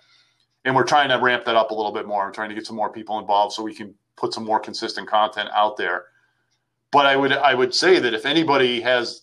and 0.65 0.75
we're 0.75 0.85
trying 0.85 1.09
to 1.09 1.17
ramp 1.17 1.45
that 1.45 1.57
up 1.57 1.71
a 1.71 1.75
little 1.75 1.93
bit 1.93 2.07
more. 2.07 2.27
I'm 2.27 2.33
trying 2.33 2.51
to 2.51 2.55
get 2.55 2.67
some 2.67 2.77
more 2.77 2.93
people 2.93 3.19
involved 3.19 3.55
so 3.55 3.63
we 3.63 3.75
can 3.75 3.95
put 4.17 4.35
some 4.35 4.45
more 4.45 4.61
consistent 4.61 5.09
content 5.09 5.49
out 5.55 5.77
there. 5.77 6.07
But 6.91 7.07
I 7.07 7.17
would 7.17 7.33
I 7.33 7.55
would 7.55 7.75
say 7.75 7.99
that 7.99 8.15
if 8.15 8.27
anybody 8.27 8.81
has 8.81 9.23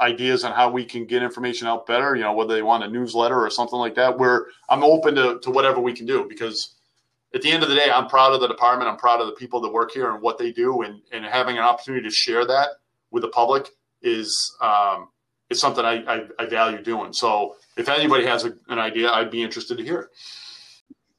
ideas 0.00 0.44
on 0.44 0.52
how 0.52 0.70
we 0.70 0.84
can 0.84 1.04
get 1.04 1.22
information 1.22 1.66
out 1.66 1.86
better, 1.86 2.14
you 2.14 2.22
know, 2.22 2.32
whether 2.32 2.54
they 2.54 2.62
want 2.62 2.84
a 2.84 2.88
newsletter 2.88 3.38
or 3.38 3.50
something 3.50 3.78
like 3.78 3.94
that, 3.96 4.16
where 4.16 4.46
I'm 4.68 4.84
open 4.84 5.14
to, 5.16 5.40
to 5.40 5.50
whatever 5.50 5.80
we 5.80 5.92
can 5.92 6.06
do 6.06 6.26
because 6.28 6.76
at 7.34 7.42
the 7.42 7.50
end 7.50 7.62
of 7.62 7.68
the 7.68 7.74
day, 7.74 7.90
I'm 7.90 8.06
proud 8.06 8.32
of 8.32 8.40
the 8.40 8.48
department. 8.48 8.88
I'm 8.88 8.96
proud 8.96 9.20
of 9.20 9.26
the 9.26 9.34
people 9.34 9.60
that 9.60 9.72
work 9.72 9.90
here 9.90 10.10
and 10.12 10.22
what 10.22 10.38
they 10.38 10.52
do, 10.52 10.82
and, 10.82 11.02
and 11.12 11.24
having 11.24 11.58
an 11.58 11.64
opportunity 11.64 12.08
to 12.08 12.14
share 12.14 12.46
that 12.46 12.68
with 13.10 13.22
the 13.22 13.28
public 13.28 13.68
is 14.00 14.56
um, 14.62 15.08
is 15.50 15.60
something 15.60 15.84
I, 15.84 16.04
I, 16.06 16.26
I 16.38 16.46
value 16.46 16.82
doing. 16.82 17.12
So 17.12 17.56
if 17.76 17.88
anybody 17.88 18.26
has 18.26 18.44
a, 18.44 18.52
an 18.68 18.78
idea, 18.78 19.10
I'd 19.10 19.30
be 19.30 19.42
interested 19.42 19.78
to 19.78 19.84
hear 19.84 20.00
it. 20.00 20.08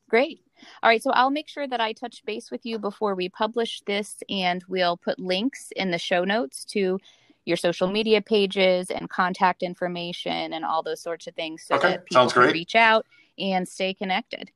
Great. 0.10 0.42
All 0.84 0.89
right, 0.89 1.02
so 1.02 1.12
I'll 1.12 1.30
make 1.30 1.48
sure 1.48 1.68
that 1.68 1.82
I 1.82 1.93
touch 1.93 2.24
base 2.26 2.51
with 2.51 2.66
you 2.66 2.80
before 2.80 3.16
we 3.16 3.30
publish 3.30 3.82
this, 3.86 4.18
and 4.30 4.64
we'll 4.68 4.97
put 4.97 5.20
links 5.20 5.72
in 5.76 5.91
the 5.91 5.97
show 5.97 6.24
notes 6.24 6.66
to 6.66 6.99
your 7.45 7.58
social 7.58 7.88
media 7.88 8.22
pages 8.22 8.89
and 8.89 9.10
contact 9.10 9.64
information 9.64 10.53
and 10.53 10.66
all 10.66 10.84
those 10.84 11.01
sorts 11.01 11.28
of 11.28 11.36
things 11.36 11.64
so 11.68 11.76
okay. 11.76 11.91
that 11.91 12.06
people 12.06 12.22
Sounds 12.22 12.34
great. 12.34 12.47
can 12.47 12.53
reach 12.53 12.76
out 12.76 13.06
and 13.38 13.68
stay 13.68 13.93
connected. 13.93 14.51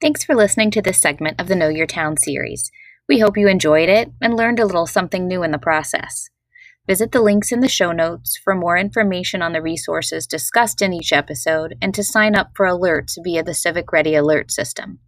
Thanks 0.00 0.24
for 0.24 0.34
listening 0.34 0.70
to 0.70 0.80
this 0.80 0.98
segment 0.98 1.38
of 1.38 1.46
the 1.46 1.54
Know 1.54 1.68
Your 1.68 1.86
Town 1.86 2.16
series. 2.16 2.70
We 3.06 3.18
hope 3.18 3.36
you 3.36 3.48
enjoyed 3.48 3.90
it 3.90 4.10
and 4.22 4.34
learned 4.34 4.58
a 4.58 4.64
little 4.64 4.86
something 4.86 5.28
new 5.28 5.42
in 5.42 5.50
the 5.50 5.58
process. 5.58 6.30
Visit 6.86 7.12
the 7.12 7.20
links 7.20 7.52
in 7.52 7.60
the 7.60 7.68
show 7.68 7.92
notes 7.92 8.40
for 8.42 8.54
more 8.54 8.78
information 8.78 9.42
on 9.42 9.52
the 9.52 9.60
resources 9.60 10.26
discussed 10.26 10.80
in 10.80 10.94
each 10.94 11.12
episode 11.12 11.74
and 11.82 11.94
to 11.94 12.02
sign 12.02 12.34
up 12.34 12.52
for 12.54 12.64
alerts 12.64 13.18
via 13.22 13.42
the 13.42 13.52
Civic 13.52 13.92
Ready 13.92 14.14
alert 14.14 14.50
system. 14.50 15.00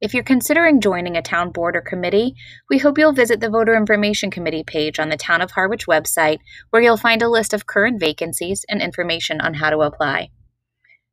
If 0.00 0.12
you're 0.12 0.24
considering 0.24 0.80
joining 0.80 1.16
a 1.16 1.22
town 1.22 1.52
board 1.52 1.76
or 1.76 1.80
committee, 1.80 2.34
we 2.68 2.78
hope 2.78 2.98
you'll 2.98 3.12
visit 3.12 3.38
the 3.38 3.48
Voter 3.48 3.76
Information 3.76 4.32
Committee 4.32 4.64
page 4.64 4.98
on 4.98 5.08
the 5.08 5.16
Town 5.16 5.40
of 5.40 5.52
Harwich 5.52 5.86
website, 5.86 6.38
where 6.70 6.82
you'll 6.82 6.96
find 6.96 7.22
a 7.22 7.30
list 7.30 7.54
of 7.54 7.66
current 7.66 8.00
vacancies 8.00 8.64
and 8.68 8.82
information 8.82 9.40
on 9.40 9.54
how 9.54 9.70
to 9.70 9.82
apply. 9.82 10.30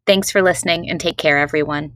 Thanks 0.08 0.32
for 0.32 0.42
listening 0.42 0.90
and 0.90 1.00
take 1.00 1.18
care, 1.18 1.38
everyone. 1.38 1.94